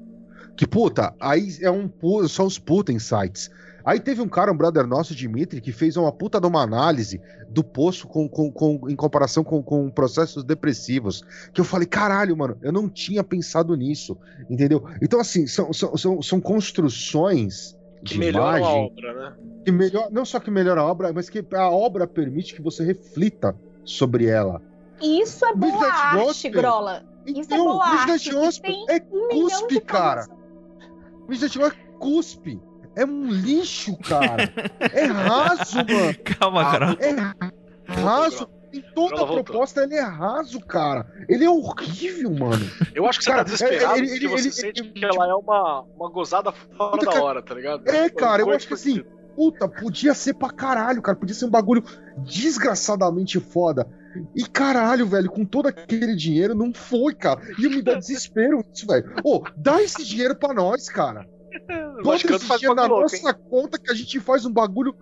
[0.56, 1.90] Que puta, aí é um
[2.28, 3.50] são os Putin sites.
[3.85, 7.20] Aí teve um cara, um brother nosso, Dimitri, que fez uma puta de uma análise
[7.51, 11.23] do poço com, com, com em comparação com, com processos depressivos.
[11.52, 14.16] Que eu falei, caralho, mano, eu não tinha pensado nisso,
[14.48, 14.85] entendeu?
[15.02, 19.36] Então, assim, são, são, são, são construções que melhoram imagem, a obra, né?
[19.65, 22.82] Que melhor, não só que melhora a obra, mas que a obra permite que você
[22.85, 23.55] reflita
[23.85, 24.62] sobre ela.
[25.02, 27.05] Isso é boa arte, Gospel, Grola.
[27.27, 28.31] Isso é então, é boa arte.
[28.31, 30.27] Gospel é um cuspe, cara.
[31.28, 32.61] Midnight Gospel é cuspe.
[32.96, 34.52] É um lixo, cara.
[34.92, 36.18] É raso, mano.
[36.24, 36.96] Calma, cara.
[37.00, 38.48] É raso.
[38.72, 41.06] Em toda a proposta ele é raso, cara.
[41.28, 42.68] Ele é horrível, mano.
[42.92, 45.28] Eu acho que cara, você tá desesperado ele, ele, você ele, sente ele, que ela
[45.28, 47.88] é uma, uma gozada fora puta, da hora, tá ligado?
[47.88, 49.04] É, cara, eu acho que assim,
[49.36, 51.16] puta, podia ser pra caralho, cara.
[51.16, 51.84] Podia ser um bagulho
[52.18, 53.86] desgraçadamente foda.
[54.34, 57.40] E caralho, velho, com todo aquele dinheiro, não foi, cara.
[57.58, 59.14] E me dá desespero isso, velho.
[59.22, 61.26] Ô, dá esse dinheiro pra nós, cara.
[62.02, 63.34] Todo esse dinheiro na nossa hein?
[63.50, 64.94] conta que a gente faz um bagulho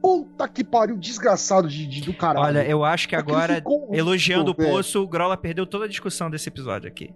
[0.00, 2.46] Puta que pariu, desgraçado de, de, do caralho.
[2.46, 3.62] Olha, eu acho que agora,
[3.92, 7.12] elogiando o Poço, o Grola perdeu toda a discussão desse episódio aqui.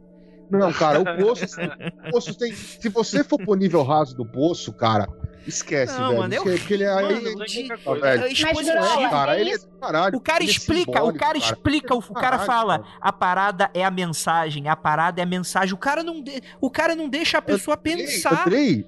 [0.59, 1.45] Não, cara, o Poço,
[2.09, 2.53] o poço tem.
[2.55, 5.09] Se você for pro nível raso do Poço, cara,
[5.47, 6.20] Esquece, não, velho.
[6.20, 6.43] Mano, eu...
[6.45, 6.95] Porque ele é.
[6.95, 7.62] Mano, ele, de...
[7.69, 8.23] velho.
[8.55, 10.16] Mas, cara, ele é caralho.
[10.16, 14.77] O cara explica, o cara explica, o cara fala, a parada é a mensagem, a
[14.77, 15.74] parada é a mensagem.
[15.74, 16.41] O cara não, de...
[16.61, 18.47] o cara não deixa a pessoa pensar.
[18.47, 18.87] Andrei,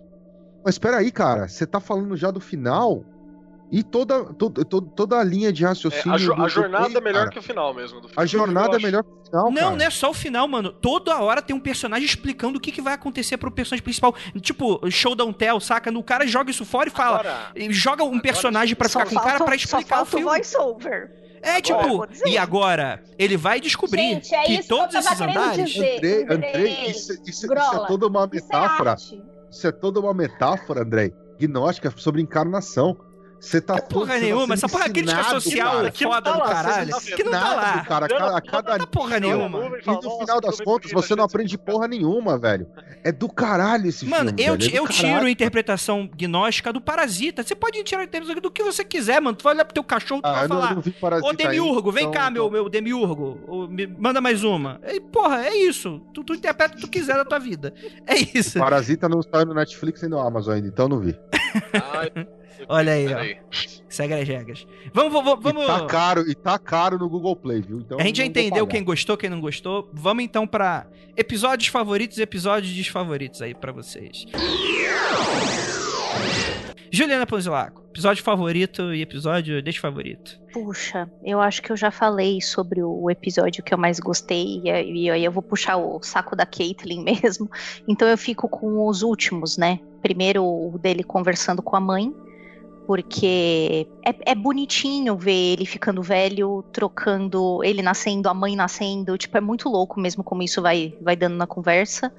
[0.65, 3.05] mas espera aí, cara, você tá falando já do final?
[3.75, 6.13] E toda, toda, toda a linha de raciocínio.
[6.13, 7.31] É, a, jo a, jornada é melhor cara.
[7.31, 8.03] que o final mesmo.
[8.17, 9.51] a jornada é melhor que o final.
[9.51, 9.77] Não, cara.
[9.77, 10.71] não é só o final, mano.
[10.71, 14.15] Toda hora tem um personagem explicando o que, que vai acontecer pro personagem principal.
[14.41, 15.91] Tipo, show don't tell, saca?
[15.91, 17.19] No cara joga isso fora e fala.
[17.19, 20.25] Agora, joga um personagem para ficar com o cara pra explicar o filme.
[20.25, 21.11] voice-over.
[21.43, 23.03] É, tipo, e agora?
[23.19, 25.69] Ele vai descobrir Gente, é que todos que esses andares.
[25.69, 28.95] Dizer, Andrei, Andrei, isso, isso, isso, é toda uma metáfora.
[28.95, 32.97] Isso é, isso é toda uma metáfora, Andrei, gnóstica sobre encarnação.
[33.45, 36.91] Você tá porra nenhuma, essa porra é crítica social cara, foda tá do caralho.
[36.91, 37.85] Tá que não tá lá.
[37.85, 39.79] Cara, a cada, tá porra nenhuma.
[39.87, 42.67] E no final das contas, você não aprende porra nenhuma, velho.
[43.03, 44.47] É do caralho esse mano, filme.
[44.47, 47.43] Mano, eu, é eu tiro a interpretação gnóstica do Parasita.
[47.43, 49.37] Você pode tirar a interpretação do que você quiser, mano.
[49.37, 51.23] Tu vai olhar pro teu cachorro e tu ah, vai falar.
[51.23, 53.69] Ô, Demiurgo, vem então, cá, meu, meu Demiurgo.
[53.99, 54.81] manda mais uma.
[54.87, 56.01] E, porra, é isso.
[56.15, 57.75] Tu, tu interpreta o que tu quiser da tua vida.
[58.07, 58.59] É isso.
[58.59, 61.15] Parasita não está no Netflix e no Amazon ainda, então não vi.
[61.93, 62.27] Ai.
[62.69, 63.45] Olha aí, ó.
[63.89, 64.67] Segue as regras.
[64.93, 65.65] Vamos, vamos, vamos.
[65.65, 67.79] E tá caro, e tá caro no Google Play, viu?
[67.79, 69.89] Então, a gente já entendeu quem gostou, quem não gostou.
[69.93, 70.87] Vamos então para
[71.17, 74.27] episódios favoritos e episódios desfavoritos aí para vocês.
[76.91, 80.39] Juliana Ponzilaco, episódio favorito e episódio desfavorito.
[80.53, 85.11] Puxa, eu acho que eu já falei sobre o episódio que eu mais gostei, e
[85.11, 87.51] aí eu vou puxar o saco da Caitlyn mesmo.
[87.89, 89.81] Então eu fico com os últimos, né?
[90.03, 92.15] Primeiro o dele conversando com a mãe,
[92.87, 99.37] porque é, é, bonitinho ver ele ficando velho, trocando, ele nascendo, a mãe nascendo, tipo,
[99.37, 102.13] é muito louco mesmo como isso vai, vai dando na conversa.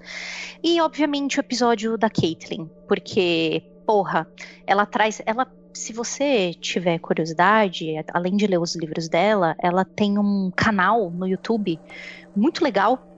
[0.64, 4.28] E, obviamente, o episódio da Caitlyn, porque, porra,
[4.66, 10.18] ela traz, ela, se você tiver curiosidade, além de ler os livros dela, ela tem
[10.18, 11.80] um canal no YouTube
[12.36, 13.15] muito legal,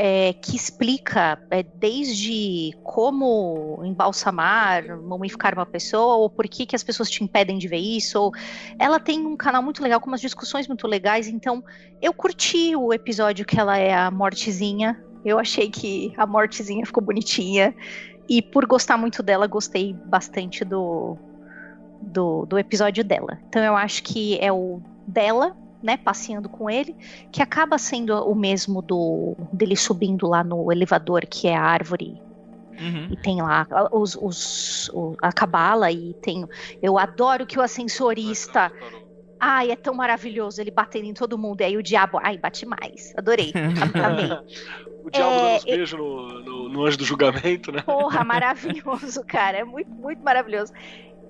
[0.00, 6.84] é, que explica é, desde como embalsamar, mumificar uma pessoa, ou por que, que as
[6.84, 8.16] pessoas te impedem de ver isso.
[8.16, 8.32] Ou...
[8.78, 11.64] Ela tem um canal muito legal, com umas discussões muito legais, então
[12.00, 15.02] eu curti o episódio que ela é a mortezinha.
[15.24, 17.74] Eu achei que a mortezinha ficou bonitinha.
[18.28, 21.18] E por gostar muito dela, gostei bastante do,
[22.00, 23.36] do, do episódio dela.
[23.48, 26.96] Então eu acho que é o dela né, passeando com ele,
[27.30, 32.20] que acaba sendo o mesmo do dele subindo lá no elevador, que é a árvore.
[32.80, 33.08] Uhum.
[33.10, 34.90] E tem lá os, os,
[35.20, 36.46] a cabala e tem.
[36.80, 38.72] Eu adoro que o ascensorista.
[39.40, 41.60] Ai, é tão maravilhoso ele batendo em todo mundo.
[41.60, 43.14] E aí o diabo, ai, bate mais.
[43.16, 43.52] Adorei.
[43.54, 44.26] Amei.
[45.04, 47.82] o diabo é, dando uns beijos no, no, no anjo do julgamento, né?
[47.82, 49.58] Porra, maravilhoso, cara.
[49.58, 50.72] É muito, muito maravilhoso.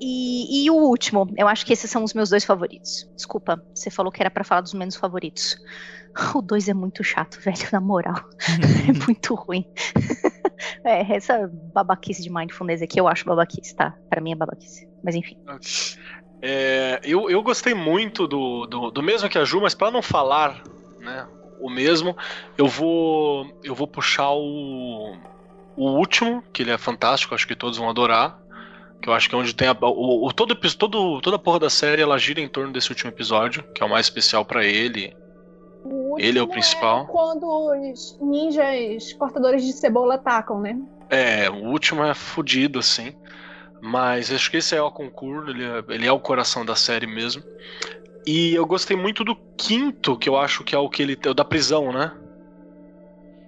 [0.00, 3.08] E, e, o último, eu acho que esses são os meus dois favoritos.
[3.16, 5.56] Desculpa, você falou que era para falar dos menos favoritos.
[6.34, 8.16] O dois é muito chato, velho, na moral.
[8.88, 9.64] é muito ruim.
[10.82, 13.94] é, essa babaquice de mindfulness aqui eu acho babaquice, tá?
[14.08, 14.88] Pra mim é babaquice.
[15.04, 15.36] Mas enfim.
[16.42, 20.02] É, eu, eu gostei muito do, do, do mesmo que a Ju, mas para não
[20.02, 20.62] falar
[20.98, 21.28] né,
[21.60, 22.16] o mesmo,
[22.56, 25.16] eu vou, eu vou puxar o,
[25.76, 28.40] o último, que ele é fantástico, acho que todos vão adorar,
[29.00, 31.60] que eu acho que é onde tem a, o, o, todo, todo toda a porra
[31.60, 34.64] da série ela gira em torno desse último episódio, que é o mais especial para
[34.64, 35.16] ele.
[36.18, 37.04] Ele é o principal.
[37.04, 40.76] É quando os ninjas cortadores de cebola atacam, né?
[41.08, 43.14] É, o último é fodido, assim.
[43.80, 47.06] Mas acho que esse é o concurso, ele é, ele é o coração da série
[47.06, 47.42] mesmo.
[48.26, 51.32] E eu gostei muito do quinto, que eu acho que é o que ele o
[51.32, 52.12] da prisão, né?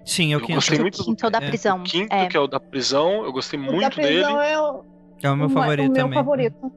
[0.05, 0.55] Sim, eu, eu quinto.
[0.55, 1.79] gostei muito o quinto do, da prisão.
[1.79, 2.27] O quinto, é.
[2.27, 4.23] que é o da prisão, eu gostei o muito dele.
[4.23, 4.83] É o,
[5.25, 6.19] é o meu o favorito o meu também.
[6.19, 6.71] favorito.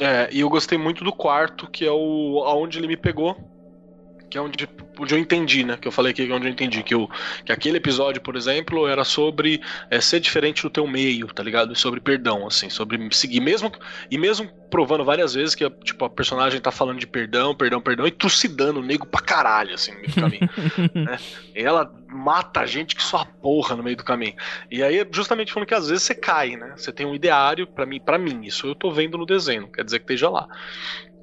[0.00, 3.36] É, e eu gostei muito do quarto, que é o aonde ele me pegou.
[4.30, 4.68] Que é onde,
[4.98, 5.76] onde eu entendi, né?
[5.80, 6.82] Que eu falei aqui que é onde eu entendi.
[6.82, 7.08] Que, eu,
[7.44, 9.60] que aquele episódio, por exemplo, era sobre
[9.90, 11.74] é, ser diferente do teu meio, tá ligado?
[11.74, 13.40] Sobre perdão, assim, sobre seguir.
[13.40, 13.72] Mesmo,
[14.10, 18.06] e mesmo provando várias vezes que tipo, a personagem tá falando de perdão, perdão, perdão,
[18.06, 20.50] e trucidando o nego pra caralho, assim, no meio do caminho.
[20.94, 21.18] né?
[21.54, 24.34] E ela mata a gente que só porra no meio do caminho.
[24.70, 26.74] E aí, justamente falando que às vezes você cai, né?
[26.76, 29.84] Você tem um ideário, para mim, para mim, isso eu tô vendo no desenho, quer
[29.84, 30.48] dizer que esteja lá.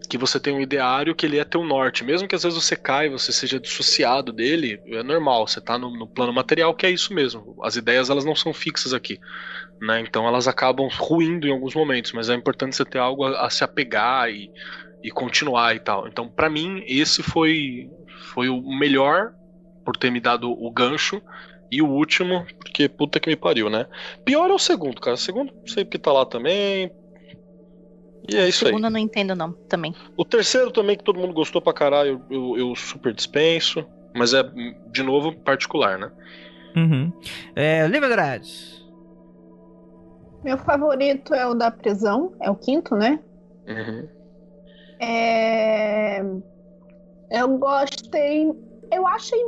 [0.06, 2.04] Que você tem um ideário que ele é teu norte.
[2.04, 5.48] Mesmo que às vezes você caia, você seja dissociado dele, é normal.
[5.48, 7.56] Você tá no, no, plano material, que é isso mesmo.
[7.64, 9.20] As ideias elas não são fixas aqui.
[9.82, 10.02] Né?
[10.02, 13.50] Então elas acabam ruindo em alguns momentos, mas é importante você ter algo a, a
[13.50, 14.52] se apegar e,
[15.04, 16.08] e continuar e tal.
[16.08, 17.90] Então, para mim, esse foi,
[18.34, 19.34] foi o melhor
[19.84, 21.22] por ter me dado o gancho.
[21.72, 23.88] E o último, porque puta que me pariu, né?
[24.24, 25.16] Pior é o segundo, cara.
[25.16, 26.92] O segundo, sei porque tá lá também
[28.30, 28.70] e é isso aí.
[28.70, 29.94] Segunda eu não entendo, não, também.
[30.18, 33.86] O terceiro também, que todo mundo gostou pra caralho, eu, eu, eu super dispenso.
[34.14, 34.44] Mas é,
[34.92, 36.12] de novo, particular, né?
[36.76, 37.12] Uhum.
[37.56, 38.86] É, Lívia Andrade.
[40.44, 43.20] Meu favorito é o da prisão, é o quinto, né?
[43.68, 44.08] Uhum.
[45.00, 46.22] É...
[47.32, 48.52] Eu gostei.
[48.92, 49.40] Eu achei.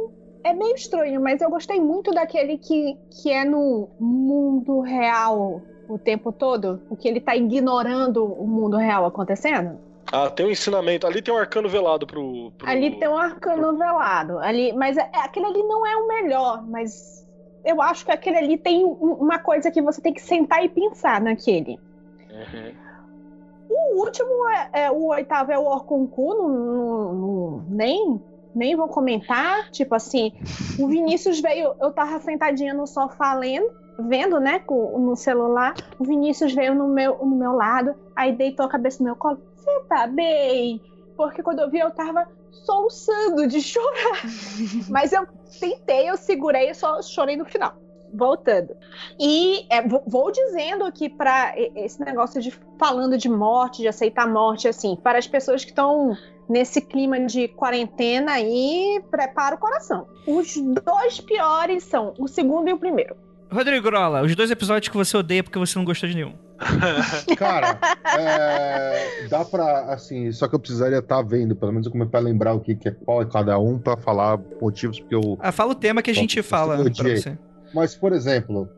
[0.44, 5.98] É meio estranho, mas eu gostei muito daquele que, que é no mundo real o
[5.98, 9.80] tempo todo, porque ele tá ignorando o mundo real acontecendo.
[10.12, 11.06] Ah, tem um ensinamento.
[11.06, 12.52] Ali tem um arcano velado pro.
[12.58, 12.70] pro...
[12.70, 13.78] Ali tem um arcano pro...
[13.78, 14.40] velado.
[14.40, 17.28] Ali, mas é, aquele ali não é o melhor, mas
[17.66, 21.20] eu acho que aquele ali tem uma coisa que você tem que sentar e pensar
[21.20, 21.78] naquele.
[22.32, 22.88] Uhum.
[23.70, 28.22] O último é, é, o oitavo é o Orconcu, não, não, não, nem
[28.58, 29.70] nem vou comentar.
[29.72, 30.34] Tipo assim,
[30.80, 33.70] o Vinícius veio, eu tava sentadinha no sofá lendo
[34.00, 35.74] vendo, né, com, no celular.
[35.98, 39.42] O Vinícius veio no meu, no meu lado, aí deitou a cabeça no meu colo.
[39.56, 40.82] Você tá bem?
[41.16, 44.22] Porque quando eu vi, eu tava soluçando de chorar.
[44.90, 45.26] Mas eu
[45.60, 47.74] tentei, eu segurei, eu só chorei no final.
[48.14, 48.76] Voltando.
[49.20, 54.68] E é, vou dizendo que para esse negócio de falando de morte, de aceitar morte,
[54.68, 56.16] assim, para as pessoas que estão
[56.50, 60.08] nesse clima de quarentena aí, prepara o coração.
[60.26, 63.16] Os dois piores são o segundo e o primeiro.
[63.52, 66.34] Rodrigo Grola, os dois episódios que você odeia porque você não gostou de nenhum.
[67.38, 67.80] Cara,
[68.18, 72.08] é, dá pra, assim, só que eu precisaria estar tá vendo, pelo menos como é
[72.08, 75.38] pra lembrar o que, que é qual é cada um, pra falar motivos porque eu.
[75.40, 77.38] Ah, fala o tema que a gente fala pra você.
[77.74, 78.70] Mas, por exemplo,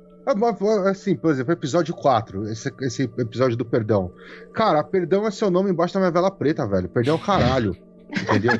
[0.89, 4.11] assim, por exemplo, episódio 4, esse, esse episódio do perdão.
[4.53, 6.89] Cara, perdão é seu nome embaixo da minha vela preta, velho.
[6.89, 7.75] Perdão é o caralho.
[8.09, 8.59] entendeu?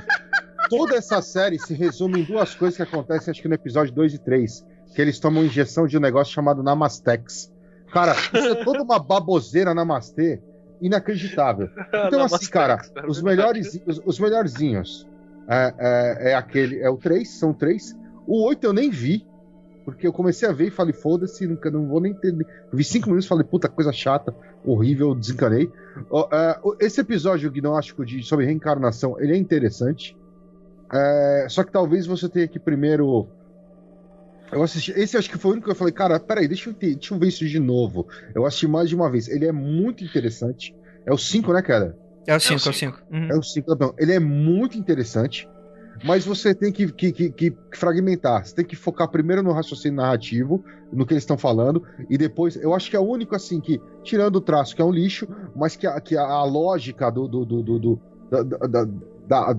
[0.70, 4.14] Toda essa série se resume em duas coisas que acontecem, acho que no episódio 2
[4.14, 7.52] e 3 que eles tomam injeção de um negócio chamado Namastex.
[7.92, 10.42] Cara, isso é toda uma baboseira Namastê
[10.82, 11.70] inacreditável.
[12.08, 15.08] Então, assim, cara, os melhores, os, os melhorzinhos
[15.48, 17.96] é, é, é, aquele, é o 3, são três.
[18.26, 19.28] O 8 eu nem vi,
[19.86, 22.36] porque eu comecei a ver e falei, foda-se, nunca não vou nem ter.
[22.72, 25.72] Vi cinco minutos e falei, puta, coisa chata, horrível, desencanei.
[26.12, 30.16] Uh, esse episódio gnóstico de, sobre reencarnação, ele é interessante.
[30.92, 33.28] É, só que talvez você tenha que primeiro
[34.52, 34.92] eu assisti.
[34.92, 37.14] Esse acho que foi o único que eu falei, cara, peraí, deixa eu, ter, deixa
[37.14, 38.08] eu ver isso de novo.
[38.34, 39.28] Eu assisti mais de uma vez.
[39.28, 40.76] Ele é muito interessante.
[41.06, 41.98] É o 5, né, cara?
[42.26, 43.04] É o 5, é o 5.
[43.12, 43.28] Uhum.
[43.30, 45.48] É o 5, tá Ele é muito interessante.
[46.04, 48.46] Mas você tem que, que, que, que, fragmentar.
[48.46, 52.56] Você tem que focar primeiro no raciocínio narrativo, no que eles estão falando, e depois.
[52.56, 55.28] Eu acho que é o único, assim, que, tirando o traço, que é um lixo,
[55.56, 58.86] mas que a, que a, a lógica do, do, do, do da, da,
[59.28, 59.58] da,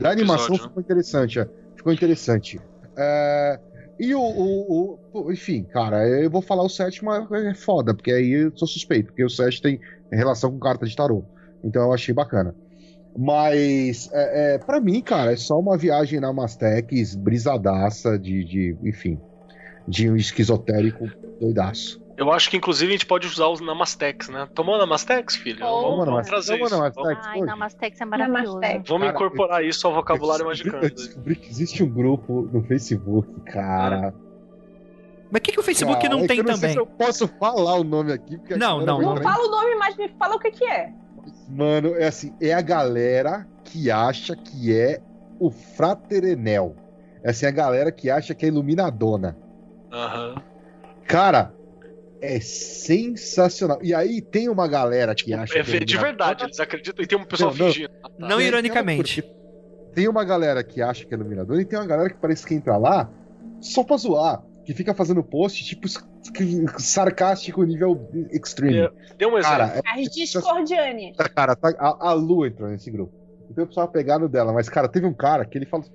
[0.00, 1.40] da, animação ficou interessante.
[1.40, 1.48] É.
[1.74, 2.60] Ficou interessante.
[2.96, 3.60] É,
[3.98, 8.30] e o, o, o, Enfim, cara, eu vou falar o sétimo, é foda, porque aí
[8.30, 9.80] eu sou suspeito, porque o sétimo tem
[10.12, 11.24] relação com carta de tarô.
[11.64, 12.54] Então eu achei bacana.
[13.16, 18.76] Mas, é, é, para mim, cara, é só uma viagem na Mastex, brisadaça, de, de.
[18.82, 19.18] Enfim,
[19.86, 21.08] de um esquizotérico
[21.40, 22.00] doidaço.
[22.16, 24.46] Eu acho que inclusive a gente pode usar os Namastex, né?
[24.54, 25.64] Tomou Namastex, filho?
[25.64, 26.28] Oh, vamos Namastex.
[26.28, 27.26] trazer Tomou Namastex.
[27.26, 28.54] Ai, Namastex é maravilhoso.
[28.54, 28.88] Namastex.
[28.88, 30.84] Vamos cara, incorporar eu, isso ao vocabulário magicano.
[30.84, 34.14] Eu descobri que existe um grupo no Facebook, cara.
[35.30, 36.72] Mas o que, que o Facebook cara, não é tem eu não também?
[36.72, 38.38] se eu posso falar o nome aqui.
[38.56, 39.14] não, não, não.
[39.14, 40.92] Não fala o nome, mas me fala o que, que é.
[41.52, 45.02] Mano, é assim, é a galera que acha que é
[45.38, 46.74] o Fraterenel.
[47.22, 49.36] É assim, a galera que acha que é iluminadona.
[49.92, 50.28] Aham.
[50.28, 50.42] Uhum.
[51.06, 51.52] Cara,
[52.22, 53.80] é sensacional.
[53.82, 55.76] E aí tem uma galera que acha é, que.
[55.76, 57.92] É de verdade, eles acreditam e tem um pessoal não, fingindo.
[58.18, 59.22] Não, não ironicamente.
[59.94, 62.54] tem uma galera que acha que é iluminador e tem uma galera que parece que
[62.54, 63.10] entra lá
[63.60, 64.42] só pra zoar.
[64.64, 65.88] Que fica fazendo post, tipo,
[66.78, 68.88] sarcástico nível extreme.
[69.18, 69.58] Deu um exemplo.
[69.58, 71.14] Cara, é, As discordiane.
[71.34, 73.12] Cara, tá, a, a Lu entrou nesse grupo.
[73.50, 74.52] Então eu precisava pegar no dela.
[74.52, 75.86] Mas, cara, teve um cara que ele falou.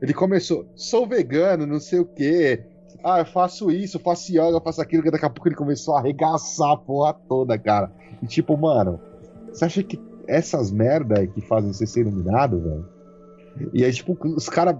[0.00, 2.64] Ele começou, sou vegano, não sei o quê
[3.04, 5.98] ah, eu faço isso, faço yoga, faço aquilo, que daqui a pouco ele começou a
[5.98, 7.90] arregaçar a porra toda, cara.
[8.22, 9.00] E tipo, mano,
[9.48, 12.88] você acha que essas merda que fazem você ser iluminado, velho?
[13.72, 14.76] E aí, tipo, os caras.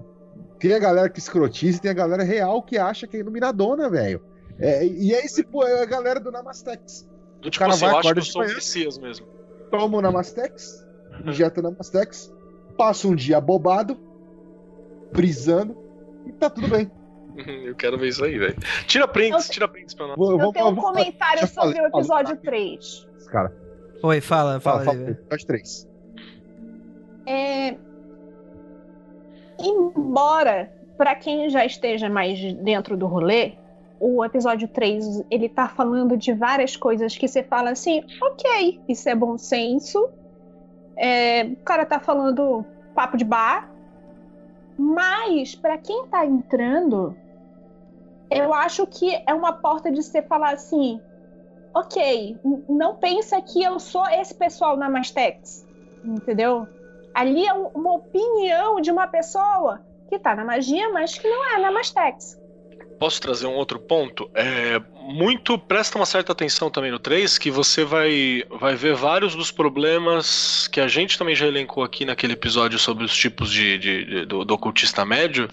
[0.63, 3.91] Tem a galera que escrotiza e tem a galera real que acha que é iluminadona,
[3.91, 4.23] velho.
[4.59, 7.09] É, e é esse, pô, é a galera do Namastex.
[7.41, 9.27] Do tipo cara assim, vai, eu acho que eu sou Messias mesmo.
[9.71, 10.87] Toma o Namastex,
[11.27, 12.33] injeta na Mastex,
[12.79, 13.99] passa um dia bobado,
[15.13, 15.77] brisando,
[16.27, 16.91] e tá tudo bem.
[17.65, 18.57] Eu quero ver isso aí, velho.
[18.87, 20.17] Tira prints, Eu- tira prints pra nós.
[20.17, 22.41] Vou- Eu vou- tenho um vou- comentário sobre falei, o episódio fala.
[22.43, 23.09] 3.
[23.31, 23.57] Cara,
[24.03, 24.85] Oi, fala, fala, fala.
[24.85, 25.89] fala, aí, episódio 3.
[27.27, 27.77] É...
[29.63, 33.53] Embora, pra quem já esteja mais dentro do rolê,
[34.01, 39.09] o episódio 3, ele tá falando de várias coisas que você fala assim, ok, isso
[39.09, 40.09] é bom senso.
[40.97, 42.65] É, o cara tá falando
[42.95, 43.71] papo de bar.
[44.77, 47.17] Mas, pra quem tá entrando,
[48.31, 51.01] eu acho que é uma porta de você falar assim,
[51.75, 52.37] ok,
[52.69, 55.65] não pensa que eu sou esse pessoal na Mastex,
[56.05, 56.67] entendeu?
[57.15, 61.55] Ali é um- uma opinião de uma pessoa que tá na magia, mas que não
[61.55, 62.41] é na Mastex.
[62.99, 64.31] Posso trazer um outro ponto?
[64.33, 69.35] É, muito presta uma certa atenção também no 3, que você vai, vai ver vários
[69.35, 73.77] dos problemas que a gente também já elencou aqui naquele episódio sobre os tipos de,
[73.79, 75.49] de- de- do, do ocultista médio.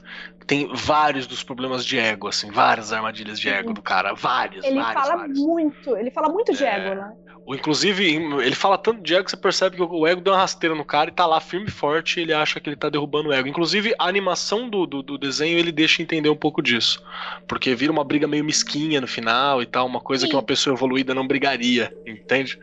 [0.49, 4.81] Tem vários dos problemas de ego, assim, várias armadilhas de ego do cara, vários, Ele
[4.81, 5.37] vários, fala vários.
[5.39, 6.75] muito, ele fala muito de É.
[6.75, 7.13] ego, né?
[7.45, 10.39] O, inclusive, ele fala tanto de ego que você percebe que o ego deu uma
[10.39, 12.89] rasteira no cara e tá lá firme e forte e ele acha que ele tá
[12.89, 13.47] derrubando o ego.
[13.47, 17.03] Inclusive, a animação do, do, do desenho ele deixa entender um pouco disso.
[17.47, 20.31] Porque vira uma briga meio mesquinha no final e tal, uma coisa Sim.
[20.31, 22.59] que uma pessoa evoluída não brigaria, entende?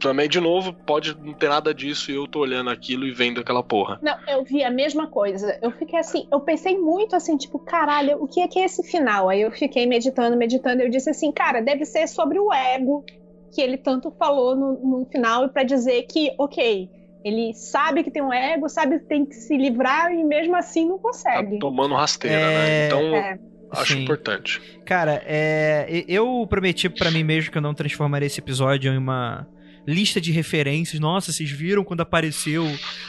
[0.00, 3.40] Também, de novo, pode não ter nada disso e eu tô olhando aquilo e vendo
[3.40, 3.98] aquela porra.
[4.00, 5.58] Não, eu vi a mesma coisa.
[5.60, 8.82] Eu fiquei assim, eu pensei muito assim, tipo, caralho, o que é que é esse
[8.84, 9.28] final?
[9.28, 13.04] Aí eu fiquei meditando, meditando, e eu disse assim, cara, deve ser sobre o ego
[13.52, 16.88] que ele tanto falou no, no final pra dizer que, ok,
[17.24, 20.86] ele sabe que tem um ego, sabe que tem que se livrar e mesmo assim
[20.86, 21.58] não Tá consegue.
[21.58, 22.86] tomando rasteira, É, né?
[22.86, 23.38] Então, É.
[23.72, 24.02] acho sim.
[24.04, 24.60] importante.
[24.84, 29.46] Cara, é, eu prometi pra mim mesmo que eu não transformaria esse episódio em uma
[29.88, 31.00] lista de referências.
[31.00, 32.64] Nossa, vocês viram quando apareceu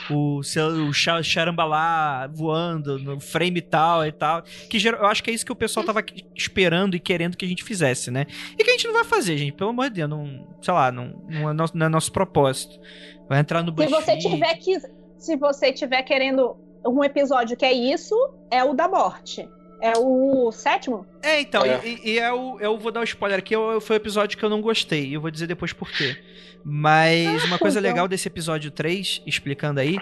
[0.10, 4.42] o, o Cha- Charambalá voando no frame tal e tal.
[4.70, 6.02] Que eu acho que é isso que o pessoal tava
[6.36, 8.26] esperando e querendo que a gente fizesse, né?
[8.58, 9.52] E que a gente não vai fazer, gente.
[9.52, 12.80] Pelo amor de Deus, não, sei lá, não, não, é, nosso, não é nosso propósito.
[13.28, 14.22] Vai entrar no Se você BuzzFeed.
[14.22, 14.80] tiver que,
[15.18, 18.16] se você tiver querendo um episódio que é isso,
[18.50, 19.48] é o da morte.
[19.82, 21.06] É o sétimo?
[21.24, 21.80] É, então, É.
[21.86, 24.44] E, e- e eu, eu vou dar um spoiler aqui, eu- foi o episódio que
[24.44, 26.18] eu não gostei, e eu vou dizer depois por quê.
[26.64, 27.90] Mas uma coisa então.
[27.92, 29.98] legal desse episódio 3, explicando aí,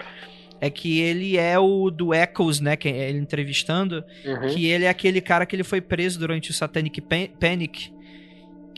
[0.60, 4.48] é que ele é o do Echoes, né, que é ele entrevistando, Uhum.
[4.48, 7.92] que ele é aquele cara que ele foi preso durante o Satanic Pan- Panic,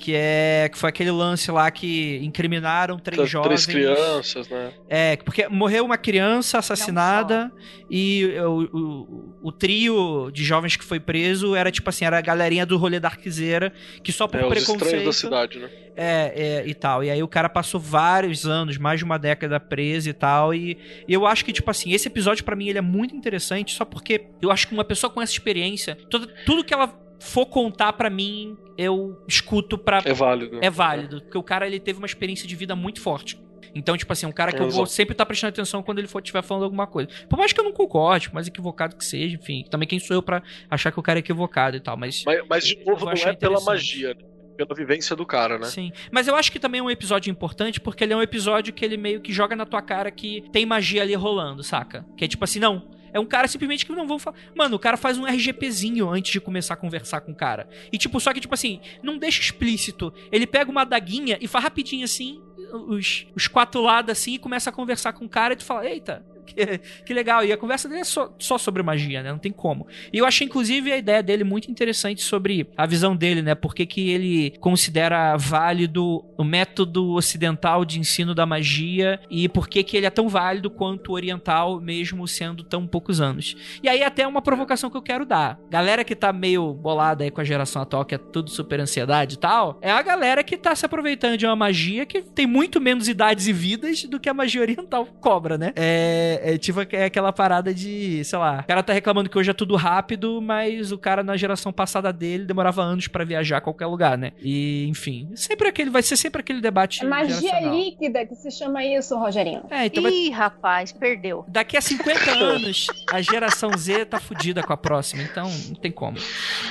[0.00, 3.66] que é que foi aquele lance lá que incriminaram três Três jovens.
[3.66, 4.72] crianças, né?
[4.88, 7.52] É, porque morreu uma criança assassinada
[7.90, 12.20] e o, o, o trio de jovens que foi preso era tipo assim, era a
[12.20, 13.72] galerinha do rolê da Arquiseira,
[14.02, 15.04] que só por É, os estranhos preconceito.
[15.04, 15.68] da cidade, né?
[15.96, 16.32] É,
[16.62, 17.04] é, e tal.
[17.04, 20.54] E aí o cara passou vários anos, mais de uma década preso e tal.
[20.54, 23.74] E, e eu acho que, tipo assim, esse episódio pra mim ele é muito interessante,
[23.74, 27.44] só porque eu acho que uma pessoa com essa experiência, toda, tudo que ela for
[27.44, 30.58] contar pra mim, eu escuto pra, É válido.
[30.62, 33.38] é válido, porque o cara ele teve uma experiência de vida muito forte.
[33.74, 34.90] Então, tipo assim, um cara que eu vou Exato.
[34.90, 37.08] sempre estar prestando atenção quando ele for estiver falando alguma coisa.
[37.28, 40.16] Por mais que eu não concorde, por mais equivocado que seja, enfim, também quem sou
[40.16, 43.04] eu pra achar que o cara é equivocado e tal, mas Mas, mas, de novo,
[43.04, 44.24] não é pela magia, né?
[44.56, 45.66] pela vivência do cara, né?
[45.66, 45.90] Sim.
[46.10, 48.84] Mas eu acho que também é um episódio importante porque ele é um episódio que
[48.84, 52.04] ele meio que joga na tua cara que tem magia ali rolando, saca?
[52.16, 52.90] Que é tipo assim, não.
[53.12, 54.36] É um cara simplesmente que não vão falar.
[54.54, 57.68] Mano, o cara faz um RGPzinho antes de começar a conversar com o cara.
[57.92, 60.12] E tipo, só que tipo assim, não deixa explícito.
[60.30, 62.42] Ele pega uma daguinha e faz rapidinho assim,
[62.72, 65.88] os, os quatro lados assim, e começa a conversar com o cara e tu fala,
[65.88, 66.24] eita.
[66.50, 67.44] Que, que legal.
[67.44, 69.30] E a conversa dele é só, só sobre magia, né?
[69.30, 69.86] Não tem como.
[70.12, 73.54] E eu achei, inclusive, a ideia dele muito interessante sobre a visão dele, né?
[73.54, 79.68] Por que que ele considera válido o método ocidental de ensino da magia e por
[79.68, 83.56] que que ele é tão válido quanto o oriental, mesmo sendo tão poucos anos.
[83.82, 85.58] E aí até uma provocação que eu quero dar.
[85.68, 89.34] Galera que tá meio bolada aí com a geração atual, que é tudo super ansiedade
[89.34, 92.80] e tal, é a galera que tá se aproveitando de uma magia que tem muito
[92.80, 95.72] menos idades e vidas do que a magia oriental cobra, né?
[95.76, 99.50] É, é tipo é aquela parada de, sei lá, o cara tá reclamando que hoje
[99.50, 103.60] é tudo rápido, mas o cara na geração passada dele demorava anos pra viajar a
[103.60, 104.32] qualquer lugar, né?
[104.40, 107.74] E, enfim, sempre aquele, vai ser sempre aquele debate É magia geracional.
[107.74, 109.62] líquida que se chama isso, Rogerinho.
[109.70, 111.44] É, então vai Ih, rapaz, perdeu.
[111.48, 115.90] Daqui a 50 anos, a geração Z tá fudida com a próxima, então não tem
[115.92, 116.16] como.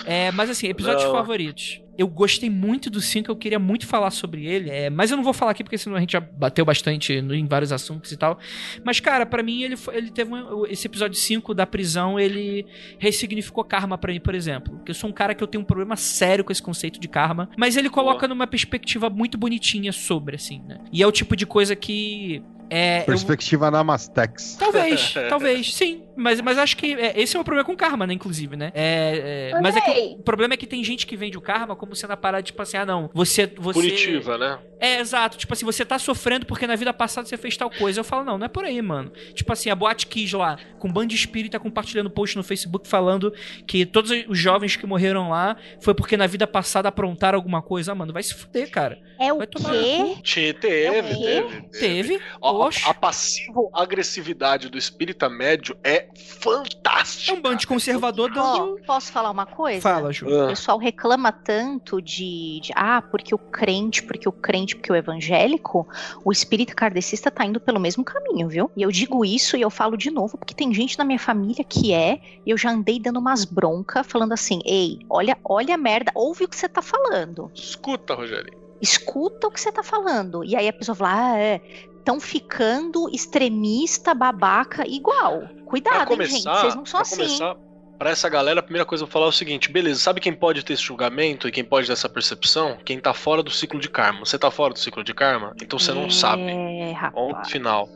[0.06, 1.12] É, mas assim, episódios Não.
[1.12, 1.82] favoritos.
[2.00, 5.24] Eu gostei muito do 5, eu queria muito falar sobre ele, é, mas eu não
[5.24, 8.16] vou falar aqui porque senão a gente já bateu bastante no- em vários assuntos e
[8.18, 8.40] tal.
[8.86, 12.66] Mas, cara, pra mim ele, foi- ele teve um- esse episódio 5 da prisão, ele
[12.98, 14.78] ressignificou karma pra mim, por exemplo.
[14.78, 17.08] Porque eu sou um cara que eu tenho um problema sério com esse conceito de
[17.10, 20.80] karma, mas ele coloca numa perspectiva muito bonitinha sobre, assim, né?
[20.94, 24.56] E é o tipo de coisa que É, eu- Perspectiva Namastex.
[24.60, 26.04] Talvez, talvez, sim.
[26.20, 28.72] Mas, mas acho que é, esse é o problema com o karma, né, inclusive, né?
[28.76, 31.76] É, é, mas é que o problema é que tem gente que vende o karma
[31.76, 33.52] como sendo a parada, tipo assim, ah, não, você...
[33.58, 33.80] você...
[33.80, 34.60] Punitiva, né?
[34.80, 35.38] É, exato.
[35.38, 38.00] Tipo assim, você tá sofrendo porque na vida passada você fez tal coisa.
[38.00, 39.12] Eu falo, não, não é por aí, mano.
[39.34, 42.88] Tipo assim, a Boate Kiss lá, com um bando de espírita compartilhando post no Facebook
[42.88, 43.34] falando
[43.68, 47.92] que todos os jovens que morreram lá foi porque na vida passada aprontaram alguma coisa.
[47.92, 49.00] Ah, mano, vai se fuder, cara.
[49.20, 50.16] É o Vai tomar quê?
[50.24, 51.14] Te- Teve, É o quê?
[51.14, 52.22] teve, Teve.
[52.42, 52.86] Ó, Oxe.
[52.86, 57.32] a, a passiva agressividade do espírita médio é fantástica.
[57.32, 58.80] É um bando de conservador dando...
[58.86, 59.82] posso falar uma coisa?
[59.82, 60.28] Fala, Ju.
[60.28, 64.92] O Ah, pessoal reclama tanto de, de, ah, porque o crente, porque o crente, porque
[64.92, 65.88] o evangélico,
[66.24, 68.72] o espírita kardecista tá indo pelo mesmo caminho, viu?
[68.76, 71.64] E eu digo isso e eu falo de novo porque tem gente na minha família
[71.64, 75.78] que é, e eu já andei dando umas broncas falando assim: "Ei, olha, olha a
[75.78, 77.52] merda, ouve o que você tá falando.
[77.54, 78.58] Escuta, Rogério.
[78.82, 80.44] Escuta o que você tá falando".
[80.44, 81.62] E aí a pessoa fala: "Ah, é,
[82.10, 85.44] estão ficando extremista, babaca igual.
[85.66, 87.16] Cuidado, hein, gente, começar, vocês não são pra assim".
[87.18, 87.56] começar,
[88.00, 90.20] pra essa galera, a primeira coisa que eu vou falar é o seguinte: beleza, sabe
[90.20, 92.78] quem pode ter esse julgamento e quem pode ter essa percepção?
[92.84, 94.20] Quem tá fora do ciclo de karma.
[94.26, 95.54] Você tá fora do ciclo de karma?
[95.62, 96.42] Então você não sabe.
[96.44, 97.52] É, Ponto rapaz.
[97.52, 97.88] final.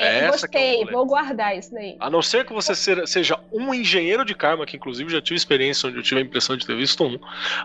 [0.00, 0.92] É, Essa que é gostei, rolê.
[0.92, 1.96] vou guardar isso daí.
[2.00, 2.74] A não ser que você
[3.06, 6.56] seja um engenheiro de karma, que inclusive já tive experiência onde eu tive a impressão
[6.56, 7.18] de ter visto um.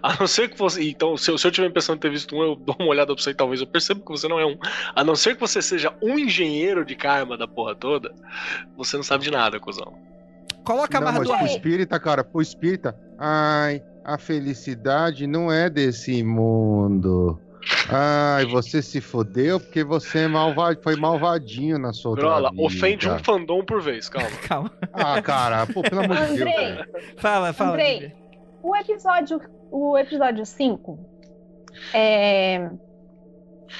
[0.03, 0.83] A não ser que você.
[0.83, 2.89] Então, se eu, se eu tiver a impressão de ter visto um, eu dou uma
[2.89, 4.57] olhada pra você e talvez eu perceba que você não é um.
[4.93, 8.13] A não ser que você seja um engenheiro de karma da porra toda,
[8.75, 9.93] você não sabe de nada, cuzão.
[10.65, 12.97] Coloca mais mas do pro espírita, cara, pro espírita.
[13.17, 17.39] Ai, a felicidade não é desse mundo.
[17.89, 20.77] Ai, você se fodeu porque você é malva...
[20.81, 22.63] foi malvadinho na sua outra Grola, vida.
[22.63, 24.29] ofende um fandom por vez, calma.
[24.47, 24.71] Calma.
[24.93, 26.85] Ah, cara, pô, pelo amor de Deus.
[27.17, 27.71] Fala, fala.
[27.71, 28.13] Andrei.
[28.61, 30.99] O episódio, o episódio 5,
[31.93, 32.69] é...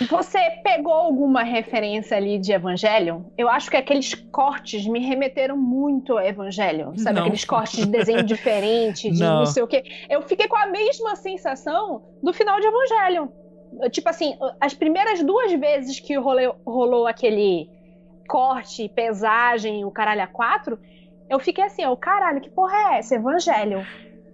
[0.08, 3.24] você pegou alguma referência ali de Evangelion?
[3.38, 6.96] Eu acho que aqueles cortes me remeteram muito a Evangelion.
[6.98, 7.24] Sabe, Não.
[7.24, 9.40] aqueles cortes de desenho diferente, de Não.
[9.40, 9.46] não.
[9.46, 9.84] sei o quê.
[10.10, 13.28] Eu fiquei com a mesma sensação do final de Evangelion.
[13.92, 17.70] Tipo assim, as primeiras duas vezes que rolou, rolou aquele
[18.28, 20.80] corte, pesagem, o caralho a quatro,
[21.30, 23.16] eu fiquei assim, ó, caralho, que porra é essa?
[23.16, 23.84] Evangelion.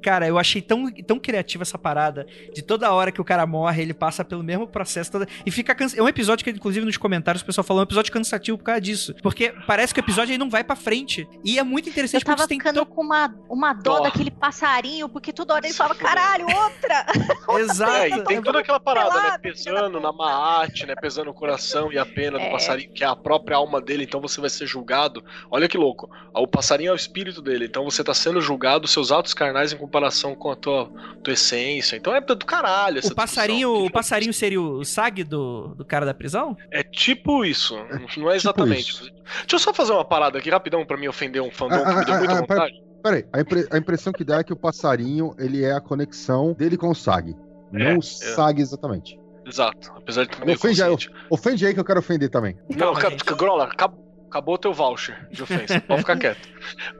[0.01, 3.81] Cara, eu achei tão, tão criativa essa parada de toda hora que o cara morre,
[3.81, 5.97] ele passa pelo mesmo processo toda, e fica cansa...
[5.97, 8.63] É um episódio que, inclusive, nos comentários o pessoal falou, é um episódio cansativo por
[8.65, 9.15] causa disso.
[9.21, 11.27] Porque parece que o episódio aí não vai pra frente.
[11.43, 14.03] E é muito Eu interessante tava porque tem ficando com uma, uma dó Dó.
[14.03, 17.05] daquele passarinho, porque toda hora ele falava, caralho, outra!
[17.59, 17.91] Exato.
[17.91, 19.37] É, e tem toda aquela parada, né?
[19.37, 20.95] Pesando na maate, né?
[20.95, 22.51] Pesando o coração e a pena do É.
[22.51, 25.23] passarinho, que é a própria alma dele, então você vai ser julgado.
[25.49, 26.09] Olha que louco.
[26.33, 29.77] O passarinho é o espírito dele, então você tá sendo julgado, seus atos carnais em
[29.91, 30.89] comparação com a tua,
[31.21, 31.97] tua essência.
[31.97, 33.85] Então é do caralho essa O passarinho, discussão.
[33.87, 36.55] o passarinho seria o SAG do, do cara da prisão?
[36.71, 37.75] É tipo isso,
[38.17, 38.89] não é exatamente.
[38.91, 39.03] isso.
[39.41, 41.99] Deixa eu só fazer uma parada aqui rapidão pra me ofender um fandom Ah, que
[41.99, 42.83] me deu ah, muita ah, pera- vontade.
[43.03, 46.53] Peraí, a, impre- a impressão que dá é que o passarinho, ele é a conexão
[46.53, 47.31] dele com o Sag.
[47.31, 47.35] É,
[47.73, 48.01] não o é.
[48.01, 49.19] Sag exatamente.
[49.45, 50.95] Exato, apesar de meio Ofende, aí,
[51.29, 52.55] ofende aí que eu quero ofender também.
[52.77, 53.23] Não, gente.
[53.35, 53.99] Grola, acabou,
[54.31, 55.81] acabou teu voucher de ofensa.
[55.81, 56.49] Pode ficar quieto.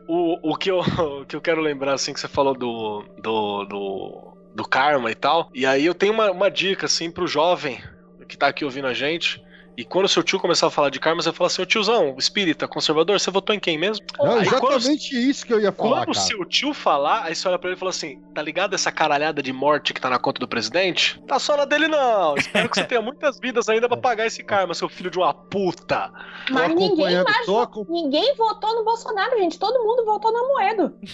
[0.06, 3.66] O, o, que eu, o que eu quero lembrar, assim, que você falou do, do,
[3.66, 5.50] do, do karma e tal.
[5.54, 7.82] E aí eu tenho uma, uma dica, assim, pro jovem
[8.28, 9.42] que tá aqui ouvindo a gente.
[9.78, 12.16] E quando o seu tio começar a falar de karma, você fala assim: Ô tiozão,
[12.18, 14.06] espírita, conservador, você votou em quem mesmo?
[14.20, 17.36] Não, Aí quando- exatamente isso que eu ia falar, Quando o seu tio falar, aí
[17.36, 20.10] você olha pra ele e fala assim: tá ligado essa caralhada de morte que tá
[20.10, 21.20] na conta do presidente?
[21.28, 22.36] Tá só na dele, não.
[22.36, 25.34] Espero que você tenha muitas vidas ainda pra pagar esse karma, seu filho de uma
[25.34, 26.12] puta.
[26.52, 29.58] Mas ninguém acom- Ninguém votou no Bolsonaro, gente.
[29.58, 30.52] Todo mundo votou no.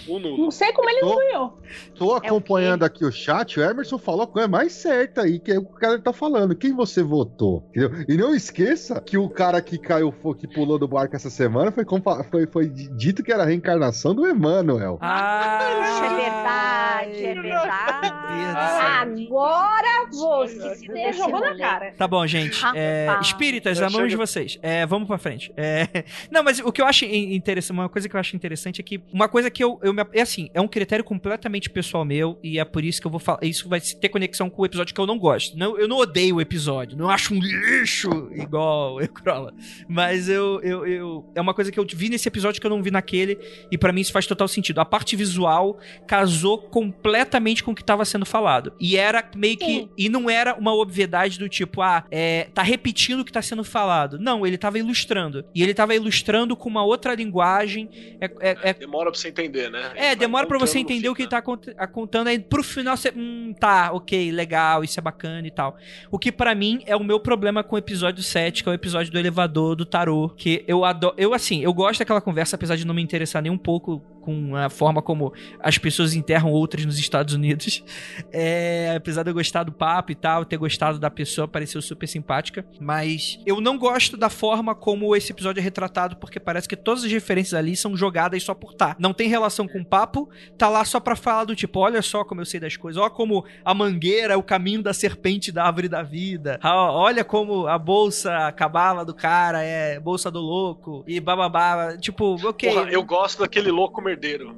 [0.07, 0.37] O nulo.
[0.37, 1.59] Não sei como ele Tô- não ganhou.
[1.95, 5.59] Tô acompanhando aqui o chat, o Emerson falou a coisa mais certa aí, que é
[5.59, 6.55] o que o cara tá falando.
[6.55, 7.63] Quem você votou?
[7.69, 8.05] Entendeu?
[8.07, 11.85] E não esqueça que o cara que caiu, que pulou do barco essa semana foi,
[12.29, 14.97] foi, foi dito que era a reencarnação do Emmanuel.
[15.01, 15.59] Ah,
[16.03, 19.27] é verdade, é verdade.
[19.27, 21.93] Agora você desse jogou na cara.
[21.97, 22.61] Tá bom, gente.
[22.75, 23.27] É, Rapaz.
[23.27, 24.59] espíritas, Já a mão de chega- vocês.
[24.61, 25.51] É, vamos pra frente.
[25.57, 25.87] É,
[26.31, 28.83] não, mas o que eu acho in- interessante, uma coisa que eu acho interessante é
[28.83, 32.37] que uma coisa que eu, eu me- é assim, é um critério completamente pessoal meu
[32.43, 34.93] e é por isso que eu vou falar, isso vai ter conexão com o episódio
[34.95, 35.57] que eu não gosto.
[35.57, 39.53] Não, eu não odeio o episódio, não acho um lixo igual o Crola,
[39.87, 42.81] mas eu, eu, eu é uma coisa que eu vi nesse episódio que eu não
[42.83, 43.37] vi naquele
[43.71, 44.79] e pra mim isso faz total sentido.
[44.79, 48.73] A parte visual casou completamente com o que tava sendo falado.
[48.79, 49.65] E era meio que.
[49.65, 49.89] Sim.
[49.97, 53.63] E não era uma obviedade do tipo, ah, é, tá repetindo o que tá sendo
[53.63, 54.17] falado.
[54.19, 55.43] Não, ele tava ilustrando.
[55.53, 57.89] E ele tava ilustrando com uma outra linguagem.
[58.21, 59.91] É, é, é- Demora pra você entender, né?
[59.95, 62.27] é, demora pra você entender o que ele tá cont- a- contando.
[62.27, 63.11] Aí pro final você.
[63.15, 65.75] Hum, tá, ok, legal, isso é bacana e tal.
[66.11, 68.75] O que pra mim é o meu problema com o episódio 7, que é o
[68.75, 72.75] episódio do elevador do tarô, que eu adoro, eu assim, eu gosto daquela conversa apesar
[72.75, 76.85] de não me interessar nem um pouco com a forma como as pessoas enterram outras
[76.85, 77.83] nos Estados Unidos.
[78.39, 82.07] É, apesar de eu gostar do papo e tal, ter gostado da pessoa, pareceu super
[82.07, 82.65] simpática.
[82.79, 87.03] Mas eu não gosto da forma como esse episódio é retratado, porque parece que todas
[87.03, 88.95] as referências ali são jogadas só por tá.
[88.99, 92.23] Não tem relação com o papo, tá lá só pra falar do tipo, olha só
[92.23, 95.65] como eu sei das coisas, olha como a mangueira é o caminho da serpente da
[95.65, 101.03] árvore da vida, olha como a bolsa, a cabala do cara é bolsa do louco,
[101.07, 101.97] e bababá.
[101.97, 102.73] Tipo, ok.
[102.73, 104.55] Porra, eu gosto daquele louco merdeiro.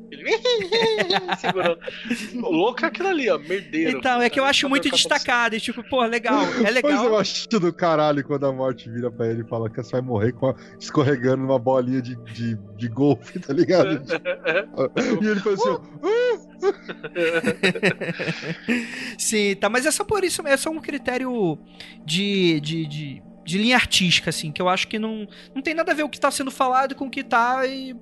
[1.37, 1.79] Segurando.
[2.43, 3.97] O louco é aquilo ali, ó, merdeiro.
[3.97, 5.55] Então, é que eu acho muito destacado.
[5.55, 6.91] E tipo, pô, legal, é legal.
[6.91, 9.93] Mas eu acho do caralho quando a morte vira pra ele e fala que você
[9.93, 10.55] vai morrer a...
[10.79, 14.01] escorregando numa bolinha de, de, de golfe, tá ligado?
[15.21, 15.77] e ele fala assim,
[19.17, 21.57] Sim, tá, mas é só por isso, é só um critério
[22.05, 25.91] de, de, de de linha artística, assim, que eu acho que não, não tem nada
[25.91, 27.95] a ver o que tá sendo falado com o que tá e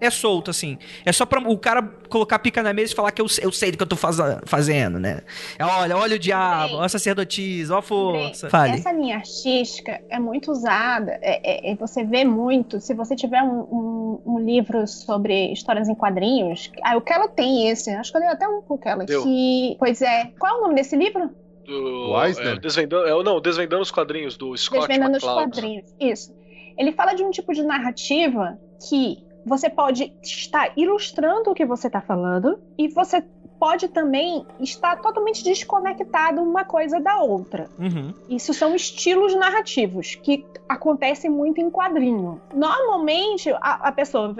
[0.00, 0.78] é solto, assim.
[1.04, 3.70] É só pra o cara colocar pica na mesa e falar que eu, eu sei
[3.70, 4.16] do que eu tô faz,
[4.46, 5.20] fazendo, né?
[5.58, 8.48] É, olha, olha o diabo, olha a sacerdotisa, olha a força.
[8.48, 8.72] Fale.
[8.72, 13.60] Essa linha artística é muito usada, é, é, você vê muito, se você tiver um,
[13.60, 18.22] um, um, livro sobre histórias em quadrinhos, ah, o Kela tem esse, acho que eu
[18.22, 19.76] dei até um pro Kela, que...
[19.78, 20.32] Pois é.
[20.38, 21.30] Qual é o nome desse livro?
[21.70, 25.50] Do, é, desvendando, é, não, Desvendando os Quadrinhos, do Scott Desvendando McCloud.
[25.50, 26.34] os Quadrinhos, isso.
[26.76, 31.86] Ele fala de um tipo de narrativa que você pode estar ilustrando o que você
[31.86, 33.22] está falando e você
[33.60, 37.68] pode também estar totalmente desconectado uma coisa da outra.
[37.78, 38.14] Uhum.
[38.28, 42.40] Isso são estilos narrativos que acontecem muito em quadrinho.
[42.54, 44.34] Normalmente a, a pessoa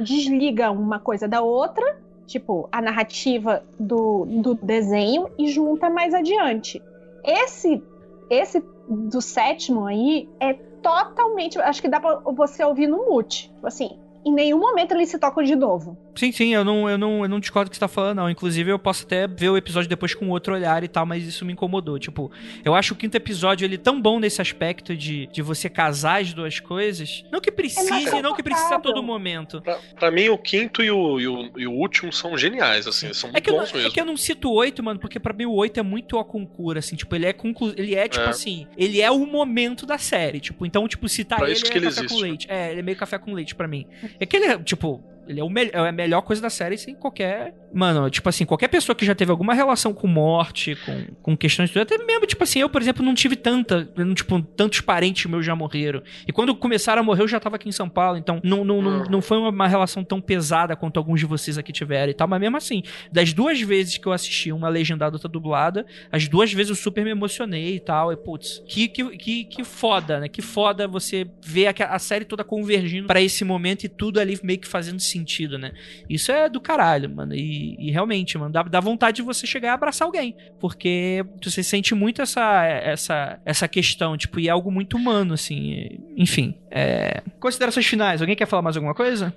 [0.00, 6.82] desliga uma coisa da outra, tipo a narrativa do, do desenho, e junta mais adiante.
[7.24, 7.82] Esse,
[8.30, 11.58] esse do sétimo aí é totalmente.
[11.58, 13.50] Acho que dá pra você ouvir no mute.
[13.54, 15.98] Tipo assim, em nenhum momento eles se tocam de novo.
[16.14, 18.30] Sim, sim, eu não, eu não, eu não discordo do que você tá falando, não.
[18.30, 21.44] Inclusive, eu posso até ver o episódio depois com outro olhar e tal, mas isso
[21.44, 21.98] me incomodou.
[21.98, 22.30] Tipo,
[22.64, 26.32] eu acho o quinto episódio ele tão bom nesse aspecto de, de você casar as
[26.32, 27.24] duas coisas.
[27.32, 29.60] Não que precise, é não que precise a todo momento.
[29.60, 33.12] Pra, pra, mim, o quinto e o, e o, e o último são geniais, assim,
[33.12, 33.88] são é muito bons não, mesmo.
[33.88, 36.18] É que eu não cito o oito, mano, porque pra mim o oito é muito
[36.18, 37.74] a concura, assim, tipo, ele é conclu...
[37.76, 38.30] ele é, tipo é.
[38.30, 41.86] assim, ele é o momento da série, tipo, então, tipo, citar pra ele é café
[41.86, 42.08] existe.
[42.08, 42.46] com leite.
[42.48, 43.86] É, ele é meio café com leite pra mim.
[44.18, 46.76] É que ele é, tipo, ele é, o me é a melhor coisa da série
[46.76, 47.54] sem qualquer.
[47.72, 51.70] Mano, tipo assim, qualquer pessoa que já teve alguma relação com morte, com, com questões
[51.70, 51.78] de.
[51.78, 53.88] Até mesmo, tipo assim, eu, por exemplo, não tive tanta.
[54.14, 56.02] Tipo, tantos parentes meus já morreram.
[56.26, 58.18] E quando começaram a morrer, eu já tava aqui em São Paulo.
[58.18, 61.72] Então, não, não, não, não foi uma relação tão pesada quanto alguns de vocês aqui
[61.72, 62.28] tiveram e tal.
[62.28, 66.52] Mas mesmo assim, das duas vezes que eu assisti uma legendada outra dublada, as duas
[66.52, 68.12] vezes eu super me emocionei e tal.
[68.12, 70.28] E, putz, que, que, que, que foda, né?
[70.28, 74.38] Que foda você ver a, a série toda convergindo para esse momento e tudo ali
[74.42, 75.13] meio que fazendo sentido,
[75.58, 75.72] né?
[76.08, 77.34] Isso é do caralho, mano.
[77.34, 80.36] E, e realmente, mano, dá, dá, vontade de você chegar e abraçar alguém.
[80.58, 86.00] Porque você sente muito essa, essa, essa questão, tipo, e é algo muito humano, assim.
[86.16, 86.58] Enfim.
[86.70, 87.22] É...
[87.38, 88.20] Considerações finais.
[88.20, 89.34] Alguém quer falar mais alguma coisa?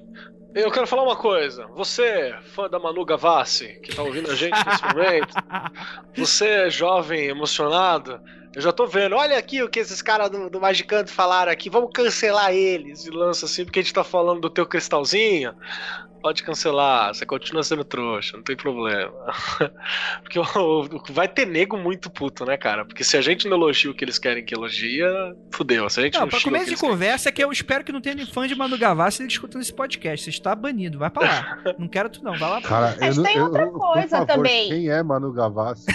[0.56, 1.68] Eu quero falar uma coisa.
[1.76, 5.34] Você, fã da Manu Gavassi, que tá ouvindo a gente nesse momento,
[6.18, 8.20] você é jovem, emocionado,
[8.56, 11.69] eu já tô vendo, olha aqui o que esses caras do, do Magicando falaram aqui,
[11.69, 13.06] vamos cancelar eles.
[13.06, 15.53] E lança assim, porque a gente tá falando do teu cristalzinho
[16.28, 19.14] pode cancelar, você continua sendo trouxa, não tem problema.
[20.22, 20.40] Porque
[21.14, 22.84] vai ter nego muito puto, né, cara?
[22.84, 25.08] Porque se a gente não elogia o que eles querem que elogia,
[25.54, 25.90] fudeu.
[25.90, 28.02] Se a gente não, não pra começo de conversa é que eu espero que não
[28.02, 30.26] tenha nem fã de Manu Gavassi escutando esse podcast.
[30.26, 31.60] Você está banido, vai pra lá.
[31.80, 32.62] não quero tu não, vai lá.
[32.62, 34.68] Cara, Mas eu, tem eu, outra eu, coisa favor, também.
[34.68, 35.86] Quem é Manu Gavassi?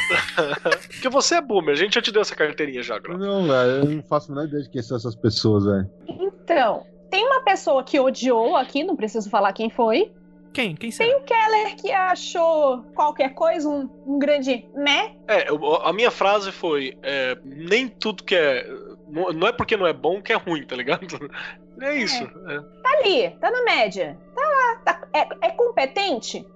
[0.88, 3.18] Porque você é boomer, a gente já te deu essa carteirinha já, Gro.
[3.18, 5.90] Não, velho, eu não faço a menor ideia de quem são essas pessoas, velho.
[6.08, 10.10] Então, tem uma pessoa que odiou aqui, não preciso falar quem foi.
[10.52, 10.74] Quem?
[10.76, 11.08] Quem será?
[11.08, 15.14] Tem o Keller que achou qualquer coisa um, um grande né?
[15.26, 15.46] É,
[15.82, 18.66] a minha frase foi: é, nem tudo que é.
[19.08, 21.06] Não é porque não é bom que é ruim, tá ligado?
[21.80, 22.22] É isso.
[22.22, 22.54] É.
[22.54, 22.60] É.
[22.60, 24.16] Tá ali, tá na média.
[24.34, 24.76] Tá lá.
[24.84, 26.46] Tá, é, é competente?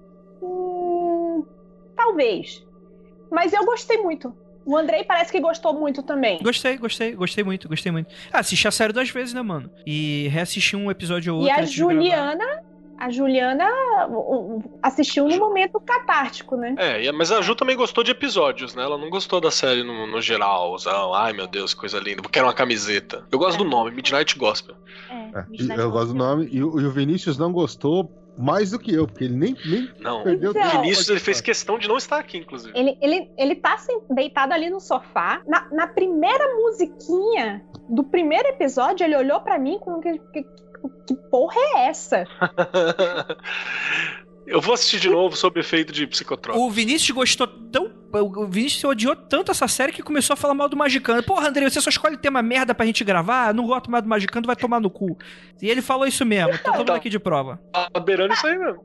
[0.41, 1.43] Hum,
[1.95, 2.63] talvez.
[3.31, 4.33] Mas eu gostei muito.
[4.65, 6.39] O Andrei parece que gostou muito também.
[6.41, 8.13] Gostei, gostei, gostei muito, gostei muito.
[8.31, 9.71] Ah, assisti a série duas vezes, né, mano?
[9.85, 11.55] E reassisti um episódio ou outro.
[11.55, 12.63] E a Juliana
[12.97, 13.65] a Juliana
[14.81, 16.75] assistiu no momento catártico, né?
[16.77, 18.83] É, mas a Ju também gostou de episódios, né?
[18.83, 21.13] Ela não gostou da série no, no geralzão.
[21.13, 22.21] Ai, meu Deus, coisa linda.
[22.21, 23.25] Porque era uma camiseta.
[23.31, 23.63] Eu gosto é.
[23.63, 24.75] do nome, Midnight Gospel.
[25.09, 25.91] É, Midnight eu Gospel.
[25.91, 26.45] gosto do nome.
[26.51, 30.23] E, e o Vinícius não gostou mais do que eu, porque ele nem, nem não.
[30.23, 32.77] perdeu então, O Vinícius ele fez questão de não estar aqui, inclusive.
[32.77, 33.75] Ele, ele, ele tá
[34.11, 35.41] deitado ali no sofá.
[35.47, 40.45] Na, na primeira musiquinha do primeiro episódio, ele olhou pra mim com que, que,
[41.05, 42.25] que porra é essa?
[44.47, 46.65] Eu vou assistir de novo sob efeito de psicotrópico.
[46.65, 47.91] O Vinícius gostou tão.
[48.13, 51.21] O Vinícius odiou tanto essa série que começou a falar mal do Magicano.
[51.21, 53.53] Porra, André, você só escolhe tema merda pra gente gravar?
[53.53, 55.17] Não gosto mais do Magicano, vai tomar no cu.
[55.61, 57.59] E ele falou isso mesmo, tá todo mundo aqui de prova.
[57.73, 58.81] Tá beirando isso aí mesmo.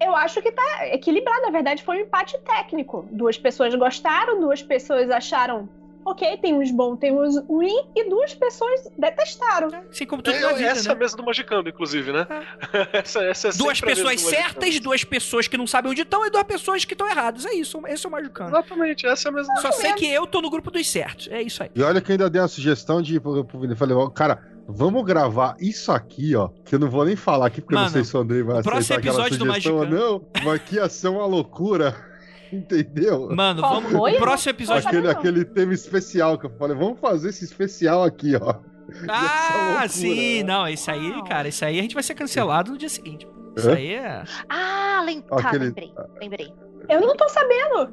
[0.00, 1.42] Eu acho que tá equilibrado.
[1.42, 3.08] Na verdade, foi um empate técnico.
[3.10, 5.68] Duas pessoas gostaram, duas pessoas acharam.
[6.06, 9.68] Ok, tem uns bons, tem uns ruins, e duas pessoas detestaram.
[9.90, 11.00] Assim como tudo É, na vida, essa é a né?
[11.00, 12.26] mesa do Magicando, inclusive, né?
[12.92, 14.42] essa, essa é Duas sempre a mesa pessoas do Magicando.
[14.60, 17.44] certas, duas pessoas que não sabem onde estão e duas pessoas que estão erradas.
[17.44, 18.50] É isso, esse é o Magicano.
[18.50, 21.26] Exatamente, essa é a mesa do Só sei que eu tô no grupo dos certos.
[21.28, 21.70] É isso aí.
[21.74, 23.74] E olha que eu ainda dei uma sugestão de Vini.
[23.74, 26.50] Falei, ó, cara, vamos gravar isso aqui, ó.
[26.64, 28.42] Que eu não vou nem falar aqui, porque eu Mano, não sei se o Andrei
[28.44, 30.26] vai o próximo aceitar aquela episódio do sugestão ou não.
[30.44, 32.15] Mas aqui ia ser uma loucura.
[32.52, 33.28] Entendeu?
[33.34, 33.92] Mano, Qual vamos.
[33.92, 34.14] foi?
[34.14, 34.86] O próximo episódio.
[34.88, 35.10] Aquele, não.
[35.10, 38.54] aquele tema especial que eu falei, vamos fazer esse especial aqui, ó.
[39.08, 40.52] Ah, loucura, sim, né?
[40.52, 43.26] não, isso aí, cara, isso aí a gente vai ser cancelado no dia seguinte.
[43.56, 44.22] Isso aí é.
[44.48, 45.22] Ah, lem...
[45.22, 46.52] tá, Aquele- lembrei, lembrei.
[46.88, 47.92] Eu não tô sabendo.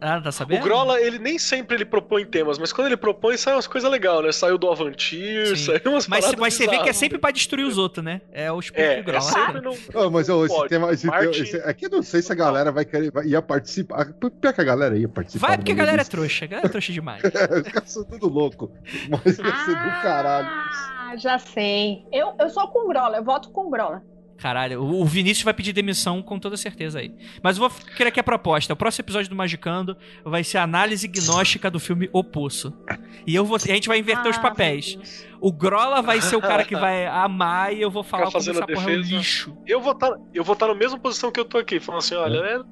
[0.00, 0.62] Ah, tá O sabendo?
[0.62, 4.22] Grola, ele nem sempre ele propõe temas, mas quando ele propõe, sai umas coisas legais,
[4.22, 4.32] né?
[4.32, 5.56] Saiu do Avantir, Sim.
[5.56, 8.20] saiu umas Mas, paradas mas você vê que é sempre pra destruir os outros, né?
[8.32, 9.20] É o espírito É, do é Grola.
[9.22, 9.70] sempre no...
[9.94, 10.68] Ah, mas ó, esse Pode.
[10.68, 14.12] tema, esse esse- aqui eu não sei se a galera vai querer, vai- ia participar.
[14.40, 15.46] Pior que a galera ia participar.
[15.48, 16.10] Vai porque a galera é Maluquice.
[16.10, 16.44] trouxa.
[16.44, 17.22] A galera é trouxa demais.
[17.64, 18.70] Os caras são tudo louco.
[19.08, 20.48] Mas vai ser do caralho.
[20.48, 22.04] Ah, já sei.
[22.12, 24.02] Eu, eu sou com Grola, eu voto com Grola.
[24.38, 27.12] Caralho, o Vinícius vai pedir demissão com toda certeza aí.
[27.42, 28.74] Mas eu vou querer aqui a proposta.
[28.74, 32.72] O próximo episódio do Magicando vai ser a análise gnóstica do filme O Poço.
[33.26, 34.88] E eu vou, a gente vai inverter os Ah, papéis.
[34.94, 35.26] meu Deus.
[35.40, 38.56] O Grola vai ser o cara que vai amar e eu vou falar como fazendo
[38.56, 39.56] essa a porra é um lixo.
[39.66, 42.14] Eu vou estar eu vou tá na mesma posição que eu tô aqui, falando assim,
[42.14, 42.54] olha, né?
[42.54, 42.64] Eu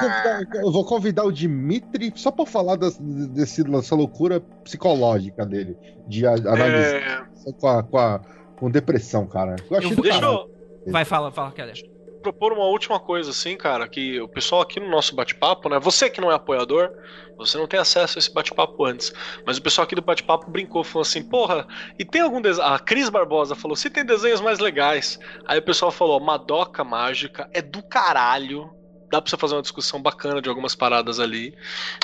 [0.00, 5.44] vou convidar- Eu vou convidar o Dimitri só pra falar das, desse, dessa loucura psicológica
[5.46, 5.76] dele.
[6.08, 7.22] De análise É,
[7.58, 8.20] com, a, com, a-
[8.56, 9.56] com depressão, cara.
[9.70, 10.38] Eu achei Eu deixa caralho.
[10.38, 10.51] eu
[10.86, 11.76] Vai, fala, fala, Keller.
[12.22, 15.78] propor uma última coisa, assim, cara, que o pessoal aqui no nosso bate-papo, né?
[15.80, 16.90] Você que não é apoiador,
[17.36, 19.12] você não tem acesso a esse bate-papo antes.
[19.44, 21.66] Mas o pessoal aqui do bate-papo brincou, falou assim, porra,
[21.98, 22.66] e tem algum desenho.
[22.66, 25.18] A Cris Barbosa falou, se tem desenhos mais legais.
[25.46, 28.70] Aí o pessoal falou, Madoka Mágica é do caralho.
[29.10, 31.54] Dá pra você fazer uma discussão bacana de algumas paradas ali.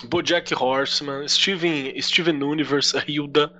[0.05, 3.51] Bojack Horseman, Steven, Steven Universe, Hilda.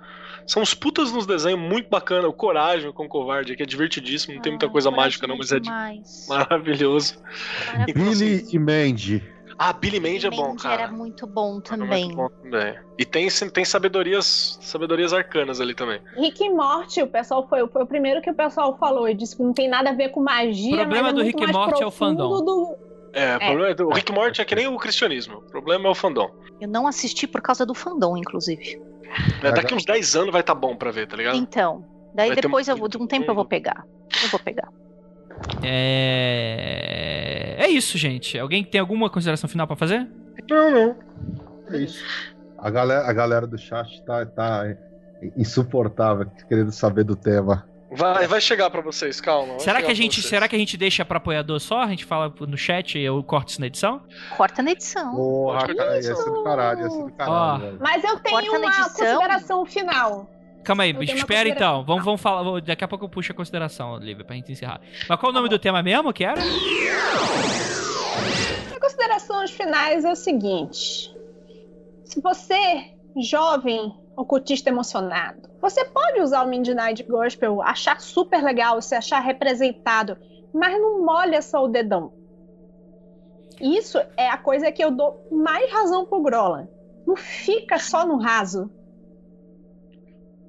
[0.49, 2.27] São uns putas nos desenhos muito bacana.
[2.27, 4.33] O Coragem com o Covarde, que é divertidíssimo.
[4.33, 6.25] Não tem muita Ah, coisa mágica, não, mas é de- demais.
[6.27, 7.19] maravilhoso.
[7.71, 8.19] Maravilhoso.
[8.25, 9.23] Billy e Mandy.
[9.61, 10.83] Ah, Billy Mandy é bom, Mandy cara.
[10.83, 12.05] era muito bom É também.
[12.05, 12.75] muito bom também.
[12.97, 16.01] E tem, tem sabedorias, sabedorias arcanas ali também.
[16.15, 19.07] Rick e Morty, o pessoal foi, foi o primeiro que o pessoal falou.
[19.07, 20.73] Ele disse que não tem nada a ver com magia.
[20.73, 22.43] O problema mas é do Rick e Morty é o fandom.
[22.43, 22.75] do-
[23.13, 25.37] É, o problema é do- o Rick Morty é que nem o cristianismo.
[25.39, 26.31] O problema é o fandom.
[26.59, 28.81] Eu não assisti por causa do fandom, inclusive.
[29.43, 31.35] É, daqui uns 10 anos vai estar bom pra ver, tá ligado?
[31.35, 33.83] Então, daí Vai depois um- eu vou, de um tempo eu vou pegar.
[34.23, 34.67] Eu vou pegar.
[35.63, 37.55] É.
[37.59, 38.37] É isso, gente.
[38.37, 40.07] Alguém tem alguma consideração final pra fazer?
[40.49, 40.95] Não, não.
[41.71, 42.03] É isso.
[42.57, 44.75] A galera, a galera do chat tá, tá
[45.37, 47.67] insuportável, querendo saber do tema.
[47.91, 49.57] Vai, vai chegar pra vocês, calma.
[49.59, 50.29] Será que a gente, vocês.
[50.29, 51.81] será que a gente deixa pra apoiador só?
[51.81, 54.01] A gente fala no chat e eu corto isso na edição?
[54.37, 55.15] Corta na edição.
[55.15, 57.77] Porra, cara, ia ser do caralho, ia ser do caralho, Ó.
[57.79, 60.29] Mas eu tenho uma consideração final.
[60.63, 61.25] Calma aí, espera então.
[61.25, 61.83] consideração.
[61.83, 62.61] Vamos, vamos falar.
[62.61, 64.81] daqui a pouco eu puxo a consideração, Lívia, pra gente encerrar.
[65.07, 66.39] Mas qual o nome do tema mesmo que era?
[68.71, 71.11] As considerações finais é o seguinte:
[72.03, 72.91] se você,
[73.23, 80.17] jovem ocultista emocionado, você pode usar o Midnight Gospel, achar super legal, se achar representado,
[80.53, 82.11] mas não molha só o dedão.
[83.61, 86.69] Isso é a coisa que eu dou mais razão pro Grola.
[87.05, 88.69] Não fica só no raso.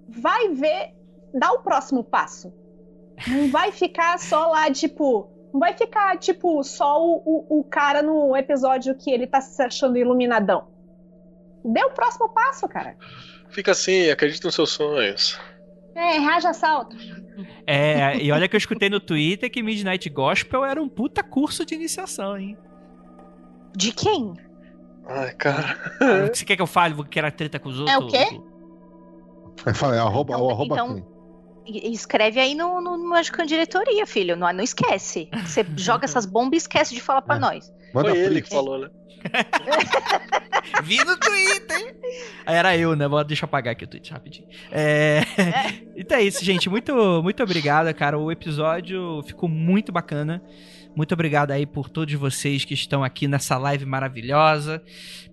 [0.09, 0.95] Vai ver,
[1.33, 2.53] dá o próximo passo.
[3.27, 8.03] Não vai ficar só lá, tipo, não vai ficar, tipo, só o, o, o cara
[8.03, 10.69] no episódio que ele tá se achando iluminadão.
[11.65, 12.97] Dê o próximo passo, cara.
[13.51, 15.39] Fica assim, acredita nos seus sonhos.
[15.95, 16.97] É, raja salto.
[17.67, 21.65] É, e olha que eu escutei no Twitter que Midnight Gospel era um puta curso
[21.65, 22.57] de iniciação, hein?
[23.77, 24.35] De quem?
[25.07, 25.77] Ai, cara.
[26.33, 27.97] Você quer que eu fale que era treta com os outros?
[27.97, 28.41] É o quê?
[29.75, 31.11] Fala, é arroba, Então- o arroba então- quem?
[31.93, 34.35] Escreve aí no, no, no Magicando Diretoria, filho.
[34.35, 35.29] Não, não esquece.
[35.45, 37.39] Você joga essas bombas e esquece de falar pra É.
[37.39, 37.73] nós.
[37.93, 38.43] Manda Foi ele print.
[38.43, 38.91] que falou, né?
[40.85, 41.97] Vi no Twitter.
[42.47, 43.07] Aí Era eu, né?
[43.07, 44.49] Vou, deixa eu apagar aqui o tweet rapidinho.
[44.71, 45.21] É...
[45.97, 46.69] então é isso, gente.
[46.69, 48.19] Muito, muito obrigado, cara.
[48.19, 50.43] O episódio ficou muito bacana.
[50.97, 54.83] Muito obrigado aí por todos vocês que estão aqui nessa live maravilhosa.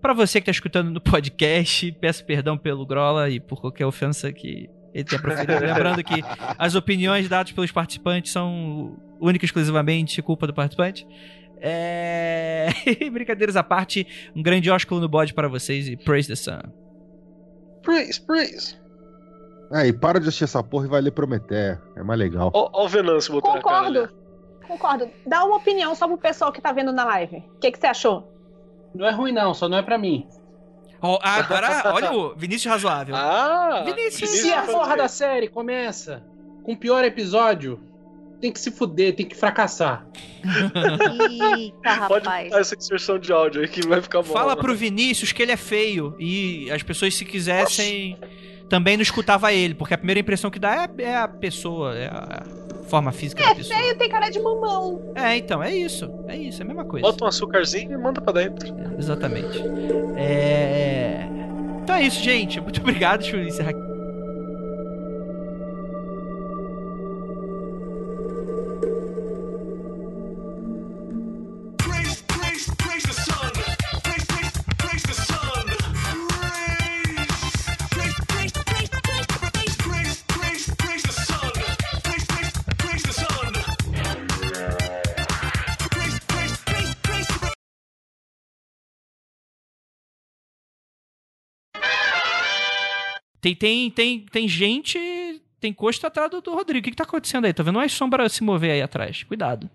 [0.02, 4.32] Pra você que tá escutando no podcast, peço perdão pelo Grola e por qualquer ofensa
[4.32, 5.60] que ele tenha proferido.
[5.60, 6.24] Lembrando que
[6.58, 11.08] as opiniões dadas pelos participantes são única e exclusivamente culpa do participante.
[11.62, 12.70] É...
[13.12, 16.62] Brincadeiras à parte, um grande ósculo no bode para vocês e praise the sun.
[17.82, 18.78] Praise, praise.
[19.72, 21.82] É, e para de assistir essa porra e vai ler Prometeia.
[21.96, 22.52] É mais legal.
[22.54, 23.86] Ó, ó o Venâncio botando a cara.
[23.86, 24.10] Concordo.
[24.68, 25.10] Concordo.
[25.26, 27.38] Dá uma opinião só pro pessoal que tá vendo na live.
[27.56, 28.32] O que, que você achou?
[28.94, 30.28] Não é ruim, não, só não é pra mim.
[31.02, 33.16] Ó, agora, olha o Vinícius Razoável.
[33.16, 33.84] Ah!
[33.86, 34.30] Vinícius.
[34.30, 36.24] Se a porra da série começa
[36.64, 37.80] com o pior episódio,
[38.40, 40.06] tem que se fuder, tem que fracassar.
[40.44, 42.44] Eita, Pode rapaz.
[42.50, 44.34] botar essa inserção de áudio aí que vai ficar bom.
[44.34, 48.18] Fala pro Vinícius que ele é feio e as pessoas, se quisessem,
[48.70, 52.08] também não escutava ele, porque a primeira impressão que dá é, é a pessoa, é
[52.08, 52.44] a
[52.88, 53.78] forma física da pessoa.
[53.78, 55.12] Feio tem cara de mamão.
[55.16, 56.10] É, então, é isso.
[56.28, 57.06] É isso, é a mesma coisa.
[57.06, 58.74] Bota um açúcarzinho e manda pra dentro.
[58.98, 59.60] Exatamente.
[60.16, 61.28] É...
[61.84, 62.60] Então é isso, gente.
[62.60, 63.22] Muito obrigado.
[63.22, 63.97] Deixa eu encerrar aqui.
[93.42, 95.42] Tem, tem, tem, tem gente.
[95.60, 96.80] Tem costo atrás do, do Rodrigo.
[96.80, 97.54] O que, que tá acontecendo aí?
[97.54, 99.24] Tô vendo uma sombra se mover aí atrás.
[99.24, 99.70] Cuidado.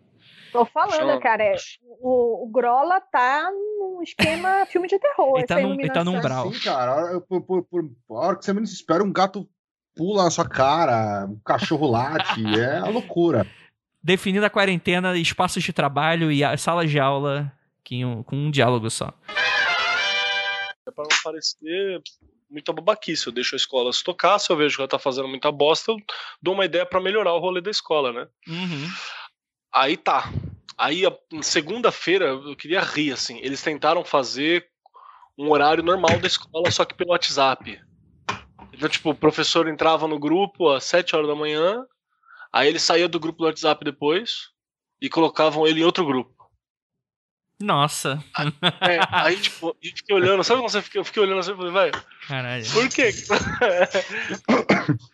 [0.52, 1.42] Tô falando, cara.
[1.42, 1.56] é-
[2.00, 5.38] O, o Grola tá num esquema filme de terror.
[5.38, 6.20] Ele tá num- ele tá num.
[6.52, 6.92] Sim, cara.
[6.92, 9.48] a hora- Por, por, por, a hora que você menos espera, um gato
[9.96, 12.40] pula na sua cara, um cachorro late.
[12.60, 13.46] é a loucura.
[14.02, 17.50] Definindo a quarentena, espaços de trabalho e a- salas de aula
[17.84, 19.12] que com um diálogo só.
[20.86, 22.00] É pra não parecer
[22.52, 23.26] muita babaquice.
[23.26, 25.90] Eu deixo a escola se tocar, se eu vejo que ela tá fazendo muita bosta,
[25.90, 25.96] eu
[26.40, 28.28] dou uma ideia pra melhorar o rolê da escola, né?
[28.46, 28.88] Uhum.
[29.74, 30.30] Aí tá.
[30.76, 31.02] Aí,
[31.42, 33.38] segunda-feira, eu queria rir, assim.
[33.42, 34.66] Eles tentaram fazer
[35.38, 37.80] um horário normal da escola, só que pelo WhatsApp.
[38.72, 41.84] Então, tipo, o professor entrava no grupo às 7 horas da manhã,
[42.52, 44.50] aí ele saía do grupo do WhatsApp depois
[45.00, 46.41] e colocavam ele em outro grupo.
[47.62, 48.22] Nossa.
[48.80, 51.56] É, aí, tipo, eu fiquei olhando, sabe quando você fica, eu fiquei olhando assim e
[51.56, 51.90] falei, vai,
[52.26, 52.64] Caralho.
[52.72, 53.10] por quê?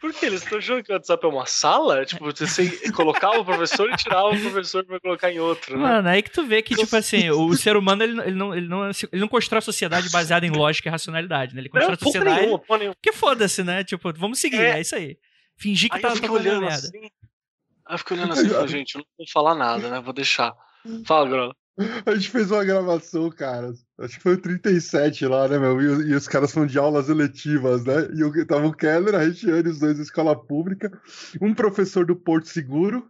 [0.00, 2.06] Por que eles estão achando que o WhatsApp é uma sala?
[2.06, 5.82] Tipo, você colocava o professor e tirava o professor pra colocar em outro, né?
[5.82, 8.54] Mano, aí que tu vê que, tipo assim, o ser humano, ele, não- ele, não,
[8.54, 11.60] ele, não, ele não constrói a sociedade baseada em lógica e racionalidade, né?
[11.60, 12.96] Ele constrói Não, a sociedade nenhuma, porra nenhuma.
[13.02, 13.84] que foda-se, né?
[13.84, 14.80] Tipo, vamos seguir, é, É.
[14.80, 15.18] isso aí.
[15.58, 16.76] Fingir que Aí tá, eu tá olhando merda.
[16.76, 16.98] assim.
[17.84, 20.00] Aí eu fiquei olhando assim e falei, gente, eu não vou falar nada, né?
[20.00, 20.54] Vou deixar.
[21.04, 21.54] Fala, Grola.
[22.04, 23.72] A gente fez uma gravação, cara.
[23.98, 25.80] Acho que foi o 37 lá, né, meu?
[25.80, 28.08] E, os- e os caras foram de aulas eletivas, né?
[28.14, 30.90] E eu, tava o Keller, a Regiane, os dois da escola pública,
[31.40, 33.08] um professor do Porto Seguro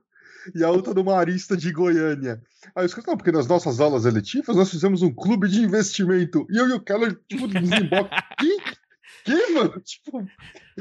[0.55, 2.41] e a outra do Marista de Goiânia.
[2.77, 6.47] Aí os caras, não, porque nas nossas aulas eletivas nós fizemos um clube de investimento.
[6.51, 8.11] E eu e o Keller, tipo, desemboca.
[8.39, 8.57] que?
[9.25, 9.81] Que, mano?
[9.81, 10.27] Tipo,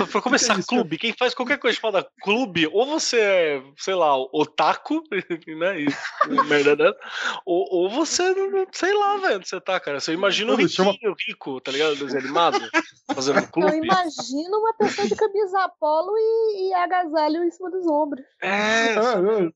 [0.08, 0.68] Pra, começar, isso?
[0.68, 0.98] clube.
[0.98, 5.04] Quem faz qualquer coisa chamada clube, ou você é, sei lá, otaku,
[5.60, 5.82] né?
[5.82, 5.88] E,
[6.48, 6.98] merda dessa,
[7.46, 8.34] ou, ou você,
[8.72, 10.00] sei lá, velho, onde você tá, cara.
[10.00, 11.96] Você imagina o Mano, chama- riquinho, rico, tá ligado?
[11.96, 12.60] Desenho animado,
[13.14, 13.78] fazendo um Eu clube.
[13.78, 18.26] imagino uma pessoa de camisa polo e, e agasalho em cima dos ombros.
[18.42, 19.54] É, ah, não.